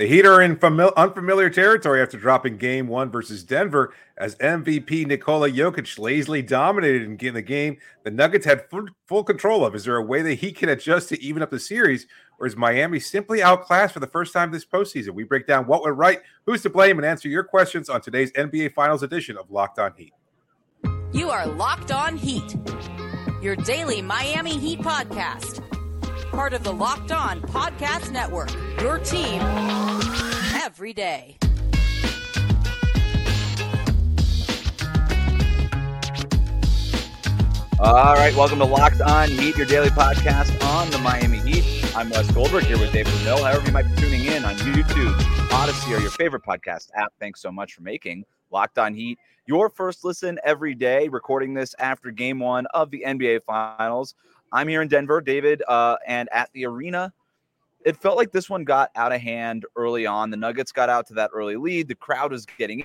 The 0.00 0.06
Heat 0.06 0.24
are 0.24 0.40
in 0.40 0.56
fami- 0.56 0.96
unfamiliar 0.96 1.50
territory 1.50 2.00
after 2.00 2.16
dropping 2.16 2.56
game 2.56 2.88
one 2.88 3.10
versus 3.10 3.44
Denver 3.44 3.92
as 4.16 4.34
MVP 4.36 5.06
Nikola 5.06 5.50
Jokic 5.50 5.98
lazily 5.98 6.40
dominated 6.40 7.22
in 7.22 7.34
the 7.34 7.42
game 7.42 7.76
the 8.02 8.10
Nuggets 8.10 8.46
had 8.46 8.66
full, 8.70 8.86
full 9.06 9.22
control 9.22 9.62
of. 9.62 9.74
Is 9.74 9.84
there 9.84 9.96
a 9.96 10.02
way 10.02 10.22
that 10.22 10.36
he 10.36 10.52
can 10.52 10.70
adjust 10.70 11.10
to 11.10 11.22
even 11.22 11.42
up 11.42 11.50
the 11.50 11.60
series, 11.60 12.06
or 12.38 12.46
is 12.46 12.56
Miami 12.56 12.98
simply 12.98 13.42
outclassed 13.42 13.92
for 13.92 14.00
the 14.00 14.06
first 14.06 14.32
time 14.32 14.50
this 14.50 14.64
postseason? 14.64 15.10
We 15.10 15.24
break 15.24 15.46
down 15.46 15.66
what 15.66 15.82
went 15.82 15.98
right, 15.98 16.20
who's 16.46 16.62
to 16.62 16.70
blame, 16.70 16.96
and 16.96 17.04
answer 17.04 17.28
your 17.28 17.44
questions 17.44 17.90
on 17.90 18.00
today's 18.00 18.32
NBA 18.32 18.72
Finals 18.72 19.02
edition 19.02 19.36
of 19.36 19.50
Locked 19.50 19.78
On 19.78 19.92
Heat. 19.94 20.14
You 21.12 21.28
are 21.28 21.46
Locked 21.46 21.92
On 21.92 22.16
Heat, 22.16 22.56
your 23.42 23.54
daily 23.54 24.00
Miami 24.00 24.56
Heat 24.56 24.80
podcast 24.80 25.62
part 26.30 26.52
of 26.52 26.62
the 26.62 26.72
Locked 26.72 27.12
On 27.12 27.40
Podcast 27.42 28.10
Network. 28.10 28.50
Your 28.80 28.98
team 28.98 29.40
every 30.62 30.92
day. 30.92 31.36
All 37.78 38.14
right, 38.14 38.34
welcome 38.36 38.58
to 38.58 38.64
Locked 38.64 39.00
On 39.00 39.28
Heat, 39.28 39.56
your 39.56 39.66
daily 39.66 39.88
podcast 39.88 40.62
on 40.64 40.90
the 40.90 40.98
Miami 40.98 41.38
Heat. 41.38 41.96
I'm 41.96 42.10
Wes 42.10 42.30
Goldberg 42.30 42.64
here 42.64 42.78
with 42.78 42.92
David 42.92 43.12
Ramil. 43.14 43.42
However, 43.42 43.66
you 43.66 43.72
might 43.72 43.88
be 43.88 43.96
tuning 43.96 44.24
in 44.26 44.44
on 44.44 44.54
YouTube, 44.56 45.14
Audacy, 45.48 45.96
or 45.96 46.00
your 46.00 46.10
favorite 46.10 46.42
podcast 46.44 46.90
app. 46.94 47.12
Thanks 47.18 47.40
so 47.40 47.50
much 47.50 47.72
for 47.74 47.82
making 47.82 48.24
Locked 48.50 48.78
On 48.78 48.94
Heat 48.94 49.18
your 49.50 49.68
first 49.68 50.04
listen 50.04 50.38
every 50.44 50.76
day. 50.76 51.08
Recording 51.08 51.54
this 51.54 51.74
after 51.80 52.12
Game 52.12 52.38
One 52.38 52.66
of 52.66 52.92
the 52.92 53.02
NBA 53.04 53.42
Finals. 53.42 54.14
I'm 54.52 54.68
here 54.68 54.82
in 54.82 54.88
Denver, 54.88 55.20
David, 55.20 55.62
uh, 55.68 55.96
and 56.06 56.28
at 56.32 56.50
the 56.52 56.66
arena. 56.66 57.12
It 57.84 57.96
felt 57.96 58.16
like 58.16 58.32
this 58.32 58.50
one 58.50 58.64
got 58.64 58.90
out 58.96 59.12
of 59.12 59.20
hand 59.20 59.64
early 59.76 60.06
on. 60.06 60.30
The 60.30 60.36
Nuggets 60.36 60.72
got 60.72 60.88
out 60.88 61.06
to 61.08 61.14
that 61.14 61.30
early 61.32 61.56
lead. 61.56 61.88
The 61.88 61.94
crowd 61.94 62.32
was 62.32 62.46
getting 62.58 62.84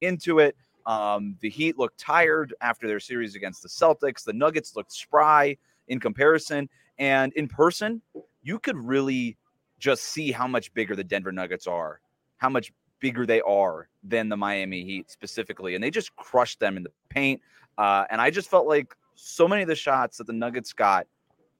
into 0.00 0.38
it. 0.38 0.56
Um, 0.86 1.36
the 1.40 1.50
Heat 1.50 1.78
looked 1.78 1.98
tired 1.98 2.54
after 2.60 2.86
their 2.86 3.00
series 3.00 3.34
against 3.34 3.62
the 3.62 3.68
Celtics. 3.68 4.24
The 4.24 4.32
Nuggets 4.32 4.76
looked 4.76 4.92
spry 4.92 5.56
in 5.88 5.98
comparison. 5.98 6.68
And 6.98 7.32
in 7.34 7.48
person, 7.48 8.00
you 8.42 8.58
could 8.58 8.76
really 8.76 9.36
just 9.78 10.04
see 10.04 10.32
how 10.32 10.46
much 10.46 10.72
bigger 10.74 10.96
the 10.96 11.04
Denver 11.04 11.32
Nuggets 11.32 11.66
are, 11.66 12.00
how 12.36 12.48
much 12.48 12.72
bigger 13.00 13.26
they 13.26 13.40
are 13.42 13.88
than 14.02 14.28
the 14.28 14.36
Miami 14.36 14.84
Heat 14.84 15.10
specifically. 15.10 15.74
And 15.74 15.82
they 15.82 15.90
just 15.90 16.14
crushed 16.16 16.60
them 16.60 16.76
in 16.76 16.82
the 16.82 16.92
paint. 17.08 17.40
Uh, 17.76 18.04
and 18.10 18.20
I 18.20 18.30
just 18.30 18.50
felt 18.50 18.66
like 18.66 18.94
so 19.20 19.48
many 19.48 19.62
of 19.62 19.68
the 19.68 19.74
shots 19.74 20.16
that 20.18 20.28
the 20.28 20.32
Nuggets 20.32 20.72
got 20.72 21.06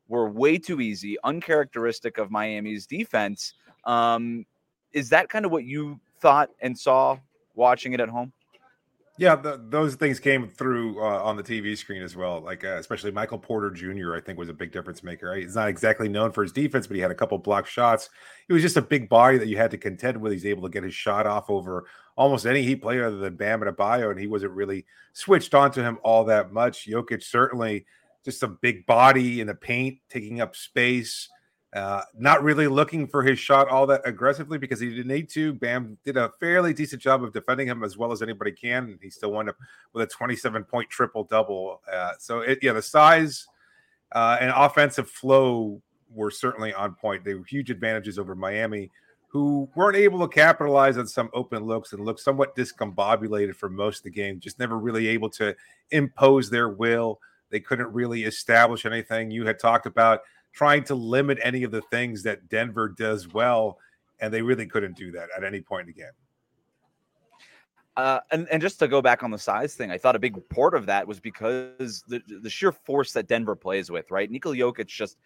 were 0.07 0.29
way 0.31 0.59
too 0.59 0.81
easy, 0.81 1.17
uncharacteristic 1.25 2.19
of 2.19 2.31
Miami's 2.31 2.87
defense. 2.87 3.55
Um, 3.85 4.47
is 4.93 5.11
that 5.11 5.29
kind 5.29 5.45
of 5.45 5.51
what 5.51 5.65
you 5.65 5.99
thought 6.21 6.51
and 6.61 6.79
saw 6.79 7.19
watching 7.55 7.93
it 7.93 8.01
at 8.01 8.09
home? 8.09 8.33
Yeah, 9.19 9.35
the, 9.35 9.61
those 9.69 9.97
things 9.97 10.21
came 10.21 10.49
through 10.49 11.03
uh, 11.03 11.23
on 11.25 11.37
the 11.37 11.43
TV 11.43 11.77
screen 11.77 12.03
as 12.03 12.15
well. 12.15 12.41
Like 12.41 12.63
uh, 12.65 12.77
especially 12.79 13.11
Michael 13.11 13.39
Porter 13.39 13.71
Jr. 13.71 14.15
I 14.15 14.21
think 14.21 14.39
was 14.39 14.49
a 14.49 14.55
big 14.55 14.71
difference 14.71 15.03
maker. 15.03 15.35
He's 15.35 15.57
not 15.57 15.69
exactly 15.69 16.09
known 16.09 16.31
for 16.31 16.45
his 16.45 16.53
defense, 16.53 16.87
but 16.87 16.95
he 16.95 17.03
had 17.03 17.11
a 17.11 17.17
couple 17.17 17.37
block 17.39 17.67
shots. 17.67 18.11
He 18.47 18.55
was 18.55 18.63
just 18.63 18.77
a 18.77 18.83
big 18.83 19.09
body 19.09 19.37
that 19.39 19.49
you 19.49 19.57
had 19.57 19.73
to 19.73 19.79
contend 19.79 20.21
with. 20.21 20.33
He's 20.33 20.47
able 20.47 20.63
to 20.63 20.69
get 20.69 20.85
his 20.85 20.95
shot 20.95 21.27
off 21.27 21.51
over 21.51 21.87
almost 22.17 22.47
any 22.47 22.63
Heat 22.63 22.81
player 22.81 23.07
other 23.07 23.19
than 23.19 23.35
Bam 23.35 23.61
Adebayo, 23.61 24.11
and 24.11 24.21
he 24.21 24.29
wasn't 24.29 24.53
really 24.53 24.87
switched 25.15 25.53
onto 25.53 25.83
him 25.83 25.99
all 26.05 26.25
that 26.25 26.53
much. 26.53 26.87
Jokic 26.87 27.25
certainly 27.25 27.87
just 28.25 28.45
a 28.45 28.49
big 28.49 28.87
body 28.87 29.41
in 29.41 29.49
the 29.49 29.55
paint, 29.55 29.99
taking 30.09 30.41
up 30.41 30.55
space. 30.55 31.29
Uh, 31.75 32.01
not 32.17 32.43
really 32.43 32.67
looking 32.67 33.07
for 33.07 33.23
his 33.23 33.39
shot 33.39 33.69
all 33.69 33.87
that 33.87 34.01
aggressively 34.07 34.57
because 34.57 34.81
he 34.81 34.89
didn't 34.89 35.07
need 35.07 35.29
to. 35.29 35.53
Bam 35.53 35.99
did 36.03 36.17
a 36.17 36.31
fairly 36.41 36.73
decent 36.73 37.03
job 37.03 37.23
of 37.23 37.33
defending 37.33 37.67
him 37.67 37.85
as 37.85 37.99
well 37.99 38.11
as 38.11 38.23
anybody 38.23 38.53
can. 38.53 38.85
And 38.85 38.99
he 39.03 39.11
still 39.11 39.33
wound 39.33 39.51
up 39.51 39.57
with 39.93 40.03
a 40.03 40.07
27 40.07 40.65
point 40.65 40.89
triple 40.89 41.25
double. 41.25 41.83
Uh, 41.93 42.13
so, 42.19 42.41
it, 42.41 42.61
yeah, 42.63 42.73
the 42.73 42.81
size 42.81 43.47
uh, 44.13 44.39
and 44.41 44.51
offensive 44.57 45.11
flow 45.11 45.83
were 46.11 46.31
certainly 46.31 46.73
on 46.73 46.95
point. 46.95 47.23
They 47.23 47.35
were 47.35 47.45
huge 47.45 47.71
advantages 47.71 48.19
over 48.19 48.35
Miami, 48.35 48.91
who 49.27 49.69
weren't 49.75 49.97
able 49.97 50.27
to 50.27 50.35
capitalize 50.35 50.97
on 50.97 51.07
some 51.07 51.29
open 51.35 51.65
looks 51.65 51.93
and 51.93 52.03
looked 52.05 52.21
somewhat 52.21 52.57
discombobulated 52.57 53.55
for 53.55 53.69
most 53.69 53.99
of 53.99 54.05
the 54.05 54.11
game, 54.11 54.41
just 54.41 54.59
never 54.59 54.79
really 54.79 55.07
able 55.09 55.29
to 55.31 55.55
impose 55.91 56.49
their 56.49 56.71
will. 56.71 57.21
They 57.51 57.61
couldn't 57.61 57.93
really 57.93 58.25
establish 58.25 58.87
anything. 58.87 59.31
You 59.31 59.47
had 59.47 59.59
talked 59.59 59.87
about 59.87 60.21
trying 60.59 60.83
to 60.83 60.97
limit 60.97 61.39
any 61.41 61.63
of 61.63 61.71
the 61.71 61.81
things 61.83 62.25
that 62.25 62.49
Denver 62.49 62.89
does 62.89 63.33
well, 63.33 63.79
and 64.19 64.35
they 64.35 64.43
really 64.43 64.67
couldn't 64.67 64.97
do 64.97 65.13
that 65.13 65.29
at 65.37 65.45
any 65.45 65.61
point 65.61 65.89
again. 65.89 66.11
Uh, 67.97 68.19
and, 68.33 68.49
and 68.51 68.61
just 68.61 68.81
to 68.81 68.89
go 68.89 69.01
back 69.01 69.23
on 69.23 69.31
the 69.31 69.39
size 69.39 69.77
thing, 69.77 69.93
I 69.93 69.99
thought 69.99 70.17
a 70.17 70.19
big 70.19 70.37
part 70.49 70.75
of 70.75 70.85
that 70.87 71.07
was 71.07 71.21
because 71.21 72.03
the, 72.09 72.21
the 72.43 72.51
sheer 72.51 72.73
force 72.73 73.13
that 73.13 73.29
Denver 73.29 73.55
plays 73.55 73.89
with, 73.89 74.11
right? 74.11 74.29
Nikola 74.29 74.57
Jokic 74.57 74.87
just 74.87 75.17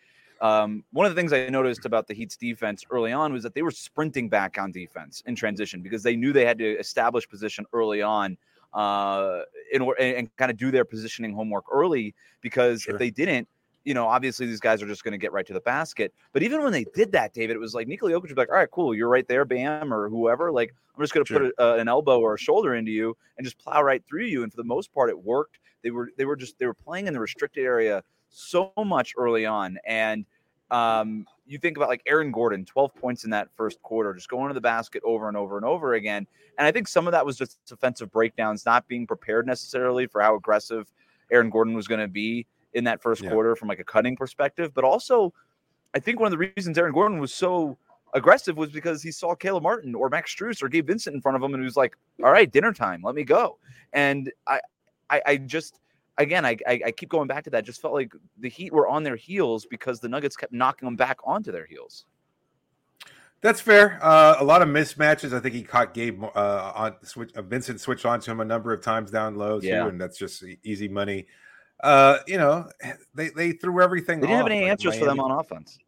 um, 0.43 0.85
one 0.93 1.07
of 1.07 1.15
the 1.15 1.19
things 1.19 1.33
I 1.33 1.49
noticed 1.49 1.87
about 1.87 2.07
the 2.09 2.15
Heat's 2.15 2.37
defense 2.37 2.85
early 2.91 3.13
on 3.13 3.33
was 3.33 3.43
that 3.45 3.55
they 3.55 3.63
were 3.63 3.71
sprinting 3.71 4.29
back 4.29 4.59
on 4.59 4.71
defense 4.71 5.23
in 5.25 5.35
transition 5.35 5.81
because 5.81 6.03
they 6.03 6.15
knew 6.15 6.33
they 6.35 6.45
had 6.45 6.59
to 6.59 6.79
establish 6.79 7.27
position 7.27 7.65
early 7.73 8.03
on 8.03 8.37
uh, 8.75 9.41
in 9.73 9.81
order 9.81 9.99
and, 9.99 10.17
and 10.17 10.37
kind 10.37 10.51
of 10.51 10.59
do 10.59 10.71
their 10.71 10.85
positioning 10.85 11.33
homework 11.33 11.65
early 11.73 12.15
because 12.43 12.83
sure. 12.83 12.95
if 12.95 12.99
they 12.99 13.11
didn't, 13.11 13.49
you 13.85 13.95
know, 13.95 14.07
obviously 14.07 14.47
these 14.47 14.61
guys 14.61 14.83
are 14.83 14.87
just 14.87 15.05
going 15.05 15.13
to 15.13 15.19
get 15.19 15.33
right 15.33 15.47
to 15.47 15.53
the 15.53 15.61
basket. 15.61 16.13
But 16.33 16.43
even 16.43 16.63
when 16.63 16.73
they 16.73 16.85
did 16.95 17.13
that, 17.13 17.33
David, 17.33 17.57
it 17.57 17.59
was 17.59 17.75
like 17.75 17.89
Nikola 17.89 18.13
Jokic 18.13 18.29
was 18.29 18.37
like, 18.37 18.49
all 18.49 18.57
right, 18.57 18.71
cool, 18.71 18.95
you're 18.95 19.09
right 19.09 19.27
there, 19.27 19.45
Bam, 19.45 19.93
or 19.93 20.09
whoever. 20.09 20.53
Like, 20.53 20.75
I'm 20.97 21.03
just 21.03 21.15
going 21.15 21.25
to 21.25 21.33
sure. 21.33 21.41
put 21.41 21.55
a, 21.59 21.75
uh, 21.75 21.77
an 21.77 21.89
elbow 21.89 22.21
or 22.21 22.35
a 22.35 22.39
shoulder 22.39 22.75
into 22.75 22.91
you 22.91 23.17
and 23.37 23.45
just 23.45 23.59
plow 23.59 23.83
right 23.83 24.03
through 24.09 24.27
you. 24.27 24.43
And 24.43 24.53
for 24.53 24.57
the 24.57 24.65
most 24.65 24.93
part, 24.93 25.11
it 25.11 25.19
worked. 25.19 25.59
They 25.83 25.91
were 25.91 26.11
they 26.17 26.25
were 26.25 26.37
just 26.37 26.59
they 26.59 26.67
were 26.67 26.75
playing 26.75 27.09
in 27.09 27.13
the 27.13 27.19
restricted 27.19 27.65
area 27.65 28.05
so 28.29 28.73
much 28.77 29.15
early 29.19 29.47
on, 29.47 29.79
and 29.85 30.25
um, 30.71 31.27
you 31.45 31.59
think 31.59 31.77
about 31.77 31.89
like 31.89 32.03
Aaron 32.07 32.33
Gordon, 32.33 32.65
12 32.65 32.95
points 32.95 33.25
in 33.25 33.31
that 33.31 33.49
first 33.57 33.83
quarter, 33.83 34.15
just 34.15 34.29
going 34.29 34.49
to 34.49 34.55
the 34.55 34.61
basket 34.61 35.03
over 35.05 35.29
and 35.29 35.37
over 35.37 35.57
and 35.57 35.67
over 35.67 35.95
again. 35.95 36.27
And 36.57 36.67
I 36.67 36.73
think 36.73 36.89
some 36.89 37.07
of 37.07 37.13
that 37.13 37.27
was 37.27 37.37
just 37.37 37.59
offensive 37.71 38.11
breakdowns, 38.11 38.65
not 38.65 38.89
being 38.89 39.07
prepared 39.07 39.47
necessarily 39.47 40.07
for 40.07 40.23
how 40.23 40.35
aggressive 40.35 40.91
Aaron 41.31 41.51
Gordon 41.51 41.75
was 41.75 41.87
going 41.87 42.01
to 42.01 42.09
be 42.09 42.47
in 42.75 42.85
that 42.85 43.03
first 43.03 43.23
yeah. 43.23 43.31
quarter 43.31 43.57
from 43.57 43.69
like 43.69 43.81
a 43.81 43.85
cutting 43.85 44.17
perspective, 44.17 44.73
but 44.75 44.85
also 44.85 45.33
I 45.95 45.99
think 45.99 46.21
one 46.21 46.33
of 46.33 46.39
the 46.39 46.53
reasons 46.55 46.79
Aaron 46.79 46.93
Gordon 46.93 47.19
was 47.19 47.33
so 47.33 47.77
aggressive 48.15 48.57
was 48.57 48.71
because 48.71 49.03
he 49.03 49.11
saw 49.11 49.35
Caleb 49.35 49.63
Martin 49.63 49.95
or 49.95 50.09
Max 50.09 50.35
Strus 50.35 50.63
or 50.63 50.69
Gabe 50.69 50.87
Vincent 50.87 51.15
in 51.15 51.21
front 51.21 51.37
of 51.37 51.43
him 51.43 51.55
and 51.55 51.63
he 51.63 51.65
was 51.65 51.77
like, 51.77 51.97
"All 52.23 52.33
right, 52.33 52.51
dinner 52.51 52.73
time, 52.73 53.03
let 53.03 53.15
me 53.15 53.25
go." 53.25 53.59
And 53.93 54.33
I, 54.47 54.61
I, 55.11 55.23
I 55.27 55.37
just 55.37 55.81
again, 56.19 56.45
I, 56.45 56.57
I, 56.67 56.81
I 56.87 56.91
keep 56.93 57.09
going 57.09 57.29
back 57.29 57.45
to 57.45 57.51
that. 57.51 57.65
Just 57.65 57.81
felt 57.81 57.95
like 57.95 58.13
the 58.39 58.49
Heat 58.49 58.73
were 58.73 58.89
on 58.89 59.03
their 59.03 59.17
heels 59.17 59.67
because 59.67 60.01
the 60.01 60.09
Nuggets 60.09 60.37
kept 60.37 60.53
knocking 60.53 60.87
them 60.87 60.97
back 60.97 61.19
onto 61.25 61.53
their 61.53 61.67
heels. 61.67 62.05
That's 63.41 63.61
fair. 63.61 63.99
Uh, 64.01 64.37
a 64.39 64.45
lot 64.45 64.63
of 64.63 64.69
mismatches. 64.69 65.33
I 65.33 65.41
think 65.41 65.55
he 65.55 65.65
caught 65.65 65.95
Gabe 65.95 66.23
uh, 66.23 66.73
on 66.75 66.95
switch. 67.03 67.33
Uh, 67.35 67.43
Vincent 67.43 67.81
switched 67.81 68.07
onto 68.07 68.31
him 68.31 68.41
a 68.41 68.45
number 68.45 68.73
of 68.73 68.83
times 68.83 69.11
down 69.11 69.35
low 69.35 69.61
too, 69.61 69.67
yeah. 69.67 69.89
and 69.89 70.01
that's 70.01 70.17
just 70.17 70.45
easy 70.63 70.87
money 70.87 71.27
uh, 71.83 72.19
you 72.27 72.39
know, 72.39 72.69
they 73.15 73.31
they 73.31 73.53
threw 73.53 73.83
everything. 73.83 74.21
They 74.21 74.29
didn't 74.29 74.41
off, 74.41 74.49
have 74.49 74.53
any 74.53 74.63
like 74.63 74.71
answers 74.71 74.93
Miami. 74.93 75.01
for 75.01 75.07
them 75.07 75.21
on 75.21 75.31
offense. 75.33 75.79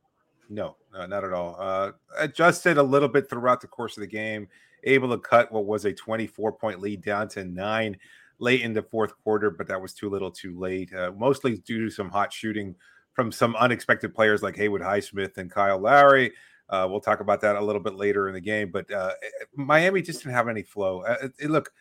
No, 0.49 0.77
no, 0.93 1.06
not 1.06 1.25
at 1.25 1.32
all. 1.32 1.56
Uh, 1.59 1.93
adjusted 2.19 2.77
a 2.78 2.82
little 2.82 3.09
bit 3.09 3.31
throughout 3.31 3.60
the 3.60 3.66
course 3.66 3.97
of 3.97 4.03
the 4.03 4.06
game, 4.06 4.49
able 4.84 5.09
to 5.10 5.19
cut 5.19 5.50
what 5.50 5.65
was 5.65 5.84
a 5.84 5.93
24 5.93 6.53
point 6.53 6.81
lead 6.81 7.03
down 7.03 7.28
to 7.28 7.44
nine 7.44 7.97
late 8.38 8.62
in 8.62 8.72
the 8.72 8.83
fourth 8.83 9.12
quarter, 9.22 9.50
but 9.50 9.66
that 9.69 9.81
was 9.81 9.94
too 9.94 10.10
little 10.10 10.31
too 10.31 10.59
late. 10.59 10.93
Uh, 10.93 11.12
mostly 11.16 11.59
due 11.59 11.84
to 11.84 11.91
some 11.91 12.10
hot 12.10 12.33
shooting 12.33 12.75
from 13.12 13.31
some 13.31 13.54
unexpected 13.56 14.15
players 14.15 14.43
like 14.43 14.56
Haywood 14.56 14.83
Highsmith 14.83 15.38
and 15.38 15.50
Kyle 15.50 15.78
Lowry. 15.78 16.33
Uh, 16.68 16.86
we'll 16.91 17.01
talk 17.01 17.21
about 17.21 17.41
that 17.42 17.57
a 17.57 17.65
little 17.65 17.80
bit 17.80 17.95
later 17.95 18.28
in 18.28 18.34
the 18.34 18.41
game, 18.41 18.71
but 18.71 18.91
uh, 18.91 19.13
Miami 19.54 20.03
just 20.03 20.22
didn't 20.22 20.34
have 20.34 20.48
any 20.48 20.63
flow. 20.63 21.03
Uh, 21.03 21.16
it, 21.22 21.33
it, 21.39 21.51
look, 21.51 21.72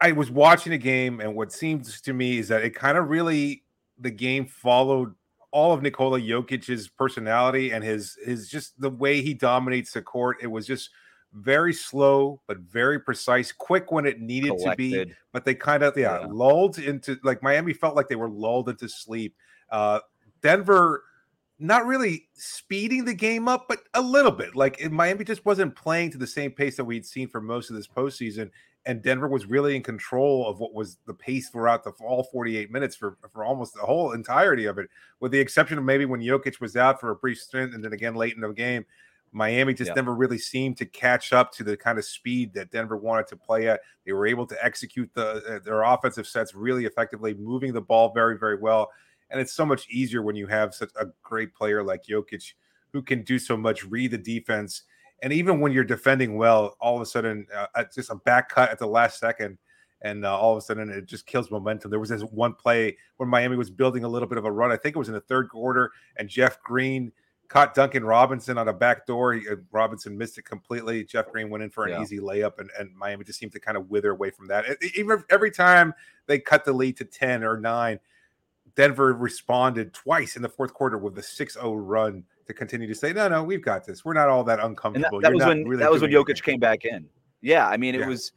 I 0.00 0.12
was 0.12 0.30
watching 0.30 0.72
a 0.72 0.78
game, 0.78 1.20
and 1.20 1.34
what 1.34 1.52
seems 1.52 2.00
to 2.02 2.12
me 2.12 2.38
is 2.38 2.48
that 2.48 2.62
it 2.62 2.74
kind 2.74 2.98
of 2.98 3.08
really 3.08 3.64
the 3.98 4.10
game 4.10 4.46
followed 4.46 5.14
all 5.50 5.72
of 5.72 5.82
Nikola 5.82 6.20
Jokic's 6.20 6.88
personality 6.88 7.70
and 7.70 7.82
his 7.82 8.18
his 8.24 8.48
just 8.48 8.78
the 8.80 8.90
way 8.90 9.22
he 9.22 9.32
dominates 9.32 9.92
the 9.92 10.02
court. 10.02 10.38
It 10.42 10.48
was 10.48 10.66
just 10.66 10.90
very 11.32 11.72
slow 11.72 12.40
but 12.46 12.58
very 12.58 12.98
precise, 12.98 13.52
quick 13.52 13.90
when 13.90 14.06
it 14.06 14.20
needed 14.20 14.50
Collected. 14.50 14.90
to 14.90 15.06
be. 15.06 15.14
But 15.32 15.44
they 15.44 15.54
kind 15.54 15.82
of 15.82 15.96
yeah, 15.96 16.20
yeah, 16.20 16.26
lulled 16.26 16.78
into 16.78 17.18
like 17.22 17.42
Miami 17.42 17.72
felt 17.72 17.96
like 17.96 18.08
they 18.08 18.16
were 18.16 18.30
lulled 18.30 18.68
into 18.68 18.88
sleep. 18.88 19.34
Uh, 19.70 20.00
Denver 20.42 21.04
not 21.58 21.86
really 21.86 22.28
speeding 22.34 23.04
the 23.04 23.14
game 23.14 23.48
up, 23.48 23.66
but 23.68 23.80
a 23.94 24.00
little 24.00 24.30
bit. 24.30 24.54
Like 24.54 24.90
Miami 24.90 25.24
just 25.24 25.44
wasn't 25.46 25.74
playing 25.74 26.10
to 26.10 26.18
the 26.18 26.26
same 26.26 26.50
pace 26.50 26.76
that 26.76 26.84
we'd 26.84 27.06
seen 27.06 27.28
for 27.28 27.40
most 27.40 27.70
of 27.70 27.76
this 27.76 27.86
postseason, 27.86 28.50
and 28.86 29.02
Denver 29.02 29.26
was 29.26 29.46
really 29.46 29.74
in 29.74 29.82
control 29.82 30.46
of 30.48 30.60
what 30.60 30.72
was 30.72 30.98
the 31.06 31.12
pace 31.12 31.48
throughout 31.48 31.82
the 31.82 31.90
all 32.04 32.22
48 32.22 32.70
minutes 32.70 32.94
for, 32.94 33.18
for 33.32 33.44
almost 33.44 33.74
the 33.74 33.80
whole 33.80 34.12
entirety 34.12 34.64
of 34.66 34.78
it, 34.78 34.88
with 35.18 35.32
the 35.32 35.40
exception 35.40 35.76
of 35.76 35.84
maybe 35.84 36.04
when 36.04 36.20
Jokic 36.20 36.60
was 36.60 36.76
out 36.76 37.00
for 37.00 37.10
a 37.10 37.16
brief 37.16 37.38
stint 37.38 37.74
and 37.74 37.84
then 37.84 37.92
again 37.92 38.14
late 38.14 38.34
in 38.34 38.40
the 38.40 38.52
game. 38.52 38.86
Miami 39.32 39.74
just 39.74 39.94
never 39.94 40.14
really 40.14 40.38
seemed 40.38 40.78
to 40.78 40.86
catch 40.86 41.32
up 41.34 41.52
to 41.52 41.64
the 41.64 41.76
kind 41.76 41.98
of 41.98 42.06
speed 42.06 42.54
that 42.54 42.70
Denver 42.70 42.96
wanted 42.96 43.26
to 43.26 43.36
play 43.36 43.68
at. 43.68 43.80
They 44.06 44.12
were 44.12 44.26
able 44.26 44.46
to 44.46 44.64
execute 44.64 45.10
the 45.12 45.42
uh, 45.44 45.58
their 45.58 45.82
offensive 45.82 46.26
sets 46.26 46.54
really 46.54 46.86
effectively, 46.86 47.34
moving 47.34 47.74
the 47.74 47.80
ball 47.82 48.12
very, 48.14 48.38
very 48.38 48.56
well. 48.56 48.90
And 49.28 49.40
it's 49.40 49.52
so 49.52 49.66
much 49.66 49.88
easier 49.90 50.22
when 50.22 50.36
you 50.36 50.46
have 50.46 50.74
such 50.74 50.90
a 50.98 51.06
great 51.22 51.54
player 51.54 51.82
like 51.82 52.04
Jokic 52.04 52.54
who 52.92 53.02
can 53.02 53.22
do 53.22 53.38
so 53.38 53.56
much, 53.56 53.84
read 53.84 54.12
the 54.12 54.18
defense, 54.18 54.84
and 55.22 55.32
even 55.32 55.60
when 55.60 55.72
you're 55.72 55.84
defending 55.84 56.36
well, 56.36 56.76
all 56.80 56.96
of 56.96 57.02
a 57.02 57.06
sudden, 57.06 57.46
uh, 57.54 57.66
uh, 57.74 57.84
just 57.94 58.10
a 58.10 58.14
back 58.16 58.48
cut 58.48 58.70
at 58.70 58.78
the 58.78 58.86
last 58.86 59.18
second, 59.18 59.58
and 60.02 60.24
uh, 60.26 60.38
all 60.38 60.52
of 60.52 60.58
a 60.58 60.60
sudden 60.60 60.90
it 60.90 61.06
just 61.06 61.26
kills 61.26 61.50
momentum. 61.50 61.90
There 61.90 62.00
was 62.00 62.10
this 62.10 62.22
one 62.22 62.54
play 62.54 62.96
when 63.16 63.28
Miami 63.28 63.56
was 63.56 63.70
building 63.70 64.04
a 64.04 64.08
little 64.08 64.28
bit 64.28 64.38
of 64.38 64.44
a 64.44 64.52
run. 64.52 64.70
I 64.70 64.76
think 64.76 64.94
it 64.94 64.98
was 64.98 65.08
in 65.08 65.14
the 65.14 65.20
third 65.20 65.48
quarter, 65.48 65.90
and 66.16 66.28
Jeff 66.28 66.60
Green 66.62 67.10
caught 67.48 67.74
Duncan 67.74 68.04
Robinson 68.04 68.58
on 68.58 68.66
a 68.68 68.72
back 68.72 69.06
door. 69.06 69.32
He, 69.32 69.48
uh, 69.48 69.54
Robinson 69.70 70.18
missed 70.18 70.36
it 70.36 70.44
completely. 70.44 71.04
Jeff 71.04 71.30
Green 71.30 71.48
went 71.48 71.62
in 71.62 71.70
for 71.70 71.84
an 71.86 71.92
Yeah. 71.92 72.02
easy 72.02 72.18
layup, 72.18 72.58
and, 72.58 72.68
and 72.78 72.94
Miami 72.96 73.24
just 73.24 73.38
seemed 73.38 73.52
to 73.52 73.60
kind 73.60 73.76
of 73.76 73.88
wither 73.88 74.10
away 74.10 74.30
from 74.30 74.48
that. 74.48 74.64
E- 74.82 74.90
Even 74.96 75.22
every 75.30 75.50
time 75.52 75.94
they 76.26 76.38
cut 76.40 76.64
the 76.64 76.72
lead 76.72 76.96
to 76.98 77.04
10 77.04 77.44
or 77.44 77.56
9, 77.56 78.00
Denver 78.74 79.12
responded 79.14 79.94
twice 79.94 80.36
in 80.36 80.42
the 80.42 80.48
fourth 80.48 80.74
quarter 80.74 80.98
with 80.98 81.16
a 81.18 81.22
6-0 81.22 81.74
run 81.76 82.24
to 82.46 82.54
continue 82.54 82.86
to 82.88 82.94
say, 82.94 83.12
"No, 83.12 83.28
no, 83.28 83.42
we've 83.42 83.62
got 83.62 83.84
this. 83.84 84.04
We're 84.04 84.14
not 84.14 84.28
all 84.28 84.44
that 84.44 84.56
that, 84.56 84.66
uncomfortable." 84.66 85.20
that 85.20 85.28
You're 85.28 85.36
was 85.36 85.46
when 85.46 85.64
really 85.64 85.82
that 85.82 85.90
was 85.90 86.02
when 86.02 86.10
Jokic 86.10 86.30
anything." 86.30 86.42
came 86.52 86.60
back 86.60 86.84
in. 86.84 87.08
Yeah, 87.40 87.68
I 87.68 87.76
mean, 87.76 87.94
it 87.94 88.00
Yeah. 88.02 88.08
was. 88.08 88.32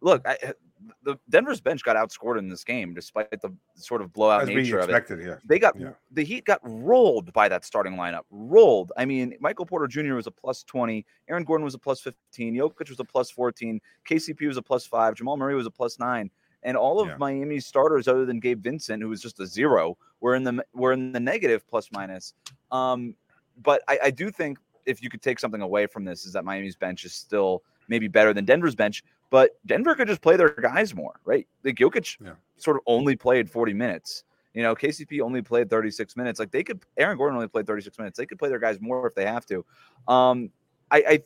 Look, 0.00 0.26
I, 0.26 0.54
the 1.02 1.18
Denver's 1.28 1.60
bench 1.60 1.84
got 1.84 1.96
outscored 1.96 2.38
in 2.38 2.48
this 2.48 2.64
game, 2.64 2.94
despite 2.94 3.30
the 3.42 3.54
sort 3.74 4.00
of 4.00 4.12
blowout 4.14 4.42
As 4.42 4.48
nature 4.48 4.78
of 4.78 4.88
it. 4.88 5.20
yeah. 5.22 5.36
They 5.44 5.58
got 5.58 5.78
Yeah. 5.78 5.90
the 6.10 6.24
Heat 6.24 6.46
got 6.46 6.58
rolled 6.62 7.32
by 7.34 7.48
that 7.50 7.66
starting 7.66 7.94
lineup. 7.96 8.22
Rolled. 8.30 8.90
I 8.96 9.04
mean, 9.04 9.34
Michael 9.40 9.66
Porter 9.66 9.86
Jr. 9.86 10.14
was 10.14 10.26
a 10.26 10.30
plus 10.30 10.62
twenty. 10.64 11.04
Aaron 11.28 11.44
Gordon 11.44 11.64
was 11.66 11.74
a 11.74 11.78
plus 11.78 12.00
fifteen. 12.00 12.54
Jokic 12.54 12.88
was 12.88 12.98
a 13.00 13.04
plus 13.04 13.30
fourteen. 13.30 13.80
KCP 14.08 14.46
was 14.46 14.56
a 14.56 14.62
plus 14.62 14.86
five. 14.86 15.14
Jamal 15.14 15.36
Murray 15.36 15.54
was 15.54 15.66
a 15.66 15.70
plus 15.70 15.98
nine. 15.98 16.30
And 16.62 16.76
all 16.76 17.00
of 17.00 17.08
Yeah. 17.08 17.16
Miami's 17.18 17.66
starters, 17.66 18.06
other 18.08 18.24
than 18.26 18.38
Gabe 18.40 18.62
Vincent, 18.62 19.02
who 19.02 19.08
was 19.08 19.20
just 19.22 19.38
a 19.40 19.46
zero, 19.46 19.96
were 20.20 20.34
in 20.34 20.44
the 20.44 20.64
were 20.72 20.92
in 20.92 21.12
the 21.12 21.20
negative 21.20 21.66
plus 21.66 21.90
minus. 21.92 22.32
Um, 22.70 23.14
but 23.62 23.82
I, 23.88 23.98
I 24.04 24.10
do 24.10 24.30
think 24.30 24.58
if 24.86 25.02
you 25.02 25.10
could 25.10 25.22
take 25.22 25.38
something 25.38 25.60
away 25.60 25.86
from 25.86 26.04
this, 26.04 26.24
is 26.24 26.32
that 26.32 26.44
Miami's 26.44 26.76
bench 26.76 27.04
is 27.04 27.14
still 27.14 27.62
maybe 27.88 28.08
better 28.08 28.32
than 28.32 28.44
Denver's 28.44 28.74
bench. 28.74 29.04
But 29.30 29.50
Denver 29.66 29.94
could 29.94 30.08
just 30.08 30.22
play 30.22 30.36
their 30.36 30.50
guys 30.50 30.94
more, 30.94 31.20
right? 31.24 31.46
Like 31.64 31.76
Jokic 31.76 32.16
Yeah. 32.24 32.32
sort 32.56 32.76
of 32.76 32.82
only 32.86 33.14
played 33.16 33.48
40 33.48 33.74
minutes. 33.74 34.24
You 34.54 34.62
know, 34.62 34.74
KCP 34.74 35.20
only 35.20 35.42
played 35.42 35.70
36 35.70 36.16
minutes. 36.16 36.40
Like 36.40 36.50
they 36.50 36.64
could, 36.64 36.84
Aaron 36.96 37.16
Gordon 37.16 37.36
only 37.36 37.46
played 37.46 37.66
36 37.66 37.98
minutes. 37.98 38.18
They 38.18 38.26
could 38.26 38.38
play 38.38 38.48
their 38.48 38.58
guys 38.58 38.80
more 38.80 39.06
if 39.06 39.14
they 39.14 39.24
have 39.24 39.46
to. 39.46 39.64
Um, 40.08 40.50
I, 40.90 41.22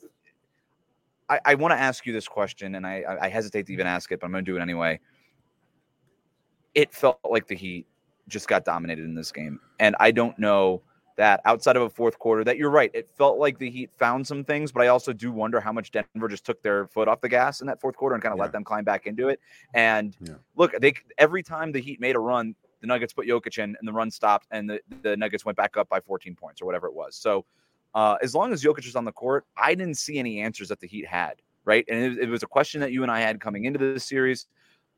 I, 1.31 1.35
I, 1.37 1.41
I 1.47 1.55
want 1.55 1.73
to 1.73 1.79
ask 1.79 2.05
you 2.05 2.13
this 2.13 2.29
question, 2.29 2.75
and 2.75 2.87
I, 2.87 3.03
I 3.23 3.29
hesitate 3.29 3.67
to 3.69 3.73
even 3.73 3.87
ask 3.87 4.13
it, 4.13 4.21
but 4.21 4.27
I'm 4.27 4.33
going 4.33 4.45
to 4.45 4.51
do 4.51 4.59
it 4.59 4.61
anyway. 4.61 5.01
It 6.75 6.93
felt 6.93 7.19
like 7.25 7.47
the 7.47 7.55
Heat 7.55 7.87
just 8.29 8.47
got 8.47 8.67
dominated 8.67 9.05
in 9.05 9.15
this 9.15 9.33
game, 9.33 9.59
and 9.81 9.97
I 10.01 10.11
don't 10.11 10.39
know 10.39 10.83
that 11.17 11.41
outside 11.45 11.77
of 11.77 11.83
a 11.83 11.91
fourth 11.91 12.19
quarter, 12.19 12.45
that 12.45 12.57
you're 12.57 12.71
right. 12.71 12.91
It 12.95 13.09
felt 13.17 13.39
like 13.39 13.59
the 13.59 13.71
Heat 13.71 13.91
found 13.97 14.27
some 14.27 14.45
things, 14.45 14.73
but 14.73 14.83
I 14.83 14.89
also 14.89 15.13
do 15.13 15.31
wonder 15.33 15.61
how 15.61 15.73
much 15.73 15.91
Denver 15.91 16.29
just 16.29 16.45
took 16.45 16.63
their 16.63 16.87
foot 16.89 17.09
off 17.09 17.21
the 17.21 17.29
gas 17.29 17.61
in 17.61 17.67
that 17.69 17.81
fourth 17.81 17.97
quarter 17.97 18.15
and 18.15 18.23
kind 18.23 18.33
of 18.33 18.39
Yeah. 18.39 18.45
let 18.45 18.53
them 18.53 18.65
climb 18.65 18.85
back 18.85 19.07
into 19.07 19.29
it. 19.29 19.41
And 19.75 20.17
Yeah. 20.21 20.35
look, 20.57 20.73
they 20.81 20.95
every 21.19 21.43
time 21.43 21.73
the 21.73 21.81
Heat 21.81 22.01
made 22.01 22.17
a 22.17 22.21
run, 22.21 22.55
the 22.81 22.87
Nuggets 22.87 23.13
put 23.13 23.27
Jokic 23.27 23.59
in, 23.59 23.77
and 23.79 23.89
the 23.89 23.93
run 23.93 24.11
stopped, 24.11 24.47
and 24.51 24.69
the, 24.69 24.81
the 25.03 25.17
Nuggets 25.17 25.45
went 25.45 25.57
back 25.57 25.77
up 25.77 25.89
by 25.89 26.01
14 26.01 26.35
points 26.35 26.61
or 26.61 26.67
whatever 26.67 26.87
it 26.87 26.95
was. 26.95 27.17
So 27.17 27.45
uh, 27.95 28.17
as 28.23 28.35
long 28.35 28.53
as 28.53 28.63
Jokic 28.63 28.85
was 28.85 28.97
on 28.97 29.05
the 29.05 29.13
court, 29.13 29.47
I 29.57 29.75
didn't 29.75 29.97
see 29.97 30.19
any 30.19 30.41
answers 30.41 30.69
that 30.69 30.81
the 30.81 30.87
Heat 30.89 31.07
had. 31.07 31.41
Right, 31.67 31.87
and 31.89 31.99
it, 32.19 32.25
it 32.25 32.29
was 32.29 32.43
a 32.43 32.47
question 32.47 32.83
that 32.83 32.93
you 32.93 33.03
and 33.05 33.11
I 33.11 33.21
had 33.21 33.41
coming 33.41 33.65
into 33.65 33.79
this 33.79 34.05
series. 34.05 34.49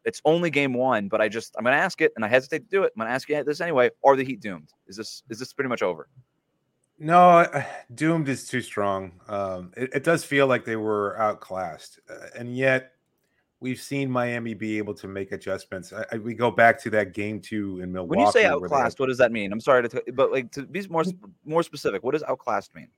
It's 0.07 0.23
only 0.25 0.51
game 0.51 0.73
one, 0.73 1.09
but 1.09 1.21
I 1.21 1.29
just 1.29 1.55
I'm 1.59 1.65
going 1.65 1.77
to 1.77 1.83
ask 1.83 2.01
it, 2.01 2.13
and 2.15 2.25
I 2.25 2.29
hesitate 2.29 2.61
to 2.61 2.71
do 2.71 2.85
it. 2.85 2.93
I'm 2.95 3.01
going 3.01 3.09
to 3.09 3.15
ask 3.15 3.29
you 3.29 3.43
this 3.43 3.61
anyway. 3.61 3.91
Are 4.05 4.15
the 4.17 4.25
Heat 4.25 4.41
doomed? 4.41 4.73
Is 4.87 4.97
this 4.97 5.25
is 5.29 5.41
this 5.41 5.53
pretty 5.53 5.69
much 5.69 5.83
over? 5.83 6.09
No, 6.99 7.41
uh, 7.41 7.65
doomed 7.95 8.29
is 8.29 8.49
too 8.49 8.63
strong. 8.63 9.13
Um, 9.29 9.73
it, 9.77 9.91
it 9.93 10.05
does 10.05 10.25
feel 10.25 10.47
like 10.47 10.65
they 10.65 10.77
were 10.77 11.19
outclassed, 11.19 11.99
uh, 12.09 12.29
and 12.39 12.57
yet 12.57 12.93
we've 13.61 13.81
seen 13.81 14.11
Miami 14.11 14.55
be 14.55 14.79
able 14.79 14.95
to 14.95 15.09
make 15.09 15.33
adjustments. 15.33 15.93
I, 15.93 16.07
I, 16.13 16.19
we 16.19 16.35
go 16.35 16.53
back 16.53 16.81
to 16.83 16.91
that 16.91 17.13
game 17.13 17.41
two 17.41 17.81
in 17.81 17.93
Milwaukee. 17.93 18.19
When 18.19 18.27
you 18.27 18.33
say 18.33 18.45
had- 18.45 18.53
outclassed, 18.53 19.01
what 19.01 19.07
does 19.07 19.19
that 19.19 19.33
mean? 19.33 19.53
I'm 19.53 19.61
sorry 19.61 19.83
to, 19.83 19.89
t- 19.89 20.13
but 20.13 20.31
like 20.31 20.53
to 20.53 20.63
be 20.63 20.87
more 20.89 21.05
more 21.45 21.65
specific, 21.65 22.05
what 22.05 22.13
does 22.13 22.23
outclassed 22.23 22.75
mean? 22.75 22.89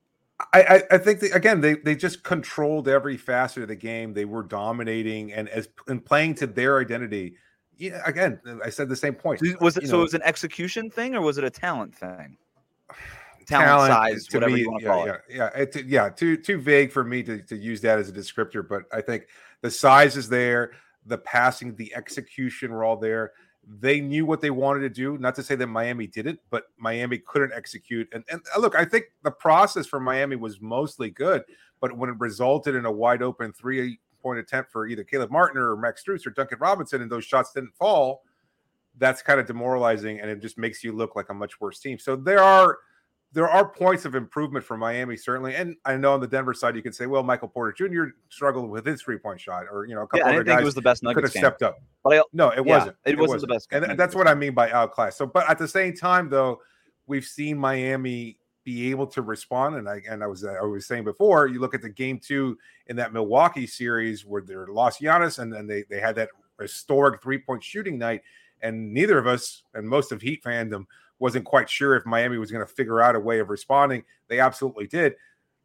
I, 0.53 0.83
I, 0.93 0.99
think 0.99 1.19
they, 1.19 1.31
again 1.31 1.61
they 1.61 1.75
they 1.75 1.97
just 1.97 2.23
controlled 2.23 2.87
every 2.87 3.17
facet 3.17 3.63
of 3.63 3.69
the 3.69 3.77
game. 3.77 4.15
They 4.15 4.25
were 4.25 4.45
dominating 4.45 5.33
and 5.33 5.49
as 5.49 5.69
and 5.89 6.05
playing 6.05 6.37
to 6.37 6.47
their 6.47 6.79
identity. 6.81 7.35
Yeah, 7.77 8.03
again, 8.07 8.41
uh, 8.47 8.57
I 8.65 8.71
said 8.71 8.89
the 8.89 8.97
same 8.97 9.15
point. 9.15 9.41
Was 9.61 9.77
it 9.77 9.83
You 9.83 9.89
so? 9.89 9.97
know, 9.97 10.01
It 10.01 10.05
was 10.05 10.15
an 10.15 10.23
execution 10.23 10.91
thing, 10.91 11.15
or 11.15 11.23
was 11.23 11.39
it 11.39 11.45
a 11.45 11.51
talent 11.51 11.95
thing? 11.95 12.37
Talent, 13.47 13.91
size, 13.91 14.27
to 14.27 14.37
whatever 14.37 14.53
me, 14.53 14.61
you 14.61 14.71
want 14.71 14.83
to 14.83 14.87
yeah, 14.87 14.93
call 14.93 15.07
yeah, 15.07 15.13
it. 15.13 15.21
Yeah, 15.31 15.51
it's 15.55 15.77
yeah, 15.85 16.09
too 16.11 16.37
too 16.37 16.61
vague 16.61 16.93
for 16.93 17.03
me 17.03 17.23
to, 17.23 17.41
to 17.43 17.57
use 17.57 17.81
that 17.81 17.99
as 17.99 18.11
a 18.11 18.13
descriptor, 18.13 18.67
but 18.67 18.83
I 18.93 19.01
think 19.01 19.27
the 19.63 19.71
size 19.71 20.19
is 20.19 20.29
there, 20.29 20.73
the 21.07 21.17
passing, 21.19 21.75
the 21.75 21.95
execution 21.95 22.71
were 22.71 22.85
all 22.85 22.99
there. 22.99 23.33
They 23.81 24.01
knew 24.01 24.25
what 24.25 24.41
they 24.41 24.51
wanted 24.51 24.81
to 24.81 24.89
do. 24.89 25.19
Not 25.19 25.35
to 25.35 25.43
say 25.43 25.55
that 25.55 25.67
Miami 25.67 26.07
didn't, 26.07 26.41
but 26.49 26.65
Miami 26.79 27.19
couldn't 27.19 27.53
execute. 27.55 28.09
And 28.13 28.25
and 28.31 28.41
uh, 28.57 28.61
look, 28.61 28.75
I 28.75 28.85
think 28.85 29.07
the 29.23 29.31
process 29.31 29.87
for 29.87 30.01
Miami 30.01 30.37
was 30.37 30.61
mostly 30.61 31.11
good, 31.11 31.45
but 31.81 31.97
when 31.97 32.09
it 32.09 32.17
resulted 32.19 32.75
in 32.75 32.87
a 32.87 32.93
wide 32.93 33.23
open 33.23 33.53
three 33.53 34.01
point 34.23 34.39
attempt 34.39 34.73
for 34.73 34.87
either 34.87 35.05
Caleb 35.05 35.31
Martin 35.31 35.61
or 35.61 35.77
Max 35.77 36.03
Strus 36.03 36.27
or 36.27 36.31
Duncan 36.31 36.59
Robinson, 36.61 37.03
and 37.03 37.11
those 37.11 37.25
shots 37.25 37.53
didn't 37.53 37.75
fall, 37.75 38.23
that's 38.97 39.23
kind 39.23 39.39
of 39.39 39.47
demoralizing, 39.47 40.21
and 40.21 40.31
it 40.31 40.41
just 40.41 40.59
makes 40.59 40.83
you 40.83 40.93
look 40.93 41.15
like 41.15 41.29
a 41.29 41.35
much 41.35 41.61
worse 41.61 41.79
team. 41.79 41.99
So 41.99 42.17
there 42.17 42.43
are 42.43 42.79
there 43.33 43.49
are 43.49 43.69
points 43.69 44.05
of 44.05 44.15
improvement 44.15 44.65
for 44.65 44.77
Miami, 44.77 45.17
certainly. 45.17 45.55
And 45.55 45.77
I 45.85 45.97
know 45.97 46.15
on 46.15 46.21
the 46.21 46.27
Denver 46.27 46.55
side, 46.55 46.75
you 46.75 46.83
can 46.83 46.93
say, 46.93 47.07
well, 47.07 47.23
Michael 47.23 47.49
Porter 47.49 47.73
Jr. 47.73 48.15
struggled 48.31 48.71
with 48.71 48.87
his 48.87 49.03
three 49.03 49.19
point 49.19 49.41
shot, 49.41 49.67
or, 49.71 49.85
you 49.85 49.95
know, 49.95 50.03
a 50.03 50.07
couple 50.07 50.21
Yeah, 50.21 50.27
I 50.27 50.29
other 50.29 50.39
didn't 50.39 50.47
think 50.47 50.57
guys 50.57 50.63
it 50.63 50.65
was 50.65 50.75
the 50.75 50.83
best 50.83 51.05
could 51.05 51.25
have 51.25 51.33
game, 51.33 51.41
stepped 51.41 51.63
up. 51.63 51.79
but 52.03 52.19
I 52.19 52.23
No, 52.33 52.51
it 52.51 52.65
Yeah, 52.65 52.79
wasn't. 52.79 52.97
it 53.05 53.19
wasn't 53.19 53.43
the 53.43 53.47
best 53.49 53.69
And 53.71 53.83
Nuggets 53.83 53.99
that's 53.99 54.15
what 54.15 54.27
I 54.29 54.35
mean 54.35 54.55
by 54.55 54.71
outclass. 54.71 55.17
So, 55.17 55.27
but 55.27 55.49
at 55.49 55.59
the 55.59 55.69
same 55.69 55.95
time, 55.95 56.31
though, 56.31 56.63
we've 57.07 57.25
seen 57.25 57.59
Miami 57.59 58.39
be 58.65 58.91
able 58.91 59.07
to 59.09 59.23
respond. 59.23 59.77
And 59.77 59.89
I, 59.89 60.03
and 60.09 60.23
I 60.23 60.27
was, 60.27 60.45
I 60.45 60.61
was 60.63 60.87
saying 60.87 61.05
before, 61.05 61.49
you 61.49 61.61
look 61.61 61.75
at 61.75 61.83
the 61.83 61.89
game 61.91 62.19
two 62.19 62.57
in 62.87 62.97
that 62.97 63.13
Milwaukee 63.13 63.67
series 63.67 64.25
where 64.25 64.43
they 64.43 64.55
lost 64.55 65.01
Giannis 65.03 65.39
and 65.39 65.53
then 65.53 65.67
they, 65.67 65.85
they 65.91 66.01
had 66.01 66.15
that 66.17 66.31
historic 66.59 67.23
three 67.23 67.39
point 67.39 67.63
shooting 67.63 67.99
night. 67.99 68.23
And 68.63 68.93
neither 68.93 69.19
of 69.19 69.27
us 69.27 69.63
and 69.75 69.89
most 69.89 70.13
of 70.13 70.21
Heat 70.21 70.43
fandom 70.43 70.85
wasn't 71.19 71.45
quite 71.45 71.69
sure 71.69 71.97
if 71.97 72.07
Miami 72.07 72.39
was 72.39 72.51
going 72.51 72.67
to 72.67 72.73
figure 72.73 73.01
out 73.01 73.17
a 73.17 73.21
way 73.21 73.39
of 73.41 73.49
responding. 73.51 74.05
They 74.29 74.39
absolutely 74.41 74.87
did. 74.87 75.15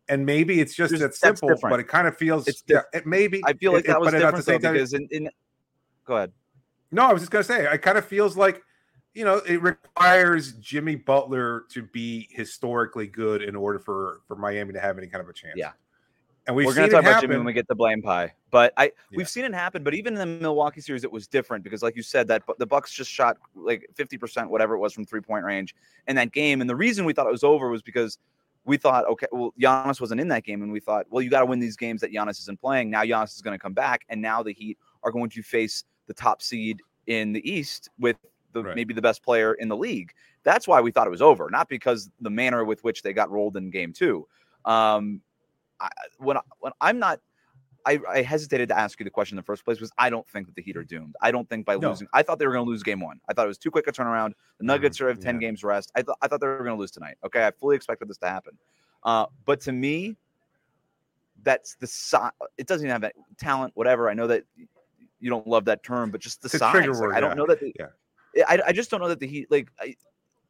And 0.09 0.25
maybe 0.25 0.59
it's 0.59 0.73
just 0.75 0.89
There's- 0.91 1.01
that 1.01 1.15
simple, 1.15 1.47
different. 1.49 1.71
but 1.73 1.79
it 1.79 1.87
kind 1.87 2.07
of 2.07 2.17
feels 2.17 2.47
It's 2.47 2.63
yeah, 2.67 2.81
it 2.93 3.05
maybe 3.05 3.41
I 3.45 3.53
feel 3.53 3.71
like 3.73 3.85
it- 3.85 3.87
that 3.87 3.99
was 4.01 4.07
at 4.13 4.19
the 4.19 4.19
different 4.19 4.45
though, 4.45 4.57
time- 4.59 4.73
because 4.73 4.93
in, 4.93 5.07
in 5.11 5.29
go 6.05 6.17
ahead. 6.17 6.31
no, 6.91 7.03
I 7.03 7.13
was 7.13 7.21
just 7.21 7.31
gonna 7.31 7.43
say, 7.43 7.65
it 7.71 7.81
kind 7.81 7.97
of 7.97 8.05
feels 8.05 8.35
like, 8.35 8.61
you 9.13 9.23
know, 9.23 9.37
it 9.47 9.61
requires 9.61 10.53
Jimmy 10.53 10.95
Butler 10.95 11.63
to 11.69 11.83
be 11.83 12.27
historically 12.31 13.07
good 13.07 13.41
in 13.43 13.55
order 13.55 13.79
for 13.79 14.21
for 14.27 14.35
Miami 14.35 14.73
to 14.73 14.79
have 14.79 14.97
any 14.97 15.07
kind 15.07 15.23
of 15.23 15.29
a 15.29 15.33
chance. 15.33 15.53
Yeah. 15.55 15.71
And 16.47 16.55
we've 16.55 16.65
We're 16.65 16.73
going 16.73 16.89
to 16.89 16.95
talk 16.95 17.03
about 17.03 17.21
Jimmy 17.21 17.37
when 17.37 17.45
we 17.45 17.53
get 17.53 17.67
the 17.67 17.75
blame 17.75 18.01
pie, 18.01 18.33
but 18.51 18.73
I 18.77 18.85
Yeah. 18.85 19.17
we've 19.17 19.29
seen 19.29 19.45
it 19.45 19.53
happen. 19.53 19.83
But 19.83 19.93
even 19.93 20.13
in 20.13 20.19
the 20.19 20.25
Milwaukee 20.25 20.81
series, 20.81 21.03
it 21.03 21.11
was 21.11 21.27
different 21.27 21.63
because, 21.63 21.81
like 21.81 21.95
you 21.95 22.03
said, 22.03 22.27
that 22.27 22.43
the 22.57 22.65
Bucks 22.65 22.91
just 22.93 23.09
shot 23.09 23.37
like 23.55 23.87
fifty 23.95 24.17
percent, 24.17 24.49
whatever 24.49 24.75
it 24.75 24.79
was, 24.79 24.93
from 24.93 25.05
three 25.05 25.21
point 25.21 25.45
range 25.45 25.75
in 26.07 26.15
that 26.17 26.31
game. 26.31 26.61
And 26.61 26.69
the 26.69 26.75
reason 26.75 27.05
we 27.05 27.13
thought 27.13 27.27
it 27.27 27.31
was 27.31 27.43
over 27.43 27.69
was 27.69 27.81
because 27.81 28.17
we 28.65 28.77
thought, 28.77 29.05
okay, 29.07 29.27
well, 29.31 29.53
Giannis 29.61 29.99
wasn't 29.99 30.21
in 30.21 30.29
that 30.29 30.43
game, 30.43 30.61
and 30.63 30.71
we 30.71 30.79
thought, 30.79 31.05
well, 31.09 31.21
you 31.21 31.29
got 31.29 31.41
to 31.41 31.45
win 31.45 31.59
these 31.59 31.75
games 31.75 32.01
that 32.01 32.13
Giannis 32.13 32.39
isn't 32.39 32.59
playing. 32.59 32.89
Now 32.89 33.03
Giannis 33.03 33.35
is 33.35 33.41
going 33.41 33.57
to 33.57 33.61
come 33.61 33.73
back, 33.73 34.05
and 34.09 34.21
now 34.21 34.41
the 34.43 34.53
Heat 34.53 34.77
are 35.03 35.11
going 35.11 35.29
to 35.31 35.41
face 35.43 35.83
the 36.07 36.13
top 36.13 36.41
seed 36.41 36.81
in 37.07 37.33
the 37.33 37.49
East 37.49 37.89
with 37.99 38.17
the 38.53 38.63
Right. 38.63 38.75
maybe 38.75 38.93
the 38.93 39.01
best 39.01 39.23
player 39.23 39.55
in 39.55 39.67
the 39.67 39.75
league. 39.75 40.13
That's 40.43 40.67
why 40.67 40.79
we 40.79 40.91
thought 40.91 41.07
it 41.07 41.09
was 41.09 41.23
over, 41.23 41.49
not 41.49 41.67
because 41.69 42.09
the 42.21 42.29
manner 42.29 42.63
with 42.63 42.83
which 42.83 43.01
they 43.01 43.11
got 43.11 43.31
rolled 43.31 43.57
in 43.57 43.71
game 43.71 43.91
two. 43.93 44.27
Um, 44.63 45.21
I, 45.79 45.89
when 46.17 46.37
I, 46.37 46.41
when 46.59 46.73
I'm 46.81 46.99
not, 46.99 47.19
I, 47.85 47.99
I 48.09 48.21
hesitated 48.21 48.69
to 48.69 48.77
ask 48.77 48.99
you 48.99 49.03
the 49.03 49.09
question 49.09 49.35
in 49.35 49.41
the 49.41 49.45
first 49.45 49.65
place 49.65 49.77
because 49.77 49.91
I 49.97 50.09
don't 50.09 50.27
think 50.29 50.47
that 50.47 50.55
the 50.55 50.61
Heat 50.61 50.77
are 50.77 50.85
doomed. 50.85 51.15
I 51.21 51.31
don't 51.31 51.49
think 51.49 51.65
by 51.65 51.75
No. 51.75 51.89
losing. 51.89 52.07
I 52.13 52.23
thought 52.23 52.39
they 52.39 52.47
were 52.47 52.53
going 52.53 52.65
to 52.65 52.69
lose 52.69 52.81
game 52.81 53.01
one. 53.01 53.19
I 53.27 53.33
thought 53.33 53.43
it 53.45 53.49
was 53.49 53.57
too 53.57 53.71
quick 53.71 53.87
a 53.87 53.91
turnaround. 53.91 54.33
The 54.59 54.65
Nuggets 54.65 55.01
are 55.01 55.09
have 55.09 55.19
ten 55.19 55.35
yeah. 55.35 55.47
games 55.47 55.63
rest. 55.63 55.91
I 55.95 56.01
thought 56.01 56.17
I 56.21 56.27
thought 56.27 56.39
they 56.39 56.47
were 56.47 56.57
going 56.59 56.75
to 56.75 56.79
lose 56.79 56.91
tonight. 56.91 57.17
Okay, 57.25 57.45
I 57.45 57.51
fully 57.51 57.75
expected 57.75 58.07
this 58.07 58.17
to 58.19 58.29
happen. 58.29 58.57
Uh, 59.03 59.25
but 59.45 59.59
to 59.61 59.73
me, 59.73 60.15
that's 61.43 61.75
the 61.75 61.87
size. 61.87 62.31
It 62.57 62.67
doesn't 62.67 62.85
even 62.85 62.93
have 62.93 63.01
that 63.01 63.15
talent, 63.37 63.73
whatever. 63.75 64.09
I 64.09 64.13
know 64.13 64.27
that 64.27 64.45
you 65.19 65.29
don't 65.29 65.45
love 65.45 65.65
that 65.65 65.83
term, 65.83 66.09
but 66.09 66.21
just 66.21 66.41
the 66.41 66.45
It's 66.47 66.59
size. 66.59 66.87
Like, 66.87 66.99
word, 66.99 67.15
I 67.15 67.19
don't 67.19 67.31
yeah. 67.31 67.35
know 67.35 67.45
that. 67.47 67.59
The, 67.59 67.73
Yeah. 67.77 68.45
I, 68.47 68.61
I 68.67 68.71
just 68.71 68.89
don't 68.89 69.01
know 69.01 69.09
that 69.09 69.19
the 69.19 69.27
Heat 69.27 69.51
like. 69.51 69.67
I, 69.79 69.95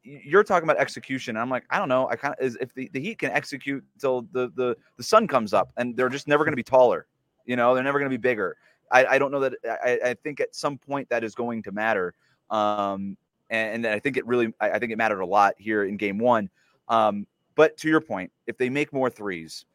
you're 0.03 0.43
talking 0.43 0.69
about 0.69 0.79
execution. 0.79 1.37
I'm 1.37 1.49
like, 1.49 1.63
I 1.69 1.79
don't 1.79 1.89
know. 1.89 2.09
I 2.09 2.15
kind 2.15 2.35
of 2.37 2.45
is 2.45 2.57
if 2.59 2.73
the, 2.73 2.89
the 2.93 2.99
Heat 2.99 3.19
can 3.19 3.31
execute 3.31 3.83
till 3.99 4.27
the 4.31 4.51
the 4.55 4.75
the 4.97 5.03
sun 5.03 5.27
comes 5.27 5.53
up, 5.53 5.71
and 5.77 5.95
they're 5.95 6.09
just 6.09 6.27
never 6.27 6.43
going 6.43 6.51
to 6.51 6.57
be 6.57 6.63
taller. 6.63 7.07
You 7.45 7.55
know, 7.55 7.73
they're 7.73 7.83
never 7.83 7.99
going 7.99 8.11
to 8.11 8.17
be 8.17 8.21
bigger. 8.21 8.57
I, 8.91 9.05
I 9.05 9.17
don't 9.17 9.31
know 9.31 9.39
that. 9.39 9.53
I, 9.65 9.99
I 10.09 10.13
think 10.13 10.39
at 10.39 10.55
some 10.55 10.77
point 10.77 11.09
that 11.09 11.23
is 11.23 11.35
going 11.35 11.63
to 11.63 11.71
matter. 11.71 12.13
Um, 12.49 13.17
and, 13.49 13.85
and 13.85 13.93
I 13.93 13.99
think 13.99 14.17
it 14.17 14.25
really, 14.25 14.53
I, 14.59 14.71
I 14.71 14.79
think 14.79 14.91
it 14.91 14.97
mattered 14.97 15.21
a 15.21 15.25
lot 15.25 15.55
here 15.57 15.85
in 15.85 15.97
Game 15.97 16.19
One. 16.19 16.49
Um, 16.87 17.25
but 17.55 17.77
to 17.77 17.89
your 17.89 18.01
point, 18.01 18.31
if 18.47 18.57
they 18.57 18.69
make 18.69 18.93
more 18.93 19.09
threes, 19.09 19.65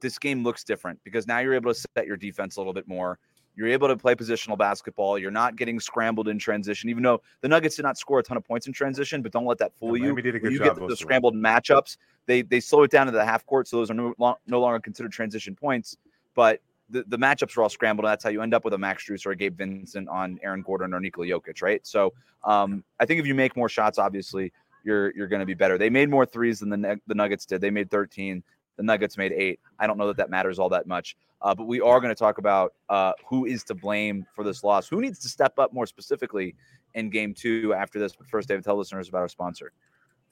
this 0.00 0.18
game 0.18 0.44
looks 0.44 0.64
different 0.64 1.00
because 1.04 1.26
now 1.26 1.38
you're 1.38 1.54
able 1.54 1.72
to 1.72 1.86
set 1.96 2.06
your 2.06 2.16
defense 2.16 2.56
a 2.56 2.60
little 2.60 2.72
bit 2.72 2.86
more. 2.86 3.18
You're 3.58 3.66
able 3.66 3.88
to 3.88 3.96
play 3.96 4.14
positional 4.14 4.56
basketball. 4.56 5.18
You're 5.18 5.32
not 5.32 5.56
getting 5.56 5.80
scrambled 5.80 6.28
in 6.28 6.38
transition, 6.38 6.90
even 6.90 7.02
though 7.02 7.22
the 7.40 7.48
Nuggets 7.48 7.74
did 7.74 7.82
not 7.82 7.98
score 7.98 8.20
a 8.20 8.22
ton 8.22 8.36
of 8.36 8.44
points 8.44 8.68
in 8.68 8.72
transition. 8.72 9.20
But 9.20 9.32
don't 9.32 9.46
let 9.46 9.58
that 9.58 9.76
fool 9.76 9.96
Yeah, 9.96 10.06
you. 10.06 10.22
Did 10.22 10.36
a 10.36 10.38
good 10.38 10.52
you 10.52 10.58
job 10.58 10.76
get 10.76 10.76
the, 10.76 10.86
the 10.86 10.96
scrambled 10.96 11.34
matchups, 11.34 11.96
they 12.26 12.42
they 12.42 12.60
slow 12.60 12.84
it 12.84 12.92
down 12.92 13.06
to 13.06 13.12
the 13.12 13.24
half 13.24 13.44
court, 13.46 13.66
so 13.66 13.78
those 13.78 13.90
are 13.90 13.94
no, 13.94 14.14
no 14.46 14.60
longer 14.60 14.78
considered 14.78 15.10
transition 15.10 15.56
points. 15.56 15.96
But 16.36 16.60
the, 16.88 17.02
the 17.08 17.18
matchups 17.18 17.56
are 17.56 17.62
all 17.62 17.68
scrambled, 17.68 18.04
and 18.04 18.12
that's 18.12 18.22
how 18.22 18.30
you 18.30 18.42
end 18.42 18.54
up 18.54 18.64
with 18.64 18.74
a 18.74 18.78
Max 18.78 19.04
Strus 19.04 19.26
or 19.26 19.32
a 19.32 19.36
Gabe 19.36 19.58
Vincent 19.58 20.08
on 20.08 20.38
Aaron 20.44 20.62
Gordon 20.62 20.94
or 20.94 21.00
Nikola 21.00 21.26
Jokic, 21.26 21.60
right? 21.60 21.84
So 21.84 22.12
um, 22.44 22.84
I 23.00 23.06
think 23.06 23.18
if 23.18 23.26
you 23.26 23.34
make 23.34 23.56
more 23.56 23.68
shots, 23.68 23.98
obviously 23.98 24.52
you're 24.84 25.12
you're 25.16 25.26
going 25.26 25.40
to 25.40 25.46
be 25.46 25.54
better. 25.54 25.78
They 25.78 25.90
made 25.90 26.10
more 26.10 26.24
threes 26.24 26.60
than 26.60 26.70
the 26.70 27.00
the 27.08 27.14
Nuggets 27.16 27.44
did. 27.44 27.60
They 27.60 27.70
made 27.70 27.90
13. 27.90 28.44
The 28.78 28.84
Nuggets 28.84 29.18
made 29.18 29.32
eight. 29.32 29.60
I 29.78 29.86
don't 29.86 29.98
know 29.98 30.06
that 30.06 30.16
that 30.16 30.30
matters 30.30 30.58
all 30.58 30.70
that 30.70 30.86
much. 30.86 31.16
Uh, 31.42 31.54
but 31.54 31.66
we 31.66 31.80
are 31.80 32.00
going 32.00 32.14
to 32.14 32.18
talk 32.18 32.38
about 32.38 32.72
uh, 32.88 33.12
who 33.28 33.44
is 33.44 33.62
to 33.64 33.74
blame 33.74 34.24
for 34.34 34.42
this 34.42 34.64
loss. 34.64 34.88
Who 34.88 35.00
needs 35.00 35.18
to 35.20 35.28
step 35.28 35.58
up 35.58 35.72
more 35.74 35.86
specifically 35.86 36.54
in 36.94 37.10
Game 37.10 37.34
Two 37.34 37.74
after 37.74 37.98
this? 37.98 38.16
But 38.16 38.26
first, 38.28 38.48
David, 38.48 38.64
tell 38.64 38.76
listeners 38.76 39.08
about 39.08 39.18
our 39.18 39.28
sponsor. 39.28 39.72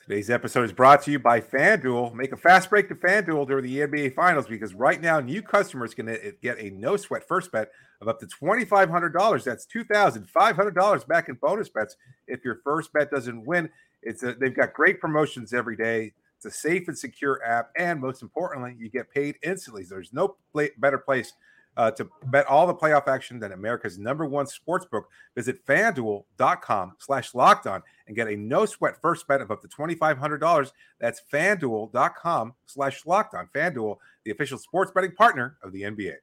Today's 0.08 0.30
episode 0.30 0.62
is 0.62 0.72
brought 0.72 1.02
to 1.02 1.10
you 1.10 1.18
by 1.18 1.40
FanDuel. 1.40 2.14
Make 2.14 2.30
a 2.30 2.36
fast 2.36 2.70
break 2.70 2.88
to 2.88 2.94
FanDuel 2.94 3.48
during 3.48 3.64
the 3.64 3.80
NBA 3.80 4.14
Finals 4.14 4.46
because 4.46 4.72
right 4.72 5.00
now 5.00 5.18
new 5.18 5.42
customers 5.42 5.94
can 5.94 6.06
get 6.40 6.60
a 6.60 6.70
no 6.70 6.96
sweat 6.96 7.26
first 7.26 7.50
bet 7.50 7.70
of 8.00 8.06
up 8.06 8.20
to 8.20 8.26
$2,500. 8.26 9.42
That's 9.42 9.66
$2,500 9.66 11.08
back 11.08 11.28
in 11.28 11.34
bonus 11.34 11.68
bets 11.68 11.96
if 12.28 12.44
your 12.44 12.60
first 12.62 12.92
bet 12.92 13.10
doesn't 13.10 13.44
win. 13.46 13.68
It's 14.02 14.22
a, 14.22 14.34
they've 14.34 14.54
got 14.54 14.74
great 14.74 15.00
promotions 15.00 15.52
every 15.52 15.76
day. 15.76 16.12
It's 16.36 16.44
a 16.46 16.50
safe 16.50 16.88
and 16.88 16.96
secure 16.96 17.42
app, 17.44 17.70
and 17.78 18.00
most 18.00 18.22
importantly, 18.22 18.76
you 18.78 18.90
get 18.90 19.10
paid 19.10 19.36
instantly. 19.42 19.84
There's 19.88 20.12
no 20.12 20.36
pla 20.52 20.64
better 20.78 20.98
place 20.98 21.32
uh, 21.76 21.90
to 21.92 22.08
bet 22.26 22.46
all 22.46 22.66
the 22.66 22.74
playoff 22.74 23.06
action 23.06 23.38
than 23.38 23.52
America's 23.52 23.98
number 23.98 24.24
one 24.24 24.46
sports 24.46 24.86
book. 24.86 25.08
Visit 25.34 25.64
fanduel.com 25.66 26.92
slash 26.98 27.34
locked 27.34 27.66
on 27.66 27.82
and 28.06 28.16
get 28.16 28.28
a 28.28 28.36
no 28.36 28.64
sweat 28.66 28.94
first 29.00 29.26
bet 29.28 29.40
of 29.40 29.50
up 29.50 29.60
to 29.62 29.68
$2,500. 29.68 30.72
That's 31.00 31.22
fanduel.com 31.32 32.54
slash 32.66 33.04
locked 33.06 33.34
on. 33.34 33.48
Fanduel, 33.54 33.96
the 34.24 34.30
official 34.30 34.58
sports 34.58 34.90
betting 34.94 35.12
partner 35.12 35.56
of 35.62 35.72
the 35.72 35.82
NBA. 35.82 36.14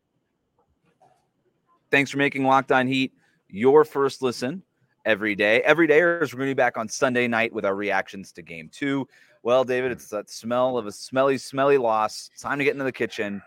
Thanks 1.91 2.09
for 2.09 2.17
making 2.17 2.43
Locked 2.43 2.71
On 2.71 2.87
Heat 2.87 3.13
your 3.49 3.85
first 3.85 4.23
listen 4.23 4.63
every 5.05 5.35
day. 5.35 5.61
Every 5.61 5.85
day, 5.85 6.01
we're 6.01 6.17
going 6.17 6.29
to 6.29 6.37
be 6.45 6.53
back 6.55 6.75
on 6.75 6.89
Sunday 6.89 7.27
night 7.27 7.53
with 7.53 7.65
our 7.65 7.75
reactions 7.75 8.31
to 8.31 8.41
Game 8.41 8.67
Two. 8.73 9.07
Well, 9.43 9.65
David, 9.65 9.91
it's 9.91 10.07
that 10.07 10.29
smell 10.29 10.77
of 10.77 10.87
a 10.87 10.91
smelly, 10.91 11.37
smelly 11.37 11.77
loss. 11.77 12.29
Time 12.39 12.59
to 12.59 12.63
get 12.63 12.71
into 12.71 12.85
the 12.85 12.93
kitchen 12.93 13.41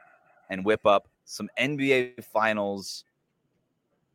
and 0.51 0.63
whip 0.63 0.85
up 0.85 1.09
some 1.25 1.49
NBA 1.59 2.23
Finals 2.23 3.05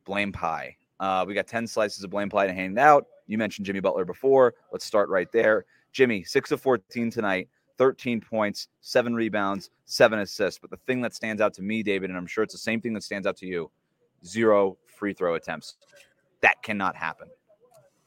blame 0.05 0.31
pie. 0.31 0.77
Uh, 0.99 1.25
we 1.27 1.33
got 1.33 1.47
10 1.47 1.65
slices 1.65 2.03
of 2.03 2.11
blame 2.11 2.29
pie 2.29 2.45
to 2.45 2.53
hand 2.53 2.77
out. 2.77 3.07
You 3.25 3.39
mentioned 3.39 3.65
Jimmy 3.65 3.79
Butler 3.79 4.05
before. 4.05 4.53
Let's 4.71 4.85
start 4.85 5.09
right 5.09 5.31
there. 5.31 5.65
Jimmy, 5.91 6.23
6 6.23 6.51
of 6.51 6.61
14 6.61 7.09
tonight, 7.09 7.49
13 7.79 8.21
points, 8.21 8.67
seven 8.81 9.15
rebounds, 9.15 9.71
seven 9.85 10.19
assists. 10.19 10.59
But 10.59 10.69
the 10.69 10.77
thing 10.77 11.01
that 11.01 11.15
stands 11.15 11.41
out 11.41 11.55
to 11.55 11.63
me, 11.63 11.81
David, 11.81 12.11
and 12.11 12.17
I'm 12.17 12.27
sure 12.27 12.43
it's 12.43 12.53
the 12.53 12.59
same 12.59 12.79
thing 12.79 12.93
that 12.93 13.01
stands 13.01 13.25
out 13.25 13.37
to 13.37 13.47
you 13.47 13.71
zero 14.23 14.77
free 14.85 15.13
throw 15.13 15.33
attempts. 15.33 15.77
That 16.41 16.61
cannot 16.61 16.95
happen. 16.95 17.27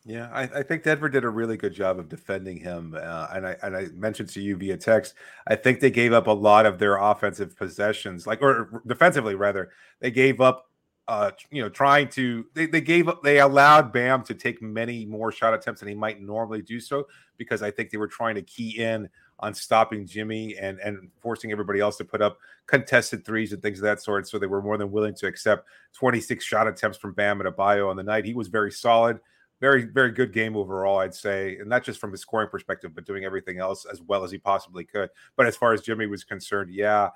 Yeah, 0.07 0.29
I, 0.33 0.43
I 0.43 0.63
think 0.63 0.83
Denver 0.83 1.09
did 1.09 1.25
a 1.25 1.31
really 1.31 1.57
good 1.57 1.73
job 1.73 1.99
of 1.99 2.11
defending 2.11 2.59
him, 2.59 2.95
uh, 2.95 3.29
and 3.33 3.47
I 3.47 3.57
and 3.63 3.75
I 3.75 3.87
mentioned 3.95 4.29
to 4.31 4.41
you 4.43 4.55
via 4.55 4.77
text. 4.77 5.15
I 5.47 5.57
think 5.57 5.81
they 5.81 5.91
gave 5.91 6.13
up 6.13 6.27
a 6.27 6.33
lot 6.33 6.67
of 6.67 6.79
their 6.79 6.97
offensive 6.99 7.57
possessions, 7.57 8.27
like 8.27 8.43
or 8.43 8.83
defensively 8.87 9.35
rather. 9.35 9.71
They 10.01 10.11
gave 10.11 10.43
up, 10.43 10.71
uh, 11.09 11.31
you 11.51 11.63
know, 11.63 11.71
trying 11.71 12.09
to 12.11 12.45
they 12.53 12.67
they 12.67 12.83
gave 12.83 13.09
up 13.09 13.23
they 13.23 13.41
allowed 13.41 13.95
Bam 13.95 14.23
to 14.25 14.35
take 14.35 14.61
many 14.61 15.07
more 15.07 15.33
shot 15.33 15.55
attempts 15.55 15.81
than 15.81 15.89
he 15.89 15.95
might 15.95 16.21
normally 16.21 16.61
do 16.61 16.81
so 16.81 17.07
because 17.39 17.63
I 17.63 17.71
think 17.71 17.89
they 17.89 17.97
were 17.97 18.07
trying 18.07 18.35
to 18.35 18.43
key 18.43 18.83
in 18.83 19.09
on 19.41 19.55
stopping 19.55 20.07
Jimmy 20.07 20.55
and 20.59 20.79
and 20.81 21.09
forcing 21.19 21.51
everybody 21.51 21.81
else 21.81 21.97
to 21.97 22.05
put 22.05 22.21
up 22.21 22.37
contested 22.67 23.25
threes 23.25 23.55
and 23.55 23.63
things 23.63 23.79
of 23.79 23.85
that 23.85 24.03
sort. 24.03 24.29
So 24.29 24.39
they 24.39 24.47
were 24.49 24.61
more 24.61 24.77
than 24.77 24.93
willing 24.93 25.15
to 25.15 25.27
accept 25.27 25.67
26 25.95 26.45
shot 26.45 26.69
attempts 26.69 26.99
from 26.99 27.15
Bam 27.15 27.39
Adebayo 27.39 27.89
on 27.89 27.97
the 27.97 28.03
night. 28.03 28.27
He 28.27 28.35
was 28.35 28.49
very 28.49 28.71
solid 28.71 29.19
very 29.65 29.85
very 29.85 30.11
good 30.11 30.31
game 30.31 30.57
overall 30.57 30.99
i'd 30.99 31.15
say 31.15 31.57
and 31.57 31.69
not 31.69 31.83
just 31.83 31.99
from 31.99 32.13
a 32.13 32.17
scoring 32.19 32.49
perspective 32.51 32.95
but 32.95 33.07
doing 33.07 33.25
everything 33.25 33.59
else 33.59 33.87
as 33.91 34.03
well 34.03 34.23
as 34.23 34.31
he 34.31 34.37
possibly 34.37 34.85
could. 34.85 35.09
But 35.37 35.47
as 35.47 35.57
far 35.57 35.73
as 35.73 35.81
jimmy 35.81 36.07
was 36.07 36.23
concerned 36.23 36.71
yeah 36.71 37.09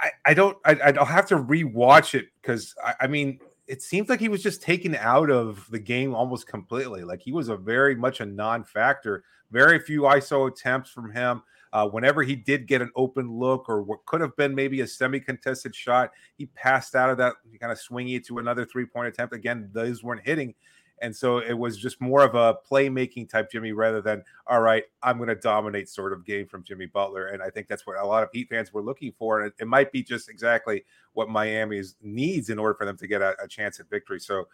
i, 0.00 0.10
I 0.24 0.34
don't 0.34 0.56
I, 0.64 0.92
i'll 0.96 1.04
have 1.04 1.26
to 1.28 1.36
rewatch 1.36 2.14
it 2.14 2.26
because 2.40 2.74
I, 2.84 2.94
I 3.00 3.06
mean 3.08 3.40
it 3.66 3.82
seems 3.82 4.08
like 4.08 4.20
he 4.20 4.28
was 4.28 4.42
just 4.42 4.62
taken 4.62 4.94
out 4.94 5.30
of 5.30 5.66
the 5.70 5.78
game 5.78 6.14
almost 6.14 6.46
completely. 6.46 7.02
Like 7.02 7.20
he 7.20 7.32
was 7.32 7.48
a 7.48 7.56
very 7.56 7.94
much 7.94 8.20
a 8.20 8.26
non-factor. 8.26 9.24
Very 9.50 9.78
few 9.78 10.02
iso 10.02 10.50
attempts 10.50 10.90
from 10.90 11.12
him. 11.12 11.42
Uh, 11.72 11.88
whenever 11.88 12.22
he 12.22 12.36
did 12.36 12.66
get 12.66 12.80
an 12.80 12.90
open 12.94 13.30
look 13.30 13.68
or 13.68 13.82
what 13.82 14.04
could 14.06 14.20
have 14.20 14.34
been 14.36 14.54
maybe 14.54 14.80
a 14.80 14.86
semi-contested 14.86 15.74
shot 15.74 16.10
he 16.38 16.46
passed 16.46 16.94
out 16.94 17.10
of 17.10 17.18
that 17.18 17.34
kind 17.60 17.72
of 17.72 17.78
swinging 17.78 18.14
it 18.14 18.24
to 18.24 18.38
another 18.38 18.64
three-point 18.64 19.08
attempt. 19.08 19.34
Again 19.34 19.68
those 19.72 20.02
weren't 20.02 20.24
hitting 20.24 20.54
and 21.02 21.14
so 21.14 21.38
it 21.38 21.52
was 21.52 21.76
just 21.76 22.00
more 22.00 22.22
of 22.22 22.34
a 22.34 22.56
playmaking 22.68 23.28
type 23.28 23.50
Jimmy 23.50 23.72
rather 23.72 24.00
than, 24.00 24.24
all 24.46 24.60
right, 24.60 24.84
I'm 25.02 25.18
going 25.18 25.28
to 25.28 25.34
dominate 25.34 25.88
sort 25.90 26.12
of 26.12 26.24
game 26.24 26.46
from 26.46 26.62
Jimmy 26.62 26.86
Butler. 26.86 27.26
And 27.28 27.42
I 27.42 27.50
think 27.50 27.68
that's 27.68 27.86
what 27.86 27.98
a 27.98 28.06
lot 28.06 28.22
of 28.22 28.30
Heat 28.32 28.48
fans 28.48 28.72
were 28.72 28.82
looking 28.82 29.12
for. 29.18 29.40
And 29.40 29.48
it, 29.48 29.62
it 29.62 29.66
might 29.66 29.92
be 29.92 30.02
just 30.02 30.30
exactly 30.30 30.84
what 31.12 31.28
Miami 31.28 31.82
needs 32.02 32.48
in 32.48 32.58
order 32.58 32.74
for 32.74 32.86
them 32.86 32.96
to 32.96 33.06
get 33.06 33.20
a, 33.20 33.36
a, 33.42 33.46
chance 33.46 33.78
at 33.78 33.90
victory. 33.90 34.20
So 34.20 34.48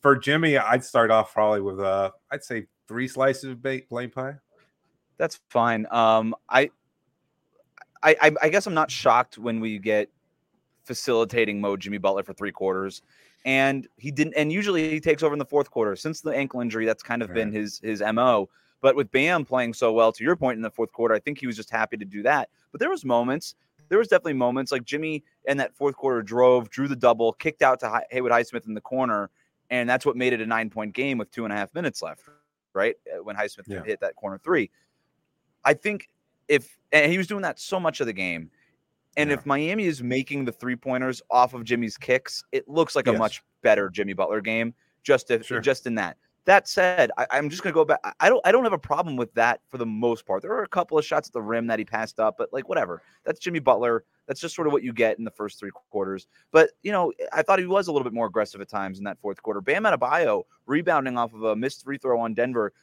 for 0.00 0.16
Jimmy, 0.16 0.58
I'd 0.58 0.84
start 0.84 1.12
off 1.12 1.32
probably 1.32 1.60
with, 1.60 1.78
uh, 1.78 2.10
I'd 2.30 2.42
say 2.42 2.66
three 2.88 3.06
slices 3.06 3.44
of 3.44 3.62
bait, 3.62 3.88
blame 3.88 4.10
pie. 4.10 4.34
That's 5.16 5.38
fine. 5.48 5.86
Um, 5.92 6.34
I, 6.48 6.70
I, 8.02 8.32
I 8.42 8.48
guess 8.48 8.66
I'm 8.66 8.74
not 8.74 8.90
shocked 8.90 9.38
when 9.38 9.60
we 9.60 9.78
get 9.78 10.10
facilitating 10.82 11.60
mode 11.60 11.80
Jimmy 11.80 11.98
Butler 11.98 12.24
for 12.24 12.34
three 12.34 12.52
quarters 12.52 13.00
and 13.44 13.86
he 13.96 14.10
didn't 14.10 14.34
and 14.34 14.52
usually 14.52 14.90
he 14.90 15.00
takes 15.00 15.22
over 15.22 15.34
in 15.34 15.38
the 15.38 15.44
fourth 15.44 15.70
quarter 15.70 15.96
since 15.96 16.20
the 16.20 16.30
ankle 16.30 16.60
injury 16.60 16.86
that's 16.86 17.02
kind 17.02 17.22
of 17.22 17.28
right. 17.28 17.36
been 17.36 17.52
his 17.52 17.80
his 17.82 18.02
mo 18.12 18.48
but 18.80 18.96
with 18.96 19.10
bam 19.10 19.44
playing 19.44 19.74
so 19.74 19.92
well 19.92 20.12
to 20.12 20.24
your 20.24 20.36
point 20.36 20.56
in 20.56 20.62
the 20.62 20.70
fourth 20.70 20.92
quarter 20.92 21.14
i 21.14 21.18
think 21.18 21.38
he 21.38 21.46
was 21.46 21.56
just 21.56 21.70
happy 21.70 21.96
to 21.96 22.04
do 22.04 22.22
that 22.22 22.48
but 22.72 22.80
there 22.80 22.90
was 22.90 23.04
moments 23.04 23.54
there 23.88 23.98
was 23.98 24.08
definitely 24.08 24.32
moments 24.32 24.72
like 24.72 24.84
jimmy 24.84 25.22
in 25.46 25.56
that 25.56 25.74
fourth 25.74 25.96
quarter 25.96 26.22
drove 26.22 26.70
drew 26.70 26.88
the 26.88 26.96
double 26.96 27.32
kicked 27.34 27.62
out 27.62 27.78
to 27.80 28.02
haywood 28.10 28.32
highsmith 28.32 28.66
in 28.66 28.74
the 28.74 28.80
corner 28.80 29.30
and 29.70 29.88
that's 29.88 30.06
what 30.06 30.16
made 30.16 30.32
it 30.32 30.40
a 30.40 30.46
nine 30.46 30.70
point 30.70 30.94
game 30.94 31.18
with 31.18 31.30
two 31.30 31.44
and 31.44 31.52
a 31.52 31.56
half 31.56 31.74
minutes 31.74 32.02
left 32.02 32.22
right 32.72 32.96
uh, 33.14 33.22
when 33.22 33.36
highsmith 33.36 33.64
yeah. 33.66 33.82
hit 33.84 34.00
that 34.00 34.16
corner 34.16 34.38
three 34.38 34.70
i 35.64 35.74
think 35.74 36.08
if 36.48 36.78
and 36.92 37.10
he 37.10 37.18
was 37.18 37.26
doing 37.26 37.42
that 37.42 37.58
so 37.58 37.78
much 37.78 38.00
of 38.00 38.06
the 38.06 38.12
game 38.12 38.50
and 39.16 39.30
yeah. 39.30 39.34
if 39.34 39.46
Miami 39.46 39.84
is 39.84 40.02
making 40.02 40.44
the 40.44 40.52
three 40.52 40.76
pointers 40.76 41.22
off 41.30 41.54
of 41.54 41.64
Jimmy's 41.64 41.96
kicks, 41.96 42.44
it 42.52 42.68
looks 42.68 42.96
like 42.96 43.06
yes. 43.06 43.14
a 43.14 43.18
much 43.18 43.42
better 43.62 43.88
Jimmy 43.88 44.12
Butler 44.12 44.40
game. 44.40 44.74
Just 45.02 45.30
if, 45.30 45.46
sure. 45.46 45.60
just 45.60 45.86
in 45.86 45.94
that. 45.96 46.16
That 46.46 46.68
said, 46.68 47.10
I, 47.16 47.26
am 47.38 47.48
just 47.48 47.62
gonna 47.62 47.72
go 47.72 47.86
back. 47.86 48.00
I 48.20 48.28
don't 48.28 48.40
I 48.44 48.52
don't 48.52 48.64
have 48.64 48.74
a 48.74 48.78
problem 48.78 49.16
with 49.16 49.32
that 49.34 49.60
for 49.70 49.78
the 49.78 49.86
most 49.86 50.26
part. 50.26 50.42
There 50.42 50.52
are 50.52 50.62
a 50.62 50.68
couple 50.68 50.98
of 50.98 51.04
shots 51.04 51.28
at 51.28 51.32
the 51.32 51.40
rim 51.40 51.66
that 51.68 51.78
he 51.78 51.86
passed 51.86 52.20
up, 52.20 52.36
but 52.36 52.52
like 52.52 52.68
whatever. 52.68 53.02
That's 53.24 53.40
Jimmy 53.40 53.60
Butler. 53.60 54.04
That's 54.26 54.40
just 54.40 54.54
sort 54.54 54.66
of 54.66 54.72
what 54.72 54.82
you 54.82 54.92
get 54.92 55.18
in 55.18 55.24
the 55.24 55.30
first 55.30 55.58
three 55.58 55.70
quarters. 55.90 56.26
But 56.52 56.70
you 56.82 56.92
know, 56.92 57.12
I 57.32 57.42
thought 57.42 57.60
he 57.60 57.66
was 57.66 57.88
a 57.88 57.92
little 57.92 58.04
bit 58.04 58.12
more 58.12 58.26
aggressive 58.26 58.60
at 58.60 58.68
times 58.68 58.98
in 58.98 59.04
that 59.04 59.18
fourth 59.20 59.42
quarter. 59.42 59.62
Bam 59.62 59.84
Adebayo 59.84 60.42
rebounding 60.66 61.16
off 61.16 61.32
of 61.32 61.44
a 61.44 61.56
missed 61.56 61.82
free 61.82 61.96
throw 61.96 62.20
on 62.20 62.34
Denver, 62.34 62.74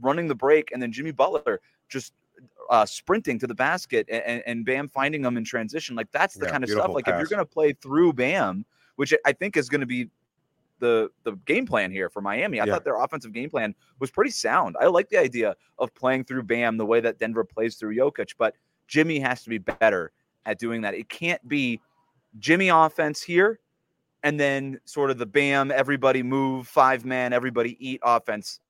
running 0.00 0.28
the 0.28 0.34
break, 0.36 0.70
and 0.70 0.80
then 0.80 0.92
Jimmy 0.92 1.10
Butler 1.10 1.60
just 1.88 2.12
uh, 2.68 2.86
sprinting 2.86 3.38
to 3.38 3.46
the 3.46 3.54
basket 3.54 4.06
and, 4.10 4.42
and 4.46 4.64
Bam 4.64 4.88
finding 4.88 5.22
them 5.22 5.36
in 5.36 5.44
transition. 5.44 5.96
Like 5.96 6.10
that's 6.12 6.34
the 6.34 6.46
yeah, 6.46 6.52
kind 6.52 6.64
of 6.64 6.70
stuff. 6.70 6.90
Like 6.90 7.04
pass. 7.04 7.14
if 7.14 7.18
you're 7.18 7.36
going 7.36 7.46
to 7.46 7.52
play 7.52 7.72
through 7.72 8.12
Bam, 8.12 8.64
which 8.96 9.14
I 9.24 9.32
think 9.32 9.56
is 9.56 9.68
going 9.68 9.80
to 9.80 9.86
be 9.86 10.08
the 10.78 11.10
the 11.24 11.32
game 11.44 11.66
plan 11.66 11.90
here 11.90 12.08
for 12.08 12.20
Miami. 12.20 12.60
I 12.60 12.64
yeah. 12.64 12.72
thought 12.72 12.84
their 12.84 13.00
offensive 13.00 13.32
game 13.32 13.50
plan 13.50 13.74
was 13.98 14.10
pretty 14.10 14.30
sound. 14.30 14.76
I 14.80 14.86
like 14.86 15.08
the 15.08 15.18
idea 15.18 15.54
of 15.78 15.94
playing 15.94 16.24
through 16.24 16.44
Bam 16.44 16.76
the 16.76 16.86
way 16.86 17.00
that 17.00 17.18
Denver 17.18 17.44
plays 17.44 17.76
through 17.76 17.96
Jokic, 17.96 18.34
but 18.38 18.54
Jimmy 18.86 19.18
has 19.18 19.42
to 19.42 19.50
be 19.50 19.58
better 19.58 20.12
at 20.46 20.58
doing 20.58 20.80
that. 20.82 20.94
It 20.94 21.08
can't 21.08 21.46
be 21.46 21.80
Jimmy 22.38 22.68
offense 22.68 23.22
here 23.22 23.58
and 24.22 24.38
then 24.38 24.80
sort 24.84 25.10
of 25.10 25.18
the 25.18 25.26
Bam 25.26 25.70
everybody 25.70 26.22
move 26.22 26.66
five 26.66 27.04
man 27.04 27.32
everybody 27.32 27.76
eat 27.80 28.00
offense 28.04 28.60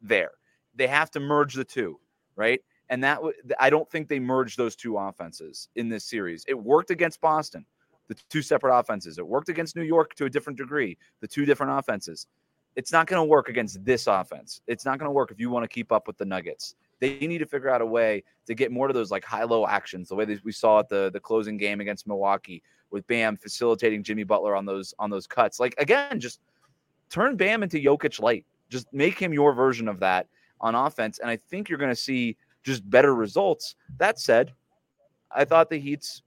there 0.00 0.32
they 0.76 0.86
have 0.86 1.10
to 1.12 1.20
merge 1.20 1.54
the 1.54 1.64
two, 1.64 1.98
right? 2.36 2.60
And 2.90 3.02
that 3.02 3.16
w- 3.16 3.34
I 3.58 3.70
don't 3.70 3.90
think 3.90 4.08
they 4.08 4.20
merged 4.20 4.58
those 4.58 4.76
two 4.76 4.96
offenses 4.98 5.68
in 5.76 5.88
this 5.88 6.04
series. 6.04 6.44
It 6.46 6.54
worked 6.54 6.90
against 6.90 7.20
Boston, 7.20 7.64
the 8.08 8.14
two 8.28 8.42
separate 8.42 8.76
offenses. 8.76 9.18
It 9.18 9.26
worked 9.26 9.48
against 9.48 9.76
New 9.76 9.82
York 9.82 10.14
to 10.16 10.26
a 10.26 10.30
different 10.30 10.58
degree, 10.58 10.98
the 11.20 11.28
two 11.28 11.44
different 11.44 11.78
offenses. 11.78 12.26
It's 12.76 12.92
not 12.92 13.06
going 13.06 13.20
to 13.20 13.24
work 13.24 13.48
against 13.48 13.84
this 13.84 14.06
offense. 14.06 14.60
It's 14.66 14.84
not 14.84 14.98
going 14.98 15.08
to 15.08 15.12
work 15.12 15.30
if 15.30 15.40
you 15.40 15.48
want 15.48 15.64
to 15.64 15.68
keep 15.68 15.92
up 15.92 16.06
with 16.06 16.18
the 16.18 16.24
Nuggets. 16.24 16.74
They 17.00 17.18
need 17.18 17.38
to 17.38 17.46
figure 17.46 17.70
out 17.70 17.80
a 17.80 17.86
way 17.86 18.24
to 18.46 18.54
get 18.54 18.72
more 18.72 18.88
to 18.88 18.94
those 18.94 19.10
like 19.10 19.24
high 19.24 19.44
low 19.44 19.66
actions, 19.66 20.08
the 20.08 20.14
way 20.14 20.24
that 20.24 20.44
we 20.44 20.52
saw 20.52 20.80
at 20.80 20.88
the 20.88 21.10
the 21.12 21.20
closing 21.20 21.56
game 21.56 21.80
against 21.80 22.06
Milwaukee 22.06 22.62
with 22.90 23.06
Bam 23.06 23.36
facilitating 23.36 24.02
Jimmy 24.02 24.24
Butler 24.24 24.56
on 24.56 24.64
those 24.64 24.94
on 24.98 25.10
those 25.10 25.26
cuts. 25.26 25.60
Like 25.60 25.74
again, 25.78 26.18
just 26.20 26.40
turn 27.10 27.36
Bam 27.36 27.62
into 27.62 27.78
Jokic 27.78 28.20
light. 28.20 28.46
Just 28.70 28.92
make 28.92 29.18
him 29.18 29.32
your 29.32 29.52
version 29.52 29.88
of 29.88 30.00
that 30.00 30.28
on 30.60 30.74
offense, 30.74 31.18
and 31.18 31.28
I 31.28 31.36
think 31.36 31.68
you're 31.68 31.78
going 31.78 31.90
to 31.90 31.96
see 31.96 32.36
just 32.64 32.88
better 32.88 33.14
results. 33.14 33.76
That 33.98 34.18
said, 34.18 34.52
I 35.30 35.44
thought 35.44 35.70
the 35.70 35.78
Heat's 35.78 36.22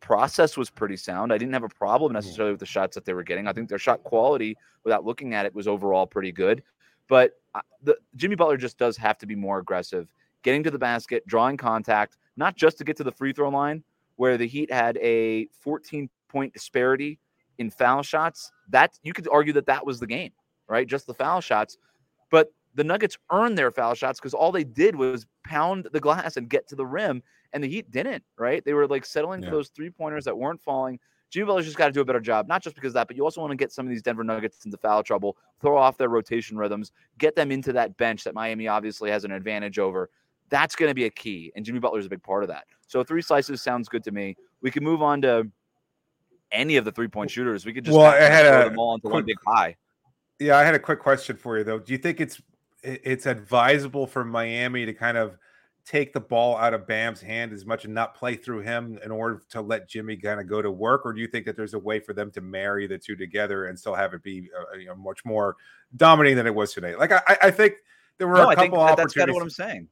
process 0.00 0.56
was 0.56 0.70
pretty 0.70 0.96
sound. 0.96 1.32
I 1.32 1.38
didn't 1.38 1.52
have 1.52 1.64
a 1.64 1.68
problem 1.68 2.12
necessarily 2.12 2.52
with 2.52 2.60
the 2.60 2.66
shots 2.66 2.94
that 2.94 3.04
they 3.04 3.12
were 3.12 3.22
getting. 3.22 3.46
I 3.46 3.52
think 3.52 3.68
their 3.68 3.78
shot 3.78 4.02
quality, 4.02 4.56
without 4.84 5.04
looking 5.04 5.34
at 5.34 5.44
it, 5.44 5.54
was 5.54 5.68
overall 5.68 6.06
pretty 6.06 6.32
good. 6.32 6.62
But 7.08 7.32
uh, 7.54 7.60
the, 7.82 7.98
Jimmy 8.16 8.36
Butler 8.36 8.56
just 8.56 8.78
does 8.78 8.96
have 8.96 9.18
to 9.18 9.26
be 9.26 9.34
more 9.34 9.58
aggressive, 9.58 10.08
getting 10.42 10.62
to 10.62 10.70
the 10.70 10.78
basket, 10.78 11.26
drawing 11.26 11.56
contact, 11.56 12.16
not 12.36 12.56
just 12.56 12.78
to 12.78 12.84
get 12.84 12.96
to 12.96 13.04
the 13.04 13.12
free 13.12 13.32
throw 13.32 13.50
line, 13.50 13.82
where 14.16 14.38
the 14.38 14.46
Heat 14.46 14.72
had 14.72 14.96
a 14.98 15.46
14 15.60 16.08
point 16.28 16.52
disparity 16.52 17.18
in 17.58 17.70
foul 17.70 18.02
shots. 18.02 18.52
That 18.68 18.98
you 19.02 19.12
could 19.12 19.28
argue 19.28 19.52
that 19.54 19.66
that 19.66 19.84
was 19.84 19.98
the 19.98 20.06
game, 20.06 20.32
right? 20.68 20.86
Just 20.86 21.06
the 21.06 21.14
foul 21.14 21.40
shots. 21.40 21.76
But 22.30 22.52
the 22.74 22.84
Nuggets 22.84 23.18
earned 23.30 23.58
their 23.58 23.70
foul 23.70 23.94
shots 23.94 24.20
because 24.20 24.34
all 24.34 24.52
they 24.52 24.64
did 24.64 24.94
was 24.94 25.26
pound 25.44 25.88
the 25.92 26.00
glass 26.00 26.36
and 26.36 26.48
get 26.48 26.68
to 26.68 26.76
the 26.76 26.86
rim, 26.86 27.22
and 27.52 27.62
the 27.64 27.68
Heat 27.68 27.90
didn't, 27.90 28.22
right? 28.38 28.64
They 28.64 28.72
were 28.74 28.86
like 28.86 29.04
settling 29.04 29.42
Yeah. 29.42 29.48
for 29.50 29.56
those 29.56 29.68
three 29.70 29.90
pointers 29.90 30.24
that 30.24 30.36
weren't 30.38 30.60
falling. 30.60 31.00
Jimmy 31.30 31.46
Butler's 31.46 31.64
just 31.66 31.76
got 31.76 31.86
to 31.86 31.92
do 31.92 32.00
a 32.00 32.04
better 32.04 32.20
job, 32.20 32.48
not 32.48 32.60
just 32.62 32.74
because 32.74 32.90
of 32.90 32.94
that, 32.94 33.06
but 33.06 33.16
you 33.16 33.22
also 33.24 33.40
want 33.40 33.52
to 33.52 33.56
get 33.56 33.70
some 33.70 33.86
of 33.86 33.90
these 33.90 34.02
Denver 34.02 34.24
Nuggets 34.24 34.64
into 34.64 34.76
foul 34.76 35.02
trouble, 35.04 35.36
throw 35.60 35.76
off 35.76 35.96
their 35.96 36.08
rotation 36.08 36.56
rhythms, 36.56 36.90
get 37.18 37.36
them 37.36 37.52
into 37.52 37.72
that 37.72 37.96
bench 37.96 38.24
that 38.24 38.34
Miami 38.34 38.66
obviously 38.66 39.10
has 39.10 39.24
an 39.24 39.30
advantage 39.30 39.78
over. 39.78 40.10
That's 40.48 40.74
going 40.74 40.90
to 40.90 40.94
be 40.94 41.04
a 41.04 41.10
key, 41.10 41.52
and 41.54 41.64
Jimmy 41.64 41.78
Butler's 41.78 42.06
a 42.06 42.08
big 42.08 42.22
part 42.24 42.42
of 42.42 42.48
that. 42.48 42.64
So 42.88 43.04
three 43.04 43.22
slices 43.22 43.62
sounds 43.62 43.88
good 43.88 44.02
to 44.04 44.10
me. 44.10 44.36
We 44.60 44.72
can 44.72 44.82
move 44.82 45.02
on 45.02 45.22
to 45.22 45.48
any 46.50 46.76
of 46.76 46.84
the 46.84 46.90
three 46.90 47.06
point 47.06 47.30
shooters. 47.30 47.64
We 47.64 47.72
could 47.72 47.84
just 47.84 47.96
Well, 47.96 48.06
I 48.06 48.16
had 48.16 48.46
throw 48.46 48.62
a 48.62 48.64
them 48.70 48.78
all 48.78 48.94
into 48.96 49.08
one 49.08 49.24
big 49.24 49.40
pie. 49.40 49.76
Yeah, 50.40 50.56
I 50.58 50.64
had 50.64 50.74
a 50.74 50.80
quick 50.80 50.98
question 50.98 51.36
for 51.36 51.58
you 51.58 51.62
though. 51.64 51.78
Do 51.78 51.92
you 51.92 51.98
think 51.98 52.20
it's 52.20 52.38
it- 52.38 52.44
it's 52.82 53.26
advisable 53.26 54.06
for 54.06 54.24
Miami 54.24 54.86
to 54.86 54.92
kind 54.94 55.16
of 55.16 55.36
take 55.84 56.12
the 56.12 56.20
ball 56.20 56.56
out 56.56 56.74
of 56.74 56.86
Bam's 56.86 57.20
hand 57.20 57.52
as 57.52 57.64
much 57.64 57.84
and 57.84 57.94
not 57.94 58.14
play 58.14 58.36
through 58.36 58.60
him 58.60 58.98
in 59.04 59.10
order 59.10 59.40
to 59.50 59.60
let 59.60 59.88
Jimmy 59.88 60.16
kind 60.16 60.38
of 60.38 60.46
go 60.46 60.60
to 60.62 60.70
work, 60.70 61.02
or 61.04 61.12
do 61.12 61.20
you 61.20 61.26
think 61.26 61.46
that 61.46 61.56
there's 61.56 61.74
a 61.74 61.78
way 61.78 61.98
for 61.98 62.12
them 62.12 62.30
to 62.32 62.40
marry 62.40 62.86
the 62.86 62.98
two 62.98 63.16
together 63.16 63.66
and 63.66 63.78
still 63.78 63.94
have 63.94 64.12
it 64.14 64.22
be 64.22 64.50
uh, 64.58 64.76
you 64.76 64.86
know 64.86 64.94
much 64.94 65.24
more 65.24 65.56
dominating 65.96 66.36
than 66.36 66.46
it 66.46 66.54
was 66.54 66.72
today? 66.74 66.94
Like 66.94 67.12
I, 67.12 67.22
I- 67.42 67.50
think 67.50 67.74
there 68.18 68.28
were 68.28 68.34
No, 68.34 68.50
a 68.50 68.54
couple 68.54 68.84
that, 68.84 68.96
that's 68.98 69.14
kind 69.14 69.30
of 69.30 69.34
what 69.34 69.42
I'm 69.42 69.48
saying. 69.50 69.88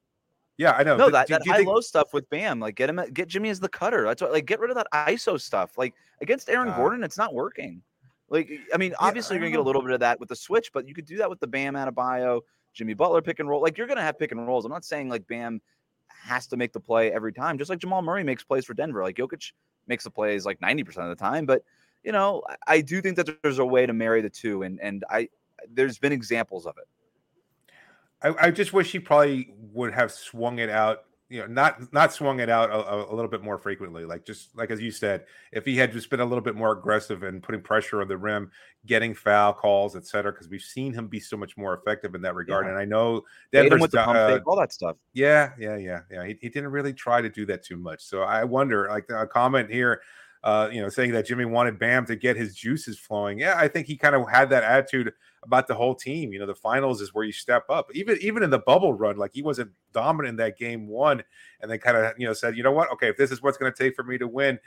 yeah, 0.59 0.73
I 0.73 0.83
know. 0.83 0.97
No, 0.99 1.09
that, 1.11 1.26
do- 1.26 1.35
that 1.35 1.42
do 1.42 1.49
you 1.49 1.52
high 1.52 1.59
think- 1.59 1.68
low 1.71 1.80
stuff 1.80 2.12
with 2.12 2.28
Bam, 2.30 2.61
like 2.61 2.75
get 2.75 2.90
him, 2.90 3.00
get 3.14 3.28
Jimmy 3.28 3.49
as 3.49 3.59
the 3.59 3.68
cutter. 3.71 4.04
That's 4.04 4.21
what, 4.21 4.30
like, 4.33 4.45
get 4.47 4.61
rid 4.61 4.71
of 4.71 4.76
that 4.76 4.87
ISO 4.92 5.40
stuff. 5.40 5.78
Like 5.78 5.95
against 6.21 6.50
Aaron 6.50 6.68
Uh, 6.68 6.76
Gordon, 6.76 7.02
it's 7.02 7.16
not 7.18 7.33
working. 7.35 7.80
Like, 8.28 8.50
I 8.75 8.76
mean, 8.76 8.95
obviously 9.00 9.37
I 9.37 9.40
you're 9.40 9.49
gonna 9.49 9.57
don't 9.57 9.64
get 9.64 9.64
a 9.64 9.68
little 9.68 9.83
bit 9.83 9.92
of 9.92 10.00
that 10.00 10.21
with 10.21 10.28
the 10.28 10.37
switch, 10.37 10.71
but 10.75 10.87
you 10.87 10.95
could 10.95 11.07
do 11.07 11.16
that 11.16 11.30
with 11.30 11.40
the 11.40 11.47
Bam 11.47 11.73
Adebayo, 11.75 12.42
Jimmy 12.78 12.94
Butler 12.94 13.20
pick 13.20 13.40
and 13.40 13.49
roll. 13.49 13.61
Like 13.61 13.76
you're 13.76 13.88
gonna 13.88 14.02
have 14.02 14.18
pick 14.18 14.30
and 14.30 14.47
rolls. 14.47 14.64
I'm 14.64 14.70
not 14.70 14.85
saying 14.85 15.08
like 15.08 15.26
Bam 15.26 15.61
has 16.08 16.47
to 16.47 16.56
make 16.56 16.73
the 16.73 16.78
play 16.78 17.12
every 17.12 17.32
time, 17.32 17.58
just 17.58 17.68
like 17.68 17.80
Jamal 17.80 18.02
Murray 18.02 18.23
makes 18.23 18.44
plays 18.44 18.64
for 18.64 18.73
Denver. 18.73 19.02
Like 19.02 19.16
Jokic 19.16 19.50
makes 19.88 20.04
the 20.04 20.11
plays 20.11 20.47
like 20.47 20.61
90% 20.61 20.87
of 20.99 21.08
the 21.08 21.16
time, 21.16 21.44
but 21.44 21.64
you 22.04 22.12
know, 22.12 22.42
I, 22.48 22.74
I 22.74 22.81
do 22.81 23.00
think 23.00 23.16
that 23.16 23.42
there's 23.42 23.59
a 23.59 23.66
way 23.66 23.85
to 23.85 23.92
marry 23.92 24.22
the 24.22 24.31
two, 24.31 24.62
and 24.62 24.81
and 24.81 25.05
I 25.11 25.29
there's 25.68 25.98
been 25.98 26.12
examples 26.12 26.66
of 26.66 26.76
it. 26.79 26.87
I, 28.22 28.46
I 28.46 28.50
just 28.53 28.72
wish 28.72 28.92
he 28.92 29.00
probably 29.00 29.53
would 29.72 29.92
have 29.92 30.12
swung 30.12 30.61
it 30.61 30.70
out, 30.70 31.05
you 31.31 31.41
know, 31.41 31.47
not 31.47 31.93
not 31.93 32.12
swung 32.12 32.41
it 32.41 32.49
out 32.49 32.71
a, 32.71 33.11
a- 33.11 33.14
little 33.14 33.31
bit 33.31 33.43
more 33.43 33.59
frequently. 33.59 34.05
Like 34.05 34.25
just 34.25 34.57
like 34.57 34.71
as 34.71 34.81
you 34.81 34.91
said, 34.91 35.25
if 35.53 35.64
he 35.64 35.77
had 35.77 35.93
just 35.93 36.09
been 36.09 36.21
a 36.21 36.25
little 36.25 36.43
bit 36.43 36.55
more 36.55 36.73
aggressive 36.73 37.23
and 37.23 37.43
putting 37.43 37.61
pressure 37.61 38.01
on 38.01 38.09
the 38.09 38.17
rim, 38.17 38.51
getting 38.87 39.14
foul 39.14 39.53
calls, 39.53 39.95
etc 39.95 40.33
because 40.33 40.49
we've 40.49 40.62
seen 40.62 40.93
him 40.93 41.07
be 41.07 41.21
so 41.21 41.37
much 41.37 41.57
more 41.57 41.75
effective 41.75 42.14
in 42.14 42.23
that 42.23 42.35
regard. 42.35 42.67
Yeah. 42.67 42.71
And 42.71 42.79
I 42.79 42.85
know 42.85 43.25
Denver's 43.53 43.81
with 43.81 43.91
the 43.91 43.99
pump 43.99 44.17
uh, 44.17 44.29
fake, 44.29 44.43
all 44.47 44.57
that 44.57 44.73
stuff. 44.73 44.97
yeah, 45.12 45.51
yeah, 45.59 45.77
yeah, 45.77 46.01
yeah. 46.11 46.25
He, 46.25 46.38
he 46.41 46.49
didn't 46.49 46.71
really 46.71 46.93
try 46.93 47.21
to 47.21 47.29
do 47.29 47.45
that 47.47 47.64
too 47.64 47.77
much. 47.77 48.03
So 48.03 48.23
I 48.23 48.45
wonder, 48.45 48.88
like 48.88 49.11
a 49.11 49.27
comment 49.27 49.71
here, 49.71 50.01
uh, 50.44 50.68
you 50.72 50.81
know, 50.81 50.88
saying 50.88 51.12
that 51.12 51.27
Jimmy 51.27 51.44
wanted 51.44 51.79
Bam 51.79 52.07
to 52.07 52.16
get 52.16 52.37
his 52.37 52.55
juices 52.55 52.98
flowing. 52.98 53.38
Yeah, 53.38 53.55
I 53.57 53.68
think 53.68 53.87
he 53.87 53.96
kind 53.96 54.14
of 54.14 54.29
had 54.31 54.51
that 54.51 54.62
attitude 54.62 55.12
about 55.42 55.66
the 55.66 55.74
whole 55.74 55.94
team. 55.94 56.33
You 56.33 56.38
know, 56.38 56.46
the 56.46 56.55
finals 56.55 57.01
is 57.01 57.12
where 57.12 57.24
you 57.24 57.33
step 57.33 57.64
up. 57.68 57.90
Even 57.94 58.18
even 58.20 58.42
in 58.42 58.51
the 58.51 58.61
bubble 58.61 58.92
run, 58.92 59.16
like 59.16 59.33
he 59.35 59.42
wasn't 59.42 59.70
dominant 59.92 60.35
in 60.35 60.37
that 60.37 60.59
game 60.59 60.87
one, 60.87 61.22
and 61.61 61.70
then 61.70 61.79
kind 61.79 61.96
of 61.96 62.12
you 62.18 62.27
know 62.27 62.33
said, 62.33 62.57
you 62.57 62.62
know 62.62 62.72
what, 62.72 62.90
okay, 62.92 63.09
if 63.09 63.16
this 63.16 63.31
is 63.31 63.42
what's 63.42 63.59
going 63.59 63.72
to 63.72 63.77
take 63.77 63.94
for 63.96 64.05
me 64.05 64.18
to 64.18 64.29
win, 64.29 64.59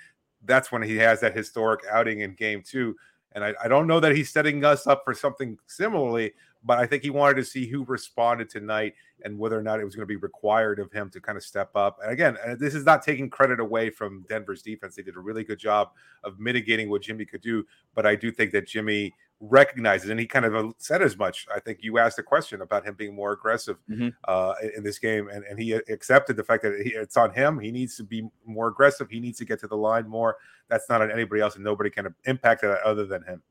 that's 0.46 0.72
when 0.72 0.82
he 0.82 0.98
has 0.98 1.22
that 1.22 1.36
historic 1.36 1.82
outing 1.90 2.22
in 2.22 2.34
game 2.36 2.64
two. 2.66 2.96
And 3.34 3.44
I, 3.44 3.54
I 3.64 3.68
don't 3.70 3.88
know 3.88 4.02
that 4.02 4.16
he's 4.16 4.30
setting 4.30 4.66
us 4.66 4.88
up 4.88 5.04
for 5.06 5.14
something 5.14 5.58
similarly, 5.68 6.34
but 6.64 6.78
I 6.80 6.86
think 6.86 7.04
he 7.04 7.10
wanted 7.10 7.36
to 7.36 7.46
see 7.46 7.66
who 7.68 7.84
responded 7.86 8.50
tonight 8.50 8.94
and 9.24 9.38
whether 9.38 9.58
or 9.58 9.64
not 9.64 9.80
it 9.80 9.84
was 9.86 9.96
going 9.96 10.04
to 10.04 10.08
be 10.08 10.16
required 10.16 10.80
of 10.80 10.92
him 10.92 11.10
to 11.12 11.22
kind 11.22 11.38
of 11.38 11.44
step 11.44 11.70
up. 11.76 11.98
And 12.04 12.12
again, 12.12 12.38
uh, 12.46 12.56
this 12.56 12.74
is 12.76 12.86
not 12.86 13.04
taking 13.04 13.30
credit 13.30 13.60
away 13.60 13.90
from 13.90 14.26
Denver's 14.30 14.62
defense. 14.62 14.96
They 14.96 15.04
did 15.04 15.16
a 15.16 15.20
really 15.20 15.44
good 15.44 15.60
job 15.60 15.92
of 16.24 16.40
mitigating 16.40 16.90
what 16.90 17.02
Jimmy 17.04 17.26
could 17.26 17.42
do, 17.42 17.66
but 17.96 18.06
I 18.06 18.16
do 18.16 18.32
think 18.32 18.52
that 18.52 18.68
Jimmy 18.68 19.14
recognizes, 19.44 20.12
and 20.12 20.20
he 20.20 20.28
kind 20.28 20.46
of 20.46 20.56
uh, 20.56 20.72
said 20.78 21.02
as 21.02 21.18
much. 21.18 21.48
I 21.54 21.60
think 21.60 21.80
you 21.82 21.98
asked 21.98 22.20
a 22.20 22.24
question 22.24 22.62
about 22.62 22.86
him 22.86 22.94
being 22.94 23.16
more 23.16 23.32
aggressive 23.32 23.78
Mhm. 23.90 24.14
uh, 24.28 24.54
in- 24.76 24.84
this 24.84 25.00
game, 25.00 25.30
and, 25.30 25.44
and 25.46 25.60
he 25.60 25.72
accepted 25.74 26.36
the 26.38 26.44
fact 26.44 26.62
that 26.62 26.80
he, 26.84 26.92
it's 26.92 27.18
on 27.18 27.34
him. 27.34 27.58
He 27.60 27.72
needs 27.72 27.96
to 27.98 28.04
be 28.04 28.30
more 28.46 28.68
aggressive. 28.68 29.10
He 29.10 29.20
needs 29.20 29.40
to 29.40 29.46
get 29.46 29.60
to 29.62 29.68
the 29.68 29.76
line 29.78 30.08
more. 30.08 30.38
That's 30.70 30.88
not 30.90 31.02
on 31.02 31.10
anybody 31.12 31.42
else, 31.42 31.56
and 31.56 31.64
nobody 31.64 31.90
can 31.90 32.14
impact 32.26 32.64
it 32.64 32.70
other 32.86 33.06
than 33.06 33.24
him. 33.24 33.42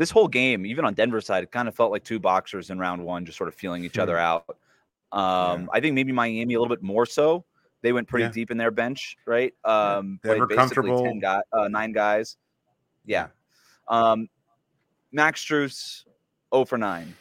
This 0.00 0.10
whole 0.10 0.28
game, 0.28 0.64
even 0.64 0.86
on 0.86 0.94
Denver 0.94 1.20
side, 1.20 1.42
it 1.44 1.52
kind 1.52 1.68
of 1.68 1.74
felt 1.74 1.90
like 1.92 2.02
two 2.04 2.18
boxers 2.18 2.70
in 2.70 2.78
round 2.78 3.04
one, 3.04 3.26
just 3.26 3.36
sort 3.36 3.48
of 3.48 3.54
feeling 3.54 3.84
each 3.84 3.98
other 3.98 4.16
out. 4.16 4.56
Um, 5.12 5.68
I 5.74 5.80
think 5.80 5.94
maybe 5.94 6.10
Miami 6.10 6.54
a 6.54 6.58
little 6.58 6.74
bit 6.74 6.82
more 6.82 7.04
so. 7.04 7.44
They 7.82 7.92
went 7.92 8.08
pretty 8.08 8.24
Yeah. 8.24 8.30
deep 8.30 8.50
in 8.50 8.56
their 8.56 8.70
bench, 8.70 9.18
right? 9.26 9.52
Um, 9.62 10.18
They 10.22 10.40
were 10.40 10.46
comfortable. 10.46 11.04
ten 11.04 11.18
guy, 11.18 11.42
uh, 11.52 11.68
nine 11.68 11.92
guys. 11.92 12.38
Yeah. 13.04 13.26
Um, 13.88 14.30
Max 15.12 15.44
Strus, 15.44 16.06
0 16.54 16.64
for 16.64 16.78
9. 16.78 17.14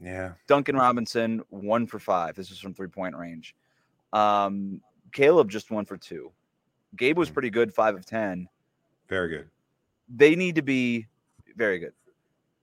Yeah. 0.00 0.34
Duncan 0.46 0.76
Robinson, 0.76 1.42
1 1.48 1.88
for 1.88 1.98
5. 1.98 2.36
This 2.36 2.52
is 2.52 2.60
from 2.60 2.72
three 2.72 2.86
point 2.86 3.16
range. 3.16 3.56
Um, 4.12 4.80
Caleb 5.10 5.50
just 5.50 5.72
1 5.72 5.86
for 5.86 5.96
2. 5.96 6.30
Gabe 6.96 7.18
was 7.18 7.30
Mm. 7.30 7.34
pretty 7.34 7.50
good, 7.50 7.74
5 7.74 7.96
of 7.96 8.06
10 8.06 8.48
Very 9.08 9.28
good. 9.28 9.50
they 10.08 10.36
need 10.36 10.54
to 10.54 10.62
be 10.62 11.08
very 11.56 11.78
good. 11.78 11.92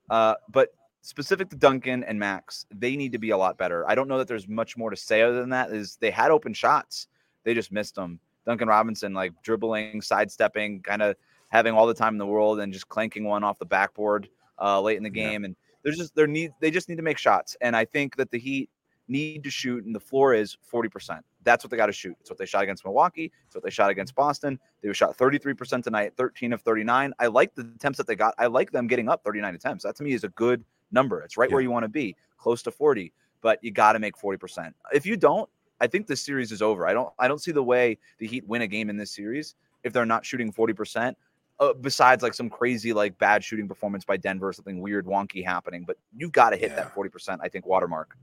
Uh, 0.09 0.35
but 0.49 0.69
specific 1.01 1.49
to 1.49 1.55
Duncan 1.55 2.03
and 2.03 2.19
Max, 2.19 2.65
they 2.73 2.95
need 2.95 3.11
to 3.11 3.17
be 3.17 3.29
a 3.31 3.37
lot 3.37 3.57
better. 3.57 3.87
I 3.89 3.95
don't 3.95 4.07
know 4.07 4.17
that 4.17 4.27
there's 4.27 4.47
much 4.47 4.77
more 4.77 4.89
to 4.89 4.95
say 4.95 5.21
other 5.21 5.39
than 5.39 5.49
that. 5.49 5.71
Is 5.71 5.97
they 5.97 6.11
had 6.11 6.31
open 6.31 6.53
shots, 6.53 7.07
they 7.43 7.53
just 7.53 7.71
missed 7.71 7.95
them. 7.95 8.19
Duncan 8.45 8.67
Robinson 8.67 9.13
like 9.13 9.33
dribbling, 9.43 10.01
sidestepping, 10.01 10.81
kind 10.81 11.01
of 11.01 11.15
having 11.49 11.73
all 11.73 11.85
the 11.87 11.93
time 11.93 12.13
in 12.13 12.17
the 12.17 12.25
world 12.25 12.59
and 12.59 12.71
just 12.71 12.87
clanking 12.87 13.23
one 13.25 13.43
off 13.43 13.59
the 13.59 13.65
backboard 13.65 14.29
uh, 14.61 14.79
late 14.81 14.97
in 14.97 15.03
the 15.03 15.09
Yeah. 15.13 15.29
game. 15.29 15.45
And 15.45 15.55
there's 15.83 15.97
just 15.97 16.15
there 16.15 16.27
need 16.27 16.51
they 16.59 16.71
just 16.71 16.89
need 16.89 16.95
to 16.97 17.01
make 17.03 17.17
shots. 17.17 17.55
And 17.61 17.75
I 17.75 17.85
think 17.85 18.15
that 18.17 18.31
the 18.31 18.39
Heat 18.39 18.69
need 19.09 19.43
to 19.43 19.49
shoot, 19.49 19.85
and 19.85 19.95
the 19.95 19.99
floor 19.99 20.33
is 20.33 20.57
40%. 20.73 21.21
That's 21.47 21.63
what 21.63 21.71
they 21.71 21.77
got 21.77 21.85
to 21.85 21.93
shoot. 21.93 22.13
It's 22.19 22.29
what 22.29 22.37
they 22.37 22.45
shot 22.45 22.63
against 22.63 22.83
Milwaukee. 22.83 23.31
It's 23.45 23.55
what 23.55 23.63
they 23.63 23.69
shot 23.69 23.89
against 23.89 24.13
Boston. 24.15 24.59
They 24.81 24.89
were 24.89 24.93
shot 24.93 25.17
33% 25.17 25.81
tonight, 25.81 26.11
13 26.17 26.51
of 26.51 26.61
39. 26.61 27.13
I 27.19 27.27
like 27.27 27.55
the 27.55 27.61
attempts 27.73 27.95
that 27.99 28.05
they 28.05 28.17
got. 28.17 28.35
I 28.37 28.47
like 28.47 28.71
them 28.71 28.85
getting 28.85 29.07
up 29.07 29.23
39 29.23 29.55
attempts. 29.55 29.85
That 29.85 29.95
to 29.95 30.03
me 30.03 30.11
is 30.11 30.25
a 30.25 30.29
good 30.29 30.65
number. 30.91 31.21
It's 31.21 31.37
right 31.37 31.49
where 31.49 31.61
you 31.61 31.71
want 31.71 31.83
to 31.83 31.89
be, 31.89 32.17
close 32.37 32.61
to 32.63 32.71
40, 32.71 33.13
but 33.41 33.63
you 33.63 33.71
got 33.71 33.93
to 33.93 33.99
make 33.99 34.17
40%. 34.17 34.73
If 34.93 35.05
you 35.05 35.15
don't, 35.15 35.49
I 35.79 35.87
think 35.87 36.05
this 36.05 36.21
series 36.21 36.51
is 36.51 36.61
over. 36.61 36.85
I 36.85 36.91
don't 36.91 37.13
I 37.17 37.29
don't 37.29 37.39
see 37.41 37.53
the 37.53 37.63
way 37.63 37.97
the 38.19 38.27
Heat 38.27 38.45
win 38.45 38.63
a 38.63 38.67
game 38.67 38.89
in 38.89 38.97
this 38.97 39.11
series 39.11 39.55
if 39.83 39.93
they're 39.93 40.05
not 40.05 40.25
shooting 40.25 40.51
40%. 40.51 41.15
Uh, 41.61 41.73
besides 41.73 42.21
like 42.23 42.33
some 42.33 42.49
crazy 42.49 42.91
like 42.91 43.17
bad 43.19 43.41
shooting 43.43 43.69
performance 43.69 44.03
by 44.03 44.17
Denver, 44.17 44.51
something 44.51 44.81
weird 44.81 45.05
wonky 45.05 45.45
happening, 45.45 45.85
but 45.87 45.95
you've 46.15 46.33
got 46.33 46.49
to 46.49 46.57
hit 46.57 46.71
Yeah. 46.71 46.75
that 46.83 46.93
40%, 46.93 47.39
I 47.41 47.47
think, 47.47 47.65
watermark. 47.65 48.15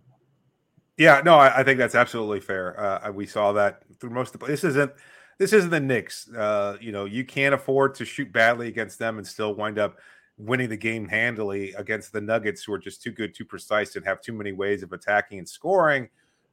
Yeah, 0.97 1.23
no, 1.25 1.35
I, 1.35 1.61
I 1.61 1.65
think 1.65 1.79
that's 1.79 1.95
absolutely 1.95 2.41
fair. 2.41 2.79
Uh, 2.79 3.11
we 3.11 3.27
saw 3.27 3.53
that 3.53 3.83
through 3.99 4.11
most 4.11 4.35
of 4.35 4.41
the. 4.41 4.47
This 4.47 4.65
isn't 4.65 4.93
this 5.39 5.53
isn't 5.53 5.71
the 5.71 5.81
Knicks. 5.81 6.31
Uh, 6.33 6.77
you 6.81 6.93
know, 6.93 7.05
you 7.05 7.25
can't 7.25 7.55
afford 7.55 7.95
to 7.97 8.05
shoot 8.05 8.33
badly 8.33 8.69
against 8.69 8.99
them 8.99 9.19
and 9.19 9.27
still 9.27 9.55
wind 9.55 9.79
up 9.79 9.99
winning 10.37 10.69
the 10.69 10.77
game 10.77 11.09
handily 11.09 11.73
against 11.75 12.13
the 12.13 12.21
Nuggets, 12.21 12.65
who 12.65 12.73
are 12.73 12.79
just 12.79 13.03
too 13.03 13.11
good, 13.11 13.35
too 13.35 13.45
precise, 13.45 13.97
and 13.97 14.05
have 14.05 14.21
too 14.21 14.33
many 14.33 14.53
ways 14.53 14.83
of 14.83 14.93
attacking 14.93 15.39
and 15.39 15.49
scoring. 15.49 16.09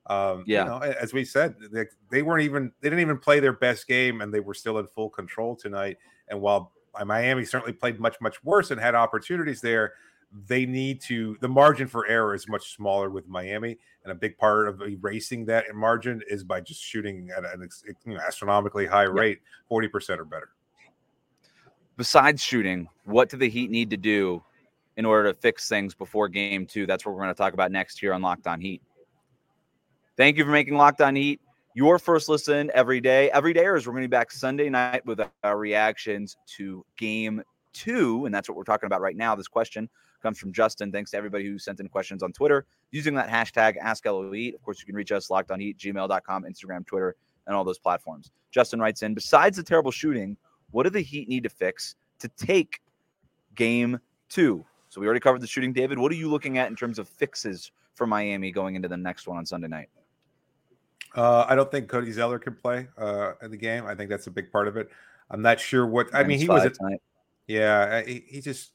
Um, 0.07 0.43
yeah, 0.47 0.63
you 0.63 0.69
know, 0.69 0.77
as 0.79 1.13
we 1.13 1.23
said, 1.23 1.55
they, 1.71 1.85
they, 2.09 2.23
weren't 2.23 2.43
even 2.43 2.71
they 2.81 2.89
didn't 2.89 3.01
even 3.01 3.19
play 3.19 3.39
their 3.39 3.53
best 3.53 3.87
game, 3.87 4.21
and 4.21 4.33
they 4.33 4.39
were 4.39 4.55
still 4.55 4.79
in 4.79 4.87
full 4.87 5.09
control 5.09 5.55
tonight. 5.55 5.97
And 6.29 6.41
while 6.41 6.71
Miami 7.05 7.45
certainly 7.45 7.73
played 7.73 7.99
much 7.99 8.19
much 8.21 8.43
worse 8.43 8.71
and 8.71 8.81
had 8.81 8.95
opportunities 8.95 9.61
there, 9.61 9.93
they 10.47 10.65
need 10.65 11.01
to 11.01 11.37
the 11.41 11.47
margin 11.47 11.87
for 11.87 12.07
error 12.07 12.33
is 12.33 12.47
much 12.47 12.75
smaller 12.75 13.09
with 13.09 13.27
Miami, 13.27 13.77
and 14.03 14.11
a 14.11 14.15
big 14.15 14.37
part 14.37 14.67
of 14.67 14.81
erasing 14.81 15.45
that 15.45 15.65
margin 15.73 16.21
is 16.29 16.43
by 16.43 16.61
just 16.61 16.81
shooting 16.81 17.29
at 17.35 17.43
an 17.43 17.67
you 18.05 18.13
know, 18.13 18.19
astronomically 18.21 18.85
high 18.85 19.03
rate, 19.03 19.39
forty 19.67 19.87
percent 19.87 20.19
or 20.19 20.25
better. 20.25 20.49
Besides 21.97 22.41
shooting, 22.41 22.87
what 23.03 23.29
do 23.29 23.37
the 23.37 23.49
Heat 23.49 23.69
need 23.69 23.89
to 23.89 23.97
do 23.97 24.41
in 24.97 25.05
order 25.05 25.31
to 25.31 25.37
fix 25.37 25.67
things 25.67 25.93
before 25.93 26.29
Game 26.29 26.65
Two? 26.65 26.85
That's 26.85 27.05
what 27.05 27.13
we're 27.13 27.21
going 27.21 27.33
to 27.33 27.37
talk 27.37 27.53
about 27.53 27.71
next 27.71 27.99
here 27.99 28.13
on 28.13 28.21
Locked 28.21 28.47
On 28.47 28.61
Heat. 28.61 28.81
Thank 30.17 30.37
you 30.37 30.45
for 30.45 30.51
making 30.51 30.75
Locked 30.75 31.01
On 31.01 31.15
Heat 31.15 31.41
your 31.73 31.99
first 31.99 32.29
listen 32.29 32.71
every 32.73 33.01
day. 33.01 33.29
Every 33.31 33.53
day, 33.53 33.65
is 33.65 33.87
we're 33.87 33.93
going 33.93 34.03
to 34.03 34.07
be 34.07 34.11
back 34.11 34.31
Sunday 34.31 34.69
night 34.69 35.05
with 35.05 35.21
our 35.43 35.57
reactions 35.57 36.37
to 36.57 36.85
game 36.97 37.41
two. 37.73 38.25
And 38.25 38.33
that's 38.33 38.49
what 38.49 38.57
we're 38.57 38.63
talking 38.63 38.87
about 38.87 39.01
right 39.01 39.15
now. 39.15 39.35
This 39.35 39.47
question 39.47 39.89
comes 40.21 40.37
from 40.37 40.51
Justin. 40.53 40.91
Thanks 40.91 41.11
to 41.11 41.17
everybody 41.17 41.45
who 41.45 41.57
sent 41.57 41.79
in 41.79 41.87
questions 41.89 42.23
on 42.23 42.31
Twitter 42.31 42.65
using 42.91 43.13
that 43.15 43.29
hashtag 43.29 43.81
AskLOE. 43.81 44.53
Of 44.53 44.61
course, 44.63 44.79
you 44.79 44.85
can 44.85 44.95
reach 44.95 45.11
us 45.11 45.29
locked 45.29 45.51
on 45.51 45.59
heat, 45.59 45.77
gmail.com, 45.77 46.43
Instagram, 46.43 46.85
Twitter, 46.85 47.15
and 47.47 47.55
all 47.55 47.63
those 47.63 47.79
platforms. 47.79 48.31
Justin 48.51 48.79
writes 48.79 49.03
in 49.03 49.13
Besides 49.13 49.57
the 49.57 49.63
terrible 49.63 49.91
shooting, 49.91 50.37
what 50.71 50.83
do 50.83 50.89
the 50.89 51.01
Heat 51.01 51.27
need 51.27 51.43
to 51.43 51.49
fix 51.49 51.95
to 52.19 52.27
take 52.29 52.81
game 53.55 53.99
two? 54.29 54.65
So 54.89 54.99
we 54.99 55.07
already 55.07 55.21
covered 55.21 55.41
the 55.41 55.47
shooting, 55.47 55.71
David. 55.73 55.97
What 55.99 56.11
are 56.11 56.15
you 56.15 56.29
looking 56.29 56.57
at 56.57 56.69
in 56.69 56.75
terms 56.75 56.99
of 56.99 57.07
fixes 57.07 57.71
for 57.93 58.05
Miami 58.05 58.51
going 58.51 58.75
into 58.75 58.87
the 58.87 58.97
next 58.97 59.27
one 59.27 59.37
on 59.37 59.45
Sunday 59.45 59.67
night? 59.67 59.89
Uh, 61.15 61.45
I 61.47 61.55
don't 61.55 61.69
think 61.69 61.89
Cody 61.89 62.11
Zeller 62.11 62.39
can 62.39 62.55
play 62.55 62.87
uh, 62.97 63.33
in 63.41 63.51
the 63.51 63.57
game. 63.57 63.85
I 63.85 63.95
think 63.95 64.09
that's 64.09 64.27
a 64.27 64.31
big 64.31 64.51
part 64.51 64.67
of 64.67 64.77
it. 64.77 64.89
I'm 65.29 65.41
not 65.41 65.59
sure 65.59 65.85
what. 65.85 66.13
I 66.13 66.23
mean, 66.23 66.39
he 66.39 66.47
was. 66.47 66.65
A, 66.65 66.71
yeah, 67.47 68.01
he, 68.01 68.23
he 68.27 68.41
just. 68.41 68.71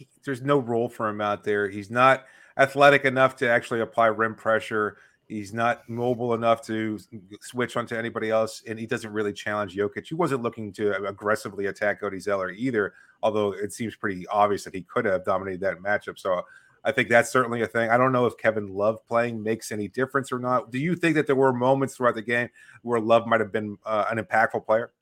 He, 0.00 0.08
there's 0.24 0.40
no 0.40 0.58
role 0.58 0.88
for 0.88 1.08
him 1.10 1.20
out 1.20 1.44
there. 1.44 1.68
He's 1.68 1.90
not 1.90 2.24
athletic 2.56 3.04
enough 3.04 3.36
to 3.36 3.48
actually 3.48 3.80
apply 3.80 4.06
rim 4.06 4.34
pressure. 4.34 4.96
He's 5.28 5.52
not 5.52 5.86
mobile 5.90 6.32
enough 6.32 6.64
to 6.66 6.98
switch 7.42 7.76
onto 7.76 7.94
anybody 7.94 8.30
else, 8.30 8.62
and 8.66 8.78
he 8.78 8.86
doesn't 8.86 9.12
really 9.12 9.34
challenge 9.34 9.76
Jokic. 9.76 10.06
He 10.06 10.14
wasn't 10.14 10.42
looking 10.42 10.72
to 10.72 11.04
aggressively 11.04 11.66
attack 11.66 12.00
Cody 12.00 12.18
Zeller 12.18 12.50
either, 12.50 12.94
although 13.22 13.52
it 13.52 13.74
seems 13.74 13.94
pretty 13.94 14.26
obvious 14.28 14.64
that 14.64 14.74
he 14.74 14.82
could 14.82 15.04
have 15.04 15.22
dominated 15.26 15.60
that 15.60 15.76
matchup. 15.80 16.18
So 16.18 16.42
I 16.82 16.92
think 16.92 17.10
that's 17.10 17.30
certainly 17.30 17.60
a 17.60 17.66
thing. 17.66 17.90
I 17.90 17.98
don't 17.98 18.10
know 18.10 18.24
if 18.24 18.38
Kevin 18.38 18.68
Love 18.68 19.06
playing 19.06 19.42
makes 19.42 19.70
any 19.70 19.86
difference 19.88 20.32
or 20.32 20.38
not. 20.38 20.72
Do 20.72 20.78
you 20.78 20.96
think 20.96 21.14
that 21.16 21.26
there 21.26 21.36
were 21.36 21.52
moments 21.52 21.94
throughout 21.94 22.14
the 22.14 22.22
game 22.22 22.48
where 22.80 22.98
Love 22.98 23.26
might 23.26 23.40
have 23.40 23.52
been 23.52 23.76
uh, 23.84 24.06
an 24.10 24.16
impactful 24.16 24.64
player? 24.64 24.92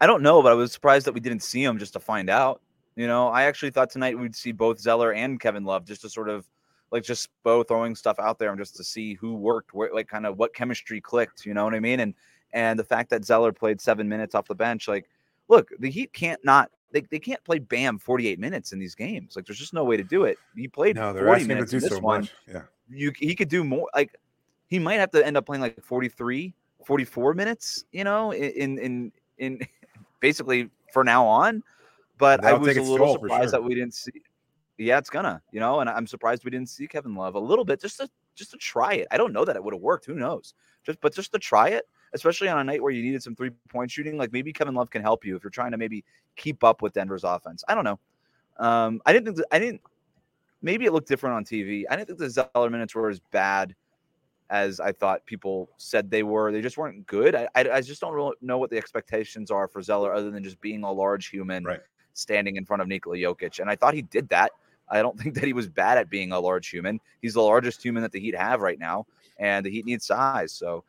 I 0.00 0.06
don't 0.06 0.22
know, 0.22 0.40
but 0.40 0.52
I 0.52 0.54
was 0.54 0.72
surprised 0.72 1.06
that 1.06 1.14
we 1.14 1.20
didn't 1.20 1.42
see 1.42 1.64
him 1.64 1.78
just 1.78 1.94
to 1.94 2.00
find 2.00 2.30
out. 2.30 2.62
You 3.00 3.06
know, 3.06 3.28
I 3.28 3.44
actually 3.44 3.70
thought 3.70 3.88
tonight 3.88 4.18
we'd 4.18 4.36
see 4.36 4.52
both 4.52 4.78
Zeller 4.78 5.14
and 5.14 5.40
Kevin 5.40 5.64
Love 5.64 5.86
just 5.86 6.02
to 6.02 6.10
sort 6.10 6.28
of 6.28 6.46
like 6.90 7.02
just 7.02 7.30
both 7.42 7.68
throwing 7.68 7.94
stuff 7.94 8.18
out 8.18 8.38
there 8.38 8.50
and 8.50 8.58
just 8.58 8.76
to 8.76 8.84
see 8.84 9.14
who 9.14 9.36
worked, 9.36 9.72
where 9.72 9.88
like 9.94 10.06
kind 10.06 10.26
of 10.26 10.36
what 10.36 10.52
chemistry 10.52 11.00
clicked. 11.00 11.46
You 11.46 11.54
know 11.54 11.64
what 11.64 11.72
I 11.72 11.80
mean? 11.80 12.00
And 12.00 12.12
and 12.52 12.78
the 12.78 12.84
fact 12.84 13.08
that 13.08 13.24
Zeller 13.24 13.54
played 13.54 13.80
seven 13.80 14.06
minutes 14.06 14.34
off 14.34 14.48
the 14.48 14.54
bench, 14.54 14.86
like, 14.86 15.08
look, 15.48 15.70
the 15.78 15.88
Heat 15.88 16.12
can't 16.12 16.44
not 16.44 16.70
they, 16.92 17.00
they 17.10 17.18
can't 17.18 17.42
play 17.42 17.58
Bam 17.58 17.98
48 17.98 18.38
minutes 18.38 18.74
in 18.74 18.78
these 18.78 18.94
games. 18.94 19.34
Like 19.34 19.46
there's 19.46 19.58
just 19.58 19.72
no 19.72 19.82
way 19.82 19.96
to 19.96 20.04
do 20.04 20.24
it. 20.24 20.36
He 20.54 20.68
played 20.68 20.96
no, 20.96 21.14
40 21.14 21.46
minutes 21.46 21.72
in 21.72 21.80
this 21.80 21.88
so 21.88 22.00
one. 22.00 22.20
Much. 22.20 22.34
Yeah. 22.46 22.64
You 22.90 23.12
he 23.16 23.34
could 23.34 23.48
do 23.48 23.64
more 23.64 23.88
like 23.94 24.14
he 24.66 24.78
might 24.78 25.00
have 25.00 25.10
to 25.12 25.26
end 25.26 25.38
up 25.38 25.46
playing 25.46 25.62
like 25.62 25.82
43, 25.82 26.52
44 26.84 27.32
minutes, 27.32 27.82
you 27.92 28.04
know, 28.04 28.32
in 28.32 28.78
in 28.78 29.12
in 29.38 29.60
basically 30.20 30.68
for 30.92 31.02
now 31.02 31.24
on. 31.24 31.62
But 32.20 32.44
I 32.44 32.52
was 32.52 32.76
a 32.76 32.82
little 32.82 33.14
surprised 33.14 33.42
sure. 33.42 33.50
that 33.50 33.64
we 33.64 33.74
didn't 33.74 33.94
see 33.94 34.12
yeah, 34.78 34.96
it's 34.96 35.10
gonna, 35.10 35.42
you 35.52 35.60
know, 35.60 35.80
and 35.80 35.90
I'm 35.90 36.06
surprised 36.06 36.42
we 36.44 36.50
didn't 36.50 36.70
see 36.70 36.86
Kevin 36.86 37.14
Love 37.14 37.34
a 37.34 37.40
little 37.40 37.64
bit 37.64 37.80
just 37.80 37.98
to 37.98 38.08
just 38.34 38.52
to 38.52 38.56
try 38.56 38.94
it. 38.94 39.08
I 39.10 39.18
don't 39.18 39.32
know 39.32 39.44
that 39.44 39.56
it 39.56 39.64
would 39.64 39.74
have 39.74 39.82
worked. 39.82 40.06
Who 40.06 40.14
knows? 40.14 40.54
Just 40.84 41.00
but 41.00 41.14
just 41.14 41.32
to 41.32 41.38
try 41.38 41.70
it 41.70 41.84
especially 42.12 42.48
on 42.48 42.58
a 42.58 42.64
night 42.64 42.82
where 42.82 42.92
you 42.92 43.02
needed 43.02 43.22
some 43.22 43.34
three 43.34 43.50
point 43.68 43.90
shooting. 43.90 44.16
Like 44.16 44.32
maybe 44.32 44.52
Kevin 44.52 44.74
Love 44.74 44.90
can 44.90 45.02
help 45.02 45.24
you 45.24 45.36
if 45.36 45.44
you're 45.44 45.50
trying 45.50 45.70
to 45.72 45.78
maybe 45.78 46.04
keep 46.36 46.64
up 46.64 46.82
with 46.82 46.92
Denver's 46.92 47.24
offense. 47.24 47.64
I 47.68 47.74
don't 47.74 47.84
know. 47.84 47.98
Um, 48.58 49.00
I 49.06 49.12
didn't 49.12 49.34
think 49.34 49.46
I 49.50 49.58
didn't. 49.58 49.80
Maybe 50.62 50.84
it 50.84 50.92
looked 50.92 51.08
different 51.08 51.36
on 51.36 51.44
TV. 51.44 51.84
I 51.88 51.96
didn't 51.96 52.08
think 52.08 52.18
the 52.18 52.30
Zeller 52.30 52.70
minutes 52.70 52.94
were 52.94 53.08
as 53.08 53.20
bad 53.30 53.74
as 54.50 54.80
I 54.80 54.92
thought 54.92 55.24
people 55.24 55.70
said 55.78 56.10
they 56.10 56.22
were. 56.22 56.52
They 56.52 56.60
just 56.60 56.76
weren't 56.76 57.06
good. 57.06 57.34
I, 57.34 57.48
I, 57.54 57.70
I 57.70 57.80
just 57.80 58.00
don't 58.00 58.12
really 58.12 58.34
know 58.42 58.58
what 58.58 58.68
the 58.68 58.76
expectations 58.76 59.50
are 59.50 59.68
for 59.68 59.80
Zeller 59.80 60.12
other 60.12 60.30
than 60.30 60.44
just 60.44 60.60
being 60.60 60.82
a 60.82 60.92
large 60.92 61.28
human 61.28 61.64
right. 61.64 61.80
Standing 62.14 62.56
in 62.56 62.64
front 62.64 62.82
of 62.82 62.88
Nikola 62.88 63.16
Jokic. 63.16 63.60
And 63.60 63.70
I 63.70 63.76
thought 63.76 63.94
he 63.94 64.02
did 64.02 64.28
that. 64.30 64.52
I 64.88 65.02
don't 65.02 65.18
think 65.20 65.34
that 65.34 65.44
he 65.44 65.52
was 65.52 65.68
bad 65.68 65.98
at 65.98 66.10
being 66.10 66.32
a 66.32 66.40
large 66.40 66.68
human. 66.68 67.00
He's 67.22 67.34
the 67.34 67.42
largest 67.42 67.82
human 67.82 68.02
that 68.02 68.12
the 68.12 68.20
Heat 68.20 68.36
have 68.36 68.60
right 68.60 68.78
now, 68.78 69.06
and 69.38 69.64
the 69.64 69.70
Heat 69.70 69.86
needs 69.86 70.06
size. 70.06 70.52
So 70.52 70.84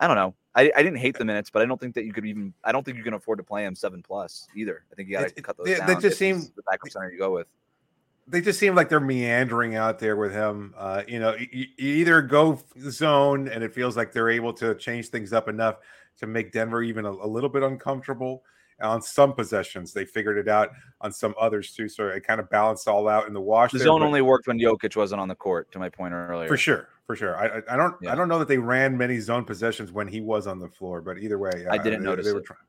I 0.00 0.06
don't 0.06 0.16
know. 0.16 0.34
I, 0.54 0.72
I 0.74 0.82
didn't 0.82 0.98
hate 0.98 1.18
the 1.18 1.24
minutes, 1.24 1.50
but 1.50 1.60
I 1.60 1.66
don't 1.66 1.78
think 1.78 1.94
that 1.94 2.04
you 2.04 2.12
could 2.12 2.24
even. 2.24 2.52
I 2.64 2.72
don't 2.72 2.84
think 2.84 2.96
you 2.96 3.04
can 3.04 3.14
afford 3.14 3.38
to 3.38 3.44
play 3.44 3.64
him 3.64 3.74
seven 3.74 4.02
plus 4.02 4.48
either. 4.56 4.84
I 4.90 4.94
think 4.94 5.08
you 5.08 5.18
got 5.18 5.28
to 5.28 5.42
cut 5.42 5.56
those. 5.56 5.66
They, 5.66 5.76
down 5.76 5.86
they 5.86 5.96
just 5.96 6.18
seem 6.18 6.40
the 6.40 6.62
backup 6.70 6.90
center 6.90 7.10
you 7.10 7.18
go 7.18 7.32
with. 7.32 7.46
They 8.28 8.40
just 8.40 8.58
seem 8.58 8.74
like 8.74 8.88
they're 8.88 8.98
meandering 8.98 9.76
out 9.76 10.00
there 10.00 10.16
with 10.16 10.32
him. 10.32 10.74
Uh, 10.76 11.02
you 11.06 11.20
know, 11.20 11.36
you, 11.36 11.66
you 11.76 11.94
either 11.96 12.22
go 12.22 12.60
zone, 12.88 13.48
and 13.48 13.62
it 13.62 13.72
feels 13.72 13.96
like 13.96 14.12
they're 14.12 14.30
able 14.30 14.52
to 14.54 14.74
change 14.74 15.08
things 15.08 15.32
up 15.32 15.48
enough 15.48 15.76
to 16.18 16.26
make 16.26 16.52
Denver 16.52 16.82
even 16.82 17.04
a, 17.04 17.10
a 17.10 17.28
little 17.28 17.50
bit 17.50 17.62
uncomfortable 17.62 18.42
on 18.82 19.02
some 19.02 19.32
possessions. 19.32 19.92
They 19.92 20.04
figured 20.04 20.38
it 20.38 20.48
out 20.48 20.70
on 21.00 21.12
some 21.12 21.34
others 21.40 21.72
too. 21.72 21.88
So 21.88 22.08
it 22.08 22.26
kind 22.26 22.40
of 22.40 22.50
balanced 22.50 22.88
all 22.88 23.08
out 23.08 23.26
in 23.26 23.32
the 23.32 23.40
wash. 23.40 23.72
The 23.72 23.78
there, 23.78 23.86
zone 23.86 24.02
only 24.02 24.22
worked 24.22 24.46
when 24.46 24.58
Jokic 24.58 24.96
wasn't 24.96 25.20
on 25.20 25.28
the 25.28 25.34
court. 25.34 25.70
To 25.72 25.78
my 25.78 25.88
point 25.88 26.14
earlier, 26.14 26.48
for 26.48 26.56
sure, 26.56 26.88
for 27.06 27.16
sure. 27.16 27.36
I, 27.36 27.62
I 27.72 27.76
don't 27.76 27.94
yeah. 28.02 28.12
I 28.12 28.14
don't 28.14 28.28
know 28.28 28.38
that 28.38 28.48
they 28.48 28.58
ran 28.58 28.96
many 28.96 29.18
zone 29.18 29.44
possessions 29.44 29.92
when 29.92 30.08
he 30.08 30.20
was 30.20 30.46
on 30.46 30.58
the 30.58 30.68
floor, 30.68 31.00
but 31.00 31.18
either 31.18 31.38
way, 31.38 31.66
I 31.70 31.78
didn't 31.78 32.00
they, 32.00 32.08
notice. 32.08 32.26
They 32.26 32.32
were 32.32 32.40
trying. 32.40 32.60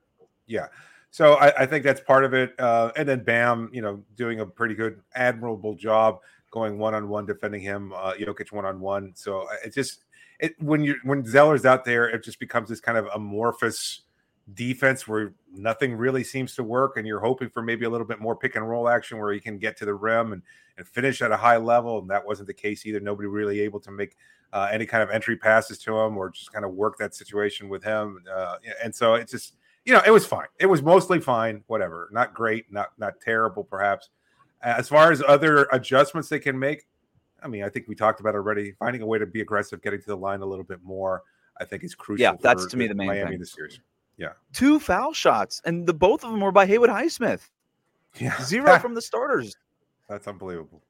Yeah. 0.46 0.68
So 1.10 1.36
I, 1.36 1.64
I, 1.64 1.66
think 1.66 1.86
that's 1.86 2.02
part 2.02 2.26
of 2.26 2.34
it. 2.34 2.54
Uh, 2.60 2.92
and 2.96 3.08
then 3.08 3.24
Bam, 3.24 3.70
you 3.72 3.82
know, 3.82 4.04
doing 4.16 4.42
a 4.42 4.46
pretty 4.46 4.76
good, 4.76 5.00
admirable 5.16 5.74
job 5.74 6.20
going 6.52 6.78
one 6.78 6.94
on 6.94 7.08
one, 7.08 7.26
defending 7.26 7.62
him, 7.62 7.94
uh, 7.96 8.14
Jokic 8.14 8.52
one 8.52 8.66
on 8.66 8.80
one. 8.80 9.14
So 9.16 9.42
uh, 9.42 9.56
it 9.66 9.74
just 9.74 10.04
it 10.40 10.54
when 10.60 10.84
you 10.84 10.96
when 11.04 11.26
Zeller's 11.26 11.66
out 11.66 11.86
there, 11.86 12.08
it 12.08 12.24
just 12.24 12.40
becomes 12.40 12.70
this 12.70 12.80
kind 12.80 12.98
of 12.98 13.08
amorphous 13.16 14.02
defense 14.54 15.08
where 15.08 15.34
nothing 15.52 15.96
really 15.96 16.24
seems 16.24 16.56
to 16.56 16.64
work 16.64 16.98
and 16.98 17.06
you're 17.06 17.20
hoping 17.20 17.50
for 17.50 17.62
maybe 17.62 17.86
a 17.86 17.90
little 17.90 18.08
bit 18.08 18.20
more 18.20 18.36
pick 18.36 18.56
and 18.56 18.68
roll 18.68 18.88
action 18.88 19.18
where 19.18 19.34
he 19.34 19.40
can 19.40 19.58
get 19.58 19.76
to 19.78 19.86
the 19.86 19.94
rim 19.94 20.34
and, 20.34 20.42
and 20.78 20.88
finish 20.88 21.22
at 21.22 21.32
a 21.32 21.38
high 21.38 21.58
level 21.58 22.00
and 22.00 22.10
that 22.10 22.26
wasn't 22.26 22.48
the 22.48 22.54
case 22.54 22.86
either. 22.86 23.00
Nobody 23.00 23.28
really 23.28 23.60
able 23.60 23.80
to 23.82 23.92
make 23.92 24.16
uh, 24.54 24.70
any 24.72 24.86
kind 24.86 25.04
of 25.04 25.10
entry 25.10 25.36
passes 25.36 25.78
to 25.80 25.98
him 25.98 26.18
or 26.18 26.30
just 26.30 26.54
kind 26.54 26.64
of 26.64 26.72
work 26.72 26.98
that 26.98 27.14
situation 27.14 27.68
with 27.68 27.84
him 27.84 28.24
uh, 28.34 28.56
and 28.82 28.96
so 28.96 29.16
it's 29.16 29.32
just 29.32 29.56
you 29.84 29.94
know 29.94 30.02
it 30.06 30.12
was 30.12 30.26
fine. 30.26 30.48
It 30.60 30.66
was 30.66 30.82
mostly 30.82 31.20
fine 31.20 31.64
whatever. 31.68 32.10
Not 32.12 32.34
great 32.34 32.72
not 32.72 32.90
not 32.98 33.20
terrible 33.20 33.64
perhaps. 33.64 34.10
As 34.62 34.88
far 34.88 35.12
as 35.12 35.22
other 35.28 35.68
adjustments 35.72 36.30
they 36.30 36.40
can 36.40 36.58
make 36.58 36.88
i 37.44 37.48
mean 37.48 37.64
i 37.64 37.70
think 37.70 37.88
we 37.88 37.96
talked 37.96 38.20
about 38.20 38.36
already 38.36 38.72
finding 38.80 39.02
a 39.02 39.06
way 39.06 39.20
to 39.20 39.26
be 39.26 39.42
aggressive 39.42 39.82
getting 39.82 40.00
to 40.00 40.08
the 40.08 40.18
line 40.18 40.42
a 40.42 40.46
little 40.46 40.64
bit 40.64 40.82
more 40.84 41.24
i 41.60 41.66
think 41.66 41.84
is 41.84 41.96
crucial 41.96 42.22
yeah 42.22 42.34
that's 42.42 42.66
to 42.66 42.78
me 42.78 42.88
the 42.88 42.96
main 42.96 43.08
miami 43.08 43.32
thing. 43.32 43.40
this 43.40 43.54
series 43.54 43.80
yeah. 44.18 44.34
Two 44.54 44.80
foul 44.80 45.14
shots, 45.14 45.62
and 45.66 45.88
the 45.88 45.94
both 45.94 46.24
of 46.24 46.32
them 46.32 46.42
were 46.42 46.52
by 46.52 46.66
Haywood 46.66 46.90
Highsmith. 46.90 47.50
Yeah. 48.20 48.40
Zero 48.42 48.80
from 48.82 48.96
the 48.96 49.02
starters. 49.02 49.56
That's 50.10 50.28
unbelievable. 50.28 50.82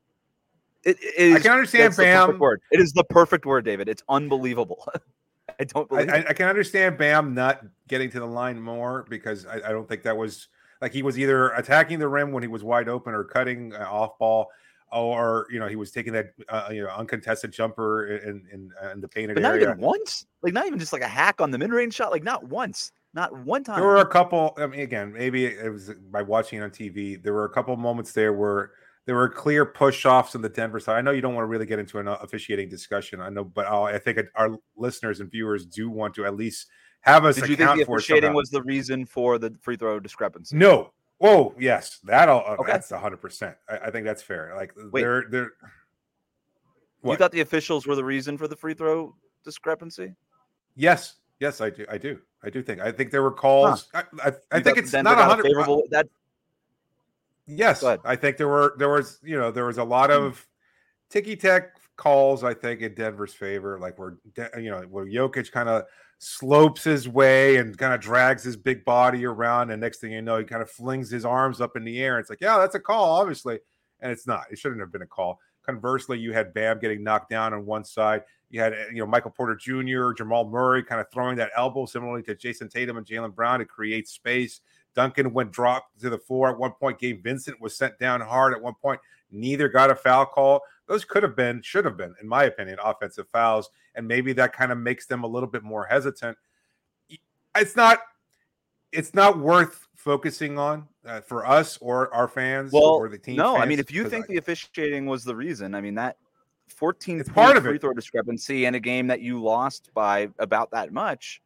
It, 0.84 0.98
it 1.02 1.14
is, 1.18 1.36
I 1.36 1.40
can 1.40 1.52
understand 1.52 1.96
Bam. 1.98 2.40
Word. 2.40 2.62
It 2.72 2.80
is 2.80 2.94
the 2.94 3.04
perfect 3.04 3.46
word, 3.46 3.66
David. 3.66 3.90
It's 3.90 4.04
unbelievable. 4.08 4.88
I 5.60 5.64
don't 5.66 5.90
believe. 5.90 6.10
I, 6.10 6.26
I, 6.30 6.34
can 6.34 6.48
understand 6.48 6.98
Bam 6.98 7.34
not 7.34 7.66
getting 7.88 8.10
to 8.12 8.20
the 8.20 8.28
line 8.28 8.62
more 8.62 9.06
because 9.10 9.46
I, 9.46 9.56
I, 9.56 9.72
don't 9.72 9.88
think 9.88 10.04
that 10.04 10.16
was 10.16 10.50
like 10.82 10.94
he 10.94 11.02
was 11.02 11.18
either 11.18 11.50
attacking 11.52 12.00
the 12.00 12.08
rim 12.08 12.32
when 12.32 12.44
he 12.44 12.48
was 12.48 12.64
wide 12.64 12.88
open 12.88 13.14
or 13.14 13.24
cutting 13.24 13.74
uh, 13.74 13.88
off 13.90 14.20
ball, 14.20 14.50
or 14.92 15.48
you 15.52 15.60
know 15.60 15.68
he 15.68 15.76
was 15.76 15.92
taking 15.92 16.14
that 16.14 16.34
uh, 16.50 16.70
you 16.72 16.84
know 16.84 16.90
uncontested 16.90 17.52
jumper 17.52 18.08
in 18.08 18.46
in, 18.54 18.72
in 18.92 19.02
the 19.02 19.08
painted 19.08 19.34
but 19.34 19.42
not 19.42 19.54
area. 19.54 19.70
even 19.70 19.80
once. 19.80 20.26
Like 20.42 20.54
not 20.54 20.68
even 20.68 20.80
just 20.80 20.94
like 20.94 21.02
a 21.02 21.08
hack 21.08 21.42
on 21.42 21.50
the 21.52 21.58
mid 21.58 21.72
range 21.72 21.96
shot. 21.96 22.12
Like 22.12 22.24
not 22.24 22.44
once. 22.46 22.92
Not 23.18 23.36
one 23.46 23.64
time. 23.64 23.80
There 23.80 23.88
were 23.88 23.98
a 23.98 24.06
couple. 24.06 24.54
I 24.58 24.68
mean, 24.68 24.82
again, 24.82 25.12
maybe 25.12 25.48
it 25.48 25.74
was 25.74 25.90
by 26.12 26.22
watching 26.22 26.62
on 26.62 26.70
TV. 26.70 27.20
There 27.22 27.34
were 27.34 27.46
a 27.46 27.50
couple 27.50 27.76
moments 27.76 28.12
there 28.12 28.32
where 28.32 28.74
there 29.08 29.16
were 29.16 29.28
clear 29.28 29.66
push 29.66 30.06
offs 30.06 30.36
on 30.36 30.44
the 30.44 30.50
Denver 30.50 30.80
side. 30.80 31.00
I 31.00 31.02
know 31.02 31.10
you 31.10 31.22
don't 31.22 31.34
want 31.34 31.42
to 31.42 31.48
really 31.48 31.66
get 31.66 31.80
into 31.80 31.98
an 31.98 32.08
officiating 32.08 32.70
discussion. 32.70 33.20
I 33.20 33.30
know, 33.30 33.44
but 33.44 33.66
I'll, 33.66 33.86
i 33.86 33.98
think 33.98 34.20
our 34.36 34.56
listeners 34.76 35.20
and 35.20 35.32
viewers 35.32 35.66
do 35.66 35.90
want 35.90 36.14
to 36.14 36.26
at 36.26 36.36
least 36.36 36.68
have 37.02 37.26
us. 37.26 37.38
Did 37.38 37.50
you 37.50 37.56
think 37.56 37.74
the 37.74 37.92
officiating 37.92 38.36
was 38.36 38.52
the 38.52 38.62
reason 38.62 39.04
for 39.04 39.40
the 39.40 39.52
free 39.64 39.78
throw 39.78 40.00
discrepancy? 40.00 40.56
No, 40.56 40.94
Oh 41.20 41.56
yes, 41.58 41.98
that'll 42.04 42.44
uh, 42.46 42.58
Okay. 42.60 42.72
that's 42.72 42.92
hundred 42.92 43.18
percent. 43.18 43.56
I, 43.68 43.78
I 43.78 43.90
think 43.90 44.06
that's 44.06 44.22
fair. 44.22 44.54
Like 44.56 44.74
Wait. 44.92 45.02
they're 45.02 45.26
they're 45.32 45.44
You 45.44 45.50
What? 47.02 47.18
thought 47.18 47.32
the 47.32 47.42
officials 47.42 47.88
were 47.88 47.96
the 47.96 48.06
reason 48.06 48.38
for 48.38 48.48
the 48.48 48.56
free 48.56 48.76
throw 48.76 49.16
discrepancy? 49.44 50.14
yes, 50.76 51.16
yes, 51.40 51.62
I 51.62 51.72
do, 51.72 51.84
I 51.90 51.98
do, 51.98 52.20
I 52.44 52.50
do 52.50 52.62
think. 52.62 52.80
I 52.82 52.92
think 52.92 53.12
there 53.12 53.24
were 53.24 53.32
calls. 53.32 53.90
I, 53.94 54.04
I, 54.24 54.32
I 54.52 54.60
think 54.60 54.78
it's 54.78 54.92
Denver 54.92 55.10
not 55.12 55.20
a 55.20 55.24
hundred. 55.26 55.46
favorable. 55.48 55.84
That 55.90 56.08
Yes, 57.48 57.82
I 57.84 58.16
think 58.16 58.38
there 58.38 58.48
were 58.50 58.76
there 58.78 58.90
was 58.90 59.20
you 59.24 59.38
know 59.38 59.52
there 59.52 59.66
was 59.66 59.78
a 59.78 59.84
lot 59.84 60.10
Hmm. 60.10 60.18
of 60.18 60.48
ticky 61.10 61.36
tack 61.36 61.78
calls. 61.96 62.44
I 62.44 62.54
think 62.54 62.82
in 62.82 62.94
Denver's 62.94 63.34
favor, 63.34 63.80
like 63.80 63.98
where 63.98 64.18
you 64.58 64.70
know 64.70 64.82
where 64.82 65.06
Jokic 65.06 65.52
kind 65.52 65.70
of 65.70 65.84
slopes 66.20 66.84
his 66.84 67.08
way 67.08 67.56
and 67.58 67.78
kind 67.78 67.94
of 67.94 68.02
drags 68.02 68.44
his 68.44 68.58
big 68.58 68.84
body 68.84 69.26
around, 69.26 69.72
and 69.72 69.80
next 69.80 70.00
thing 70.00 70.12
you 70.12 70.22
know, 70.22 70.38
he 70.40 70.44
kind 70.44 70.62
of 70.62 70.70
flings 70.70 71.10
his 71.10 71.24
arms 71.26 71.62
up 71.62 71.76
in 71.78 71.84
the 71.84 72.00
air. 72.02 72.20
It's 72.20 72.30
like, 72.30 72.42
yeah, 72.42 72.58
that's 72.58 72.76
a 72.76 72.80
call, 72.80 73.20
obviously, 73.22 73.60
and 74.02 74.12
it's 74.12 74.28
not. 74.28 74.46
It 74.52 74.58
shouldn't 74.60 74.82
have 74.82 74.92
been 74.92 75.04
a 75.04 75.08
call. 75.08 75.40
Conversely, 75.66 76.18
you 76.20 76.34
had 76.34 76.54
Bam 76.54 76.80
getting 76.80 77.04
knocked 77.04 77.30
down 77.30 77.54
on 77.54 77.66
one 77.66 77.84
side. 77.86 78.24
You 78.50 78.62
had 78.62 78.74
you 78.92 79.00
know 79.00 79.06
Michael 79.06 79.32
Porter 79.32 79.56
Jr., 79.56 80.12
Jamal 80.14 80.50
Murray 80.50 80.84
kind 80.84 81.02
of 81.02 81.12
throwing 81.12 81.36
that 81.38 81.52
elbow 81.56 81.86
similarly 81.86 82.24
to 82.24 82.36
Jayson 82.36 82.70
Tatum 82.70 82.98
and 82.98 83.06
Jaylen 83.06 83.36
Brown 83.36 83.60
to 83.60 83.66
create 83.66 84.08
space. 84.08 84.62
Duncan 84.96 85.32
went 85.34 85.52
dropped 85.52 86.00
to 86.02 86.10
the 86.10 86.18
floor 86.18 86.50
at 86.50 86.58
one 86.58 86.72
point. 86.72 86.98
Gabe 86.98 87.24
Vincent 87.24 87.62
was 87.62 87.78
sent 87.78 88.00
down 88.00 88.20
hard 88.22 88.54
at 88.54 88.62
one 88.62 88.74
point. 88.82 89.00
Neither 89.30 89.68
got 89.68 89.92
a 89.92 89.96
foul 89.96 90.26
call. 90.26 90.62
Those 90.88 91.04
could 91.06 91.22
have 91.22 91.36
been, 91.36 91.62
should 91.62 91.86
have 91.86 91.98
been, 91.98 92.16
in 92.22 92.28
my 92.28 92.46
opinion, 92.46 92.80
offensive 92.84 93.28
fouls, 93.30 93.70
and 93.94 94.08
maybe 94.08 94.34
that 94.34 94.54
kind 94.54 94.72
of 94.72 94.78
makes 94.78 95.06
them 95.06 95.24
a 95.24 95.28
little 95.28 95.50
bit 95.50 95.62
more 95.62 95.86
hesitant. 95.86 96.38
It's 97.56 97.76
not, 97.76 98.00
it's 98.92 99.14
not 99.14 99.38
worth 99.38 99.88
focusing 99.96 100.58
on 100.58 100.88
uh, 101.06 101.22
for 101.22 101.46
us 101.46 101.78
or 101.82 102.14
our 102.14 102.28
fans 102.28 102.72
well, 102.72 102.84
or 102.84 103.10
the 103.10 103.18
team. 103.18 103.36
no. 103.36 103.58
I 103.58 103.66
mean, 103.66 103.80
if 103.80 103.92
you 103.92 104.10
think 104.10 104.26
I- 104.26 104.28
the 104.34 104.38
officiating 104.38 105.06
was 105.06 105.24
the 105.24 105.36
reason, 105.36 105.76
I 105.76 105.82
mean 105.82 105.96
that 105.96 106.18
14 106.68 107.20
It's 107.20 107.30
part 107.30 107.58
of 107.58 107.64
free 107.64 107.76
it. 107.76 107.82
throw 107.82 107.94
discrepancy 107.94 108.66
in 108.66 108.76
a 108.76 108.80
game 108.80 109.08
that 109.08 109.22
you 109.22 109.42
lost 109.42 109.92
by 109.94 110.30
about 110.40 110.72
that 110.72 110.92
much. 110.92 111.42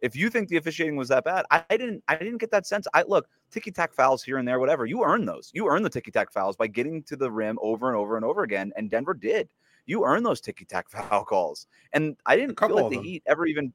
If 0.00 0.14
you 0.14 0.30
think 0.30 0.48
the 0.48 0.56
officiating 0.56 0.96
was 0.96 1.08
that 1.08 1.24
bad, 1.24 1.44
I, 1.50 1.64
I 1.70 1.76
didn't. 1.76 2.04
I 2.06 2.16
didn't 2.16 2.38
get 2.38 2.50
that 2.52 2.66
sense. 2.66 2.86
I 2.94 3.02
look 3.02 3.28
ticky 3.50 3.72
tack 3.72 3.92
fouls 3.92 4.22
here 4.22 4.38
and 4.38 4.46
there, 4.46 4.60
whatever. 4.60 4.86
You 4.86 5.02
earn 5.02 5.24
those. 5.24 5.50
You 5.52 5.68
earn 5.68 5.82
the 5.82 5.90
ticky 5.90 6.10
tack 6.10 6.30
fouls 6.32 6.56
by 6.56 6.68
getting 6.68 7.02
to 7.04 7.16
the 7.16 7.30
rim 7.30 7.58
over 7.60 7.88
and 7.88 7.96
over 7.96 8.16
and 8.16 8.24
over 8.24 8.44
again, 8.44 8.72
and 8.76 8.90
Denver 8.90 9.14
did. 9.14 9.48
You 9.86 10.04
earn 10.04 10.22
those 10.22 10.40
ticky 10.40 10.64
tack 10.64 10.88
foul 10.90 11.24
calls, 11.24 11.66
and 11.92 12.16
I 12.26 12.36
didn't 12.36 12.58
feel 12.58 12.74
like 12.74 12.90
the 12.90 12.96
them. 12.96 13.04
Heat 13.04 13.22
ever 13.26 13.46
even. 13.46 13.72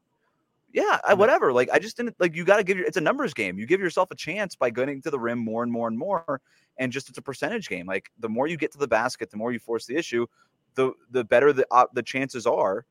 Yeah, 0.71 0.99
I, 1.05 1.13
whatever. 1.13 1.51
Like 1.53 1.69
I 1.71 1.79
just 1.79 1.97
didn't 1.97 2.15
like. 2.19 2.35
You 2.35 2.45
got 2.45 2.57
to 2.57 2.63
give 2.63 2.77
your. 2.77 2.87
It's 2.87 2.97
a 2.97 3.01
numbers 3.01 3.33
game. 3.33 3.59
You 3.59 3.65
give 3.65 3.81
yourself 3.81 4.09
a 4.11 4.15
chance 4.15 4.55
by 4.55 4.69
getting 4.69 5.01
to 5.01 5.11
the 5.11 5.19
rim 5.19 5.39
more 5.39 5.61
and 5.61 5.71
more 5.71 5.87
and 5.87 5.97
more, 5.97 6.39
and 6.77 6.91
just 6.91 7.09
it's 7.09 7.17
a 7.17 7.21
percentage 7.21 7.67
game. 7.67 7.85
Like 7.85 8.09
the 8.19 8.29
more 8.29 8.47
you 8.47 8.57
get 8.57 8.71
to 8.71 8.77
the 8.77 8.87
basket, 8.87 9.29
the 9.29 9.37
more 9.37 9.51
you 9.51 9.59
force 9.59 9.85
the 9.85 9.95
issue, 9.95 10.25
the 10.75 10.93
the 11.11 11.23
better 11.23 11.53
the 11.53 11.65
uh, 11.71 11.85
the 11.93 12.03
chances 12.03 12.45
are 12.45 12.85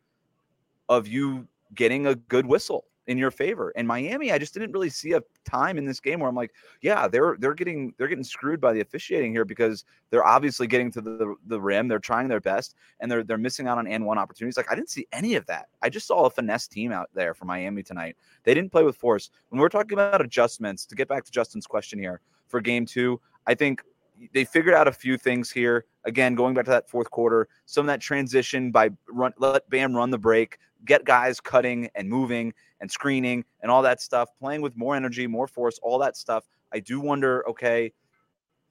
of 0.89 1.07
you 1.07 1.47
getting 1.75 2.07
a 2.07 2.15
good 2.15 2.47
whistle 2.47 2.85
in 3.09 3.19
your 3.19 3.31
favor. 3.31 3.73
And 3.75 3.87
Miami, 3.87 4.31
I 4.31 4.39
just 4.39 4.55
didn't 4.55 4.73
really 4.73 4.89
see 4.89 5.13
a 5.13 5.23
time 5.45 5.77
in 5.77 5.85
this 5.85 5.99
game 5.99 6.21
where 6.21 6.29
I'm 6.29 6.37
like, 6.37 6.53
yeah, 6.83 7.09
they're 7.09 7.37
they're 7.39 7.55
getting 7.55 7.95
they're 7.99 8.09
getting 8.09 8.25
screwed 8.25 8.61
by 8.61 8.73
the 8.73 8.81
officiating 8.81 9.33
here 9.33 9.45
because 9.45 9.85
they're 10.11 10.25
obviously 10.25 10.67
getting 10.67 10.91
to 10.93 11.01
the 11.01 11.35
the 11.47 11.61
rim, 11.61 11.89
they're 11.89 11.99
trying 11.99 12.29
their 12.29 12.41
best, 12.41 12.77
and 13.01 13.11
they're 13.11 13.25
they're 13.25 13.39
missing 13.39 13.67
out 13.67 13.79
on 13.79 13.87
and 13.87 14.05
one 14.07 14.19
opportunities. 14.19 14.57
Like 14.57 14.71
I 14.71 14.75
didn't 14.75 14.91
see 14.91 15.07
any 15.13 15.35
of 15.35 15.47
that. 15.47 15.69
I 15.83 15.89
just 15.89 16.07
saw 16.07 16.27
a 16.27 16.31
finesse 16.31 16.69
team 16.69 16.93
out 16.93 17.11
there 17.15 17.35
for 17.35 17.45
Miami 17.45 17.83
tonight. 17.83 18.17
They 18.45 18.55
didn't 18.55 18.71
play 18.71 18.85
with 18.85 18.97
force. 18.97 19.31
When 19.49 19.61
we're 19.61 19.69
talking 19.69 19.95
about 19.95 20.21
adjustments, 20.21 20.87
to 20.87 20.95
get 20.95 21.09
back 21.09 21.25
to 21.25 21.33
Justin's 21.33 21.67
question 21.67 21.99
here 21.99 22.21
for 22.47 22.61
game 22.61 22.87
two, 22.87 23.21
I 23.47 23.55
think 23.55 23.83
they 24.33 24.45
figured 24.45 24.75
out 24.75 24.89
a 24.89 24.93
few 24.93 25.17
things 25.17 25.51
here. 25.51 25.85
Again, 26.05 26.35
going 26.35 26.55
back 26.55 26.65
to 26.67 26.71
that 26.71 26.89
fourth 26.89 27.11
quarter, 27.11 27.49
some 27.67 27.83
of 27.83 27.87
that 27.89 28.01
transition 28.01 28.71
by 28.71 28.91
run, 29.09 29.33
let 29.39 29.69
Bam 29.71 29.95
run 29.97 30.11
the 30.11 30.19
break, 30.19 30.59
get 30.85 31.05
guys 31.05 31.41
cutting 31.41 31.89
and 31.95 32.09
moving 32.09 32.53
and 32.81 32.91
screening 32.91 33.45
and 33.61 33.71
all 33.71 33.83
that 33.83 34.01
stuff, 34.01 34.31
playing 34.39 34.63
with 34.63 34.77
more 34.77 34.97
energy, 34.97 35.27
more 35.27 35.47
force, 35.47 35.79
all 35.83 35.99
that 35.99 36.17
stuff. 36.17 36.45
I 36.73 36.81
do 36.81 37.01
wonder, 37.01 37.49
okay, 37.49 37.93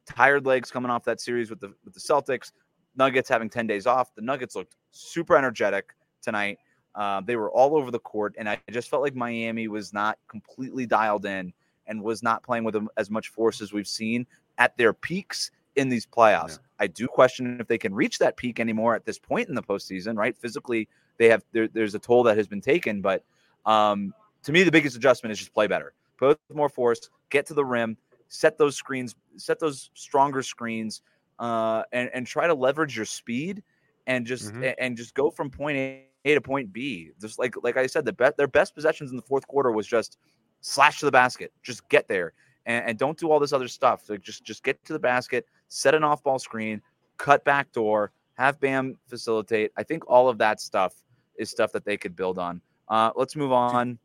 tired 0.05 0.45
legs 0.45 0.71
coming 0.71 0.91
off 0.91 1.03
that 1.05 1.21
series 1.21 1.49
with 1.49 1.59
the 1.59 1.73
with 1.85 1.93
the 1.93 1.99
Celtics, 1.99 2.51
Nuggets 2.95 3.29
having 3.29 3.49
10 3.49 3.67
days 3.67 3.87
off. 3.87 4.13
The 4.15 4.21
Nuggets 4.21 4.55
looked 4.55 4.75
super 4.91 5.37
energetic 5.37 5.91
tonight. 6.21 6.57
Uh, 6.93 7.21
they 7.21 7.37
were 7.37 7.49
all 7.51 7.77
over 7.77 7.89
the 7.89 7.99
court, 7.99 8.35
and 8.37 8.49
I 8.49 8.59
just 8.69 8.89
felt 8.89 9.01
like 9.01 9.15
Miami 9.15 9.69
was 9.69 9.93
not 9.93 10.17
completely 10.27 10.85
dialed 10.85 11.25
in 11.25 11.53
and 11.87 12.03
was 12.03 12.21
not 12.21 12.43
playing 12.43 12.63
with 12.63 12.75
as 12.97 13.09
much 13.09 13.29
force 13.29 13.61
as 13.61 13.71
we've 13.71 13.87
seen 13.87 14.27
at 14.61 14.77
their 14.77 14.93
peaks 14.93 15.49
in 15.75 15.89
these 15.89 16.05
playoffs. 16.05 16.59
Yeah. 16.59 16.83
I 16.83 16.87
do 16.87 17.07
question 17.07 17.59
if 17.59 17.67
they 17.67 17.77
can 17.77 17.93
reach 17.93 18.19
that 18.19 18.37
peak 18.37 18.59
anymore 18.59 18.93
at 18.95 19.05
this 19.05 19.17
point 19.17 19.49
in 19.49 19.55
the 19.55 19.63
postseason. 19.63 20.17
Right, 20.17 20.37
physically, 20.37 20.87
they 21.17 21.29
have 21.29 21.43
there, 21.51 21.67
there's 21.67 21.95
a 21.95 21.99
toll 21.99 22.23
that 22.23 22.37
has 22.37 22.47
been 22.47 22.61
taken, 22.61 23.01
but 23.01 23.23
um, 23.65 24.13
to 24.43 24.51
me, 24.51 24.63
the 24.63 24.71
biggest 24.71 24.95
adjustment 24.95 25.31
is 25.31 25.39
just 25.39 25.53
play 25.53 25.67
better, 25.67 25.93
with 26.19 26.37
more 26.53 26.69
force, 26.69 27.09
get 27.29 27.45
to 27.47 27.53
the 27.53 27.65
rim, 27.65 27.97
set 28.27 28.57
those 28.57 28.75
screens, 28.75 29.15
set 29.37 29.59
those 29.59 29.89
stronger 29.93 30.43
screens, 30.43 31.01
uh, 31.39 31.83
and 31.91 32.09
and 32.13 32.27
try 32.27 32.45
to 32.47 32.53
leverage 32.53 32.95
your 32.95 33.05
speed 33.05 33.63
and 34.07 34.25
just 34.25 34.53
Mhm. 34.53 34.75
and 34.77 34.97
just 34.97 35.13
go 35.15 35.31
from 35.31 35.49
point 35.49 35.77
A 35.77 36.33
to 36.35 36.41
point 36.41 36.71
B. 36.73 37.11
Just 37.19 37.39
like 37.39 37.55
like 37.63 37.77
I 37.77 37.87
said, 37.87 38.05
the 38.05 38.13
be- 38.13 38.35
their 38.37 38.47
best 38.47 38.75
possessions 38.75 39.09
in 39.11 39.17
the 39.17 39.23
fourth 39.23 39.47
quarter 39.47 39.71
was 39.71 39.87
just 39.87 40.17
slash 40.61 40.99
to 40.99 41.05
the 41.05 41.11
basket, 41.11 41.51
just 41.63 41.87
get 41.89 42.07
there, 42.07 42.33
and, 42.65 42.85
and 42.89 42.97
don't 42.97 43.17
do 43.17 43.31
all 43.31 43.39
this 43.39 43.53
other 43.53 43.67
stuff. 43.67 44.09
Like 44.09 44.21
just 44.21 44.43
just 44.43 44.63
get 44.63 44.83
to 44.85 44.93
the 44.93 44.99
basket, 44.99 45.45
set 45.67 45.95
an 45.95 46.03
off 46.03 46.23
ball 46.23 46.39
screen, 46.39 46.81
cut 47.17 47.43
back 47.43 47.71
door, 47.71 48.11
have 48.33 48.59
Bam 48.59 48.97
facilitate. 49.07 49.71
I 49.77 49.83
think 49.83 50.03
all 50.09 50.29
of 50.29 50.37
that 50.39 50.59
stuff 50.59 50.95
is 51.37 51.49
stuff 51.49 51.71
that 51.73 51.85
they 51.85 51.97
could 51.97 52.15
build 52.15 52.37
on. 52.37 52.61
Uh, 52.87 53.11
let's 53.15 53.35
move 53.35 53.51
on. 53.51 53.97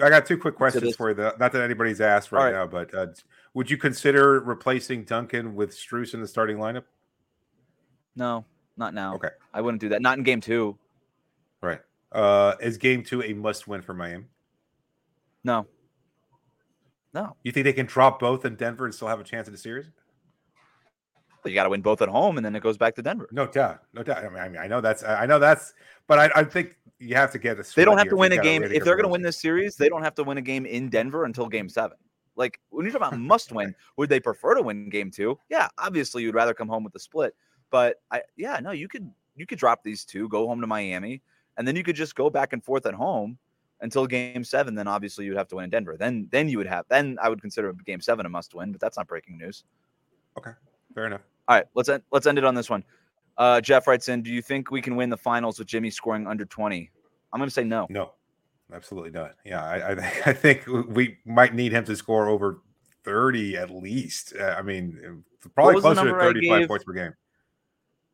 I 0.00 0.10
got 0.10 0.26
two 0.26 0.38
quick 0.38 0.54
questions 0.54 0.94
for 0.94 1.10
you. 1.10 1.16
Not 1.16 1.52
that 1.52 1.60
anybody's 1.62 2.00
asked 2.00 2.30
right, 2.30 2.44
right. 2.44 2.52
now, 2.52 2.66
but 2.66 2.94
uh, 2.94 3.06
would 3.54 3.68
you 3.68 3.76
consider 3.76 4.40
replacing 4.40 5.04
Duncan 5.04 5.56
with 5.56 5.74
Strus 5.74 6.14
in 6.14 6.20
the 6.20 6.28
starting 6.28 6.58
lineup? 6.58 6.84
No, 8.14 8.44
not 8.76 8.94
now. 8.94 9.14
Okay. 9.14 9.30
I 9.52 9.60
wouldn't 9.60 9.80
do 9.80 9.88
that. 9.88 10.02
Not 10.02 10.18
in 10.18 10.24
game 10.24 10.40
two. 10.40 10.78
Right. 11.60 11.80
Uh, 12.12 12.54
is 12.60 12.78
game 12.78 13.02
two 13.02 13.22
a 13.22 13.32
must 13.32 13.66
win 13.66 13.82
for 13.82 13.92
Miami? 13.92 14.26
No. 15.42 15.66
No. 17.18 17.36
You 17.42 17.50
think 17.50 17.64
they 17.64 17.72
can 17.72 17.86
drop 17.86 18.20
both 18.20 18.44
in 18.44 18.54
Denver 18.54 18.84
and 18.84 18.94
still 18.94 19.08
have 19.08 19.18
a 19.18 19.24
chance 19.24 19.48
in 19.48 19.52
the 19.52 19.58
series? 19.58 19.90
But 21.42 21.50
you 21.50 21.56
got 21.56 21.64
to 21.64 21.70
win 21.70 21.82
both 21.82 22.00
at 22.00 22.08
home, 22.08 22.36
and 22.36 22.46
then 22.46 22.54
it 22.54 22.62
goes 22.62 22.78
back 22.78 22.94
to 22.94 23.02
Denver. 23.02 23.28
No 23.32 23.46
doubt, 23.46 23.82
no 23.92 24.04
doubt. 24.04 24.18
I 24.18 24.28
mean, 24.28 24.38
I, 24.38 24.48
mean, 24.48 24.62
I 24.62 24.68
know 24.68 24.80
that's, 24.80 25.02
I 25.02 25.26
know 25.26 25.40
that's, 25.40 25.74
but 26.06 26.18
I, 26.20 26.40
I 26.40 26.44
think 26.44 26.76
you 27.00 27.16
have 27.16 27.32
to 27.32 27.38
get 27.38 27.58
a. 27.58 27.64
They 27.74 27.84
don't 27.84 27.98
have 27.98 28.08
to 28.10 28.16
win 28.16 28.30
a 28.32 28.38
game 28.38 28.62
if 28.62 28.84
they're 28.84 28.94
going 28.94 29.02
to 29.04 29.08
win 29.08 29.22
this 29.22 29.40
series. 29.40 29.74
They 29.74 29.88
don't 29.88 30.02
have 30.04 30.14
to 30.14 30.24
win 30.24 30.38
a 30.38 30.42
game 30.42 30.64
in 30.64 30.88
Denver 30.90 31.24
until 31.24 31.48
Game 31.48 31.68
Seven. 31.68 31.96
Like 32.36 32.60
when 32.70 32.86
you 32.86 32.92
talk 32.92 33.00
about 33.00 33.18
must 33.18 33.50
win, 33.50 33.74
would 33.96 34.08
they 34.08 34.20
prefer 34.20 34.54
to 34.54 34.62
win 34.62 34.88
Game 34.88 35.10
Two? 35.10 35.38
Yeah, 35.48 35.68
obviously 35.76 36.22
you'd 36.22 36.36
rather 36.36 36.54
come 36.54 36.68
home 36.68 36.84
with 36.84 36.92
the 36.92 37.00
split. 37.00 37.34
But 37.70 37.96
I, 38.12 38.22
yeah, 38.36 38.60
no, 38.60 38.70
you 38.70 38.86
could 38.86 39.10
you 39.34 39.44
could 39.44 39.58
drop 39.58 39.82
these 39.82 40.04
two, 40.04 40.28
go 40.28 40.46
home 40.46 40.60
to 40.60 40.68
Miami, 40.68 41.22
and 41.56 41.66
then 41.66 41.74
you 41.74 41.82
could 41.82 41.96
just 41.96 42.14
go 42.14 42.30
back 42.30 42.52
and 42.52 42.62
forth 42.62 42.86
at 42.86 42.94
home 42.94 43.38
until 43.80 44.06
Game 44.06 44.44
Seven. 44.44 44.74
Then 44.74 44.88
obviously 44.88 45.24
you'd 45.24 45.36
have 45.36 45.48
to 45.48 45.56
win 45.56 45.64
in 45.64 45.70
Denver. 45.70 45.96
Then 45.98 46.28
then 46.30 46.48
you 46.48 46.58
would 46.58 46.66
have 46.66 46.84
then 46.88 47.18
I 47.22 47.28
would 47.28 47.40
consider 47.40 47.72
Game 47.72 48.00
Seven 48.00 48.26
a 48.26 48.28
must 48.28 48.54
win. 48.54 48.72
But 48.72 48.80
that's 48.80 48.96
not 48.96 49.06
breaking 49.06 49.38
news. 49.38 49.64
Okay, 50.36 50.52
fair 50.94 51.06
enough. 51.06 51.22
All 51.48 51.56
right, 51.56 51.66
let's 51.74 51.88
end, 51.88 52.02
let's 52.12 52.26
end 52.26 52.38
it 52.38 52.44
on 52.44 52.54
this 52.54 52.68
one. 52.68 52.84
Uh, 53.38 53.60
Jeff 53.60 53.86
writes 53.86 54.08
in, 54.08 54.22
"Do 54.22 54.30
you 54.30 54.42
think 54.42 54.70
we 54.70 54.82
can 54.82 54.96
win 54.96 55.10
the 55.10 55.16
finals 55.16 55.58
with 55.58 55.68
Jimmy 55.68 55.90
scoring 55.90 56.26
under 56.26 56.44
20?" 56.44 56.90
I'm 57.32 57.38
going 57.38 57.48
to 57.48 57.54
say 57.54 57.64
no. 57.64 57.86
No, 57.90 58.12
absolutely 58.72 59.10
not. 59.10 59.34
Yeah, 59.44 59.64
I, 59.64 59.92
I, 59.92 59.92
I 60.26 60.32
think 60.32 60.66
we 60.66 61.18
might 61.24 61.54
need 61.54 61.72
him 61.72 61.84
to 61.84 61.96
score 61.96 62.28
over 62.28 62.62
30 63.04 63.56
at 63.56 63.70
least. 63.70 64.34
Uh, 64.38 64.54
I 64.58 64.62
mean, 64.62 65.22
probably 65.54 65.80
closer 65.80 66.04
to 66.04 66.18
35 66.18 66.68
points 66.68 66.84
per 66.84 66.92
game. 66.92 67.14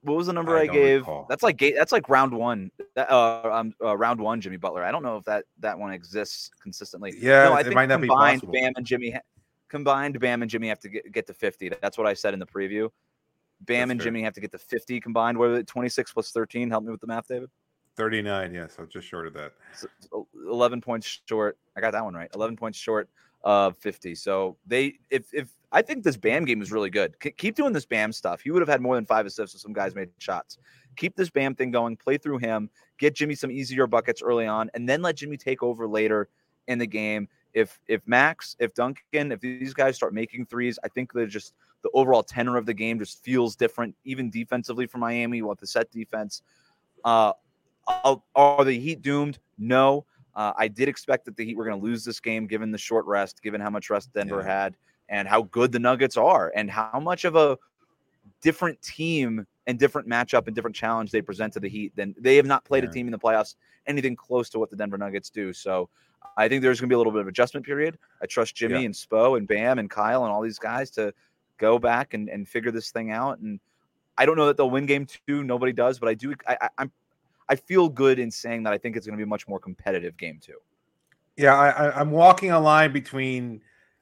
What 0.05 0.17
was 0.17 0.27
the 0.27 0.33
number 0.33 0.57
I 0.57 0.63
I, 0.63 0.67
gave? 0.67 1.01
recall. 1.01 1.27
That's 1.29 1.43
like 1.43 1.59
that's 1.59 1.93
like 1.93 2.09
round 2.09 2.33
one. 2.33 2.71
That, 2.95 3.11
uh, 3.11 3.51
um, 3.51 3.75
uh, 3.83 3.97
round 3.97 4.21
one, 4.21 4.41
Jimmy 4.41 4.59
Butler. 4.59 4.85
I 4.85 4.93
don't 4.93 5.03
know 5.03 5.17
if 5.17 5.25
that 5.25 5.45
that 5.61 5.79
one 5.79 5.93
exists 5.93 6.51
consistently. 6.63 7.15
Yeah, 7.19 7.45
no, 7.45 7.53
I 7.55 7.61
it 7.61 7.65
think 7.65 7.75
might 7.75 7.87
not 7.87 8.01
combined. 8.01 8.43
Bam 8.53 8.73
and 8.77 8.87
Jimmy. 8.87 9.11
Ha- 9.13 9.21
combined 9.69 10.21
Bam 10.21 10.43
and 10.43 10.51
Jimmy 10.51 10.69
have 10.69 10.79
to 10.81 10.89
get, 10.89 11.11
get 11.11 11.27
to 11.27 11.35
50. 11.35 11.71
That's 11.83 11.99
what 11.99 12.07
I 12.07 12.15
said 12.15 12.33
in 12.33 12.39
the 12.39 12.47
preview. 12.47 12.91
Bam 13.63 13.89
That's 13.89 13.93
and 13.93 14.01
fair. 14.01 14.05
Jimmy 14.05 14.23
have 14.23 14.35
to 14.35 14.41
get 14.41 14.53
to 14.53 14.59
50 14.59 15.01
combined. 15.01 15.37
What 15.37 15.49
are 15.49 15.63
26 15.63 16.13
plus 16.13 16.31
13. 16.31 16.71
Help 16.71 16.85
me 16.85 16.91
with 16.93 17.01
the 17.01 17.07
math, 17.07 17.27
David. 17.27 17.51
39, 17.97 18.53
yeah, 18.53 18.67
so 18.69 18.85
just 18.87 19.07
short 19.07 19.27
of 19.27 19.35
that. 19.35 19.53
So, 19.75 20.27
11 20.49 20.81
points 20.81 21.21
short. 21.29 21.57
I 21.77 21.81
got 21.81 21.93
that 21.93 22.05
one 22.05 22.15
right. 22.15 22.29
11 22.35 22.57
points 22.57 22.79
short 22.79 23.09
of 23.45 23.77
50. 23.79 24.15
So 24.15 24.57
they, 24.67 24.99
if 25.11 25.33
if 25.33 25.51
I 25.71 25.83
think 25.83 26.03
this 26.03 26.17
Bam 26.17 26.45
game 26.45 26.63
is 26.63 26.73
really 26.73 26.91
good. 26.91 27.19
K- 27.21 27.33
keep 27.33 27.55
doing 27.57 27.73
this 27.73 27.85
Bam 27.85 28.13
stuff. 28.13 28.41
He 28.41 28.51
would 28.51 28.63
have 28.63 28.69
had 28.69 28.81
more 28.81 28.95
than 28.95 29.07
five 29.07 29.27
assists 29.27 29.55
if 29.55 29.61
some 29.61 29.73
guys 29.73 29.95
made 29.95 30.09
shots. 30.19 30.59
Keep 30.97 31.17
this 31.17 31.31
Bam 31.31 31.55
thing 31.55 31.71
going. 31.71 31.97
Play 31.97 32.17
through 32.17 32.39
him. 32.39 32.71
Get 32.99 33.15
Jimmy 33.15 33.35
some 33.35 33.51
easier 33.51 33.87
buckets 33.87 34.23
early 34.23 34.47
on, 34.47 34.71
and 34.75 34.89
then 34.89 35.03
let 35.03 35.17
Jimmy 35.17 35.37
take 35.37 35.63
over 35.63 35.87
later 35.87 36.29
in 36.69 36.79
the 36.79 36.87
game. 36.87 37.29
if 37.53 37.79
if 37.87 38.03
Max, 38.07 38.57
if 38.59 38.75
Duncan, 38.75 39.33
if 39.33 39.41
these 39.41 39.75
guys 39.75 39.97
start 39.97 40.13
making 40.15 40.47
threes, 40.47 40.79
I 40.85 40.89
think 40.89 41.13
they're 41.13 41.27
just 41.27 41.55
the 41.83 41.91
overall 41.93 42.23
tenor 42.23 42.57
of 42.57 42.67
the 42.67 42.75
game 42.75 42.99
just 42.99 43.23
feels 43.23 43.57
different, 43.57 43.95
even 44.05 44.31
defensively 44.31 44.87
for 44.87 44.99
Miami. 44.99 45.43
Want 45.43 45.61
the 45.61 45.67
set 45.67 45.91
defense. 45.91 46.43
Uh, 47.05 47.33
are 48.35 48.65
the 48.65 48.79
Heat 48.79 49.03
doomed? 49.03 49.39
No. 49.59 50.07
Uh, 50.37 50.53
I 50.57 50.69
did 50.69 50.89
expect 50.89 51.25
that 51.27 51.37
the 51.37 51.45
Heat 51.45 51.57
were 51.57 51.65
going 51.65 51.79
to 51.79 51.85
lose 51.85 52.05
this 52.05 52.21
game 52.21 52.47
given 52.47 52.71
the 52.71 52.79
short 52.79 53.07
rest, 53.07 53.43
given 53.43 53.61
how 53.61 53.71
much 53.71 53.91
rest 53.91 54.13
Denver 54.13 54.43
yeah. 54.45 54.63
had, 54.63 54.77
and 55.09 55.29
how 55.29 55.43
good 55.43 55.73
the 55.73 55.79
Nuggets 55.79 56.17
are, 56.17 56.53
and 56.55 56.71
how 56.71 57.01
much 57.01 57.25
of 57.25 57.37
a 57.37 57.59
different 58.41 58.81
team 58.83 59.47
and 59.67 59.79
different 59.79 60.09
matchup 60.09 60.47
and 60.47 60.55
different 60.55 60.77
challenge 60.77 61.11
they 61.11 61.23
present 61.23 61.53
to 61.55 61.61
the 61.61 61.69
Heat. 61.69 61.93
Then 61.95 62.15
they 62.19 62.37
have 62.37 62.47
not 62.47 62.65
played 62.65 62.85
yeah. 62.85 62.91
a 62.91 62.93
team 62.93 63.07
in 63.07 63.13
the 63.13 63.19
playoffs 63.19 63.55
anything 63.87 64.17
close 64.17 64.49
to 64.51 64.59
what 64.59 64.71
the 64.71 64.77
Denver 64.77 64.99
Nuggets 64.99 65.31
do. 65.31 65.53
So 65.53 65.89
I 66.37 66.49
think 66.49 66.63
there's 66.63 66.81
going 66.81 66.89
to 66.89 66.93
be 66.93 66.95
a 66.95 66.99
little 66.99 67.13
bit 67.13 67.21
of 67.21 67.29
adjustment 67.29 67.65
period. 67.67 67.99
I 68.23 68.27
trust 68.27 68.55
Jimmy 68.55 68.81
yeah. 68.81 68.87
and 68.87 68.95
Spo 68.95 69.37
and 69.37 69.47
Bam 69.47 69.79
and 69.79 69.91
Kyle 69.91 70.25
and 70.25 70.33
all 70.33 70.43
these 70.43 70.59
guys 70.59 70.91
to 70.93 71.13
go 71.59 71.79
back 71.79 72.15
and, 72.15 72.29
and 72.29 72.49
figure 72.49 72.71
this 72.71 72.91
thing 72.91 73.11
out. 73.11 73.39
And 73.39 73.61
I 74.17 74.27
don't 74.27 74.37
know 74.37 74.47
that 74.47 74.57
they'll 74.57 74.71
win 74.71 74.87
game 74.87 75.07
two. 75.27 75.45
Nobody 75.45 75.73
does, 75.73 75.99
but 75.99 76.09
I 76.09 76.15
do. 76.15 76.35
I, 76.47 76.57
I, 76.61 76.69
I'm 76.79 76.93
I 77.49 77.57
feel 77.57 77.89
good 77.89 78.19
in 78.19 78.31
saying 78.31 78.63
that 78.65 78.73
I 78.73 78.79
think 78.79 78.97
it's 78.97 79.07
going 79.07 79.17
to 79.17 79.23
be 79.23 79.27
a 79.27 79.27
much 79.29 79.47
more 79.49 79.59
competitive 79.59 80.17
game 80.17 80.39
too. 80.41 80.59
Yeah, 81.37 81.55
I, 81.55 82.01
I'm 82.01 82.11
walking 82.11 82.53
a 82.53 82.61
line 82.61 82.93
between 82.93 83.61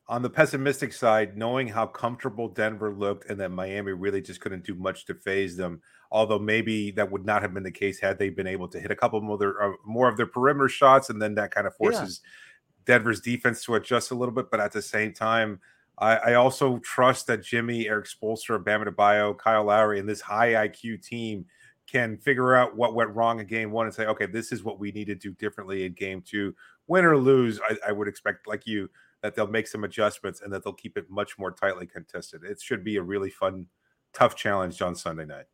on 0.09 0.23
the 0.23 0.31
pessimistic 0.31 0.93
side, 0.93 1.37
knowing 1.37 1.69
how 1.69 1.87
comfortable 1.87 2.49
Denver 2.49 2.93
looked 2.93 3.31
and 3.31 3.41
that 3.41 3.51
Miami 3.51 3.93
really 3.93 4.21
just 4.21 4.41
couldn't 4.41 4.65
do 4.65 4.75
much 4.75 5.07
to 5.07 5.15
faze 5.15 5.57
them. 5.57 5.81
Although 6.11 6.39
maybe 6.39 6.91
that 6.93 7.11
would 7.11 7.25
not 7.25 7.41
have 7.41 7.55
been 7.55 7.63
the 7.63 7.71
case 7.71 7.99
had 7.99 8.19
they 8.19 8.29
been 8.29 8.47
able 8.47 8.69
to 8.69 8.79
hit 8.79 8.91
a 8.91 8.97
couple 8.97 9.21
more 9.23 9.35
of 9.35 9.41
their, 9.41 9.63
uh, 9.63 9.73
more 9.87 10.09
of 10.09 10.17
their 10.17 10.27
perimeter 10.27 10.69
shots, 10.69 11.09
and 11.09 11.23
then 11.23 11.35
that 11.37 11.53
kind 11.53 11.67
of 11.67 11.75
forces 11.77 12.21
yeah. 12.23 12.95
Denver's 12.95 13.21
defense 13.21 13.65
to 13.65 13.77
adjust 13.77 14.11
a 14.11 14.15
little 14.15 14.35
bit. 14.35 14.51
But 14.51 14.61
at 14.61 14.73
the 14.73 14.83
same 14.83 15.15
time, 15.15 15.61
I, 15.99 16.17
I 16.17 16.35
also 16.35 16.79
trust 16.81 17.29
that 17.29 17.43
Jimmy, 17.43 17.89
Erik 17.89 18.07
Spoelstra, 18.07 18.63
Bam 18.63 18.85
Adebayo, 18.85 19.39
Kyle 19.39 19.65
Lowry, 19.65 19.99
and 19.99 20.09
this 20.09 20.21
high 20.21 20.53
IQ 20.69 21.03
team– 21.03 21.47
can 21.93 22.17
figure 22.17 22.55
out 22.55 22.75
what 22.75 22.95
went 22.95 23.11
wrong 23.11 23.39
in 23.39 23.47
game 23.47 23.71
one 23.71 23.85
and 23.85 23.95
say, 23.95 24.07
okay, 24.07 24.25
this 24.25 24.51
is 24.51 24.65
what 24.65 24.81
we 24.81 24.91
need 24.93 25.05
to 25.05 25.15
do 25.15 25.33
differently 25.33 25.85
in 25.85 25.93
game 25.93 26.23
two. 26.23 26.55
Win 26.87 27.05
or 27.05 27.19
lose, 27.19 27.61
I, 27.69 27.77
I, 27.89 27.93
would 27.93 28.09
expect, 28.09 28.49
like 28.49 28.67
you, 28.67 28.89
that 29.21 29.35
they'll 29.35 29.47
make 29.47 29.67
some 29.67 29.85
adjustments 29.85 30.41
and 30.41 30.51
that 30.53 30.65
they'll 30.65 30.73
keep 30.73 30.97
it 30.97 31.11
much 31.11 31.39
more 31.39 31.51
tightly 31.51 31.87
contested. 31.87 32.45
It 32.45 32.61
should 32.61 32.83
be 32.83 32.97
a 32.97 33.03
really 33.03 33.29
fun, 33.29 33.67
tough 34.15 34.35
challenge 34.35 34.81
on 34.81 34.97
Sunday 34.97 35.27
night. 35.27 35.45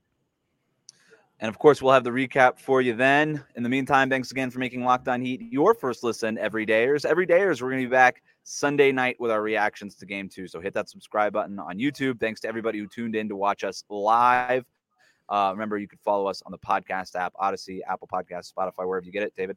And 1.40 1.48
of 1.48 1.58
course, 1.58 1.82
we'll 1.82 1.92
have 1.92 2.04
the 2.04 2.10
recap 2.10 2.58
for 2.60 2.82
you 2.82 2.94
then. 2.94 3.44
In 3.56 3.64
the 3.64 3.68
meantime, 3.68 4.08
thanks 4.08 4.30
again 4.30 4.50
for 4.50 4.60
making 4.60 4.84
Locked 4.84 5.08
On 5.08 5.20
Heat 5.20 5.42
your 5.50 5.74
first 5.74 6.04
listen 6.04 6.38
every 6.38 6.66
dayers. 6.66 7.04
Every 7.04 7.26
dayers, 7.26 7.60
we're 7.60 7.70
going 7.70 7.82
to 7.82 7.88
be 7.88 7.92
back 7.92 8.22
Sunday 8.44 8.92
night 8.92 9.16
with 9.18 9.30
our 9.30 9.42
reactions 9.42 9.96
to 9.96 10.06
game 10.06 10.28
two. 10.28 10.46
So 10.46 10.60
hit 10.60 10.74
that 10.74 10.88
subscribe 10.88 11.32
button 11.32 11.58
on 11.58 11.78
YouTube. 11.78 12.18
Thanks 12.20 12.40
to 12.40 12.48
everybody 12.48 12.78
who 12.78 12.86
tuned 12.86 13.14
in 13.14 13.28
to 13.28 13.36
watch 13.36 13.64
us 13.64 13.84
live. 13.88 14.64
Uh, 15.28 15.50
remember, 15.52 15.76
you 15.78 15.88
can 15.88 15.98
follow 16.04 16.26
us 16.26 16.42
on 16.46 16.52
the 16.52 16.58
podcast 16.58 17.14
app, 17.14 17.34
Audacy, 17.34 17.80
Apple 17.86 18.08
Podcast, 18.10 18.52
Spotify, 18.52 18.86
wherever 18.86 19.04
you 19.04 19.12
get 19.12 19.22
it. 19.22 19.34
David, 19.36 19.56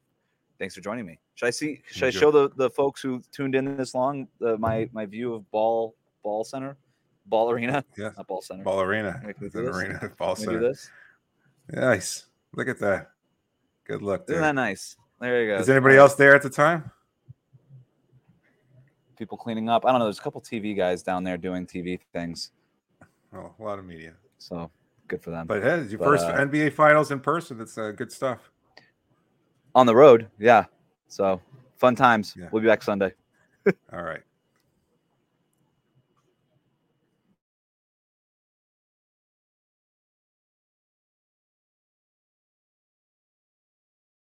thanks 0.59 0.75
for 0.75 0.81
joining 0.81 1.05
me. 1.05 1.17
Should 1.35 1.47
I 1.47 1.51
see? 1.51 1.81
Should 1.87 2.07
I 2.07 2.11
show 2.11 2.31
the, 2.31 2.49
the 2.55 2.69
folks 2.69 3.01
who 3.01 3.21
tuned 3.31 3.55
in 3.55 3.77
this 3.77 3.95
long 3.95 4.27
the, 4.39 4.57
my 4.57 4.89
my 4.91 5.05
view 5.05 5.33
of 5.33 5.49
ball 5.51 5.95
ball 6.23 6.43
center, 6.43 6.77
ball 7.25 7.49
arena? 7.49 7.83
Yeah, 7.97 8.11
not 8.17 8.27
ball 8.27 8.41
center. 8.41 8.63
Ball 8.63 8.81
arena. 8.81 9.21
arena. 9.53 10.11
Ball 10.17 10.35
center. 10.35 10.59
Do 10.59 10.67
this? 10.67 10.89
Nice. 11.69 12.25
Look 12.53 12.67
at 12.67 12.79
that. 12.79 13.11
Good 13.85 14.01
look. 14.01 14.27
There. 14.27 14.37
Isn't 14.37 14.55
that 14.55 14.61
nice? 14.61 14.97
There 15.21 15.43
you 15.43 15.53
go. 15.53 15.59
Is 15.59 15.69
anybody 15.69 15.95
else 15.95 16.15
there 16.15 16.35
at 16.35 16.41
the 16.41 16.49
time? 16.49 16.91
People 19.17 19.37
cleaning 19.37 19.69
up. 19.69 19.85
I 19.85 19.91
don't 19.91 19.99
know. 19.99 20.05
There's 20.05 20.19
a 20.19 20.21
couple 20.21 20.41
TV 20.41 20.75
guys 20.75 21.03
down 21.03 21.23
there 21.23 21.37
doing 21.37 21.65
TV 21.67 21.99
things. 22.11 22.51
Oh, 23.33 23.53
a 23.57 23.63
lot 23.63 23.79
of 23.79 23.85
media. 23.85 24.13
So 24.39 24.71
good 25.11 25.21
for 25.21 25.29
them. 25.29 25.45
But 25.45 25.61
hey, 25.61 25.83
your 25.83 25.99
but, 25.99 26.05
first 26.05 26.25
uh, 26.25 26.37
NBA 26.37 26.73
Finals 26.73 27.11
in 27.11 27.19
person. 27.19 27.57
That's 27.57 27.77
uh, 27.77 27.91
good 27.91 28.11
stuff. 28.11 28.49
On 29.75 29.85
the 29.85 29.95
road, 29.95 30.27
yeah. 30.39 30.65
So 31.07 31.39
fun 31.77 31.95
times. 31.95 32.33
Yeah. 32.37 32.47
We'll 32.51 32.61
be 32.61 32.67
back 32.67 32.81
Sunday. 32.81 33.13
All 33.93 34.01
right. 34.01 34.21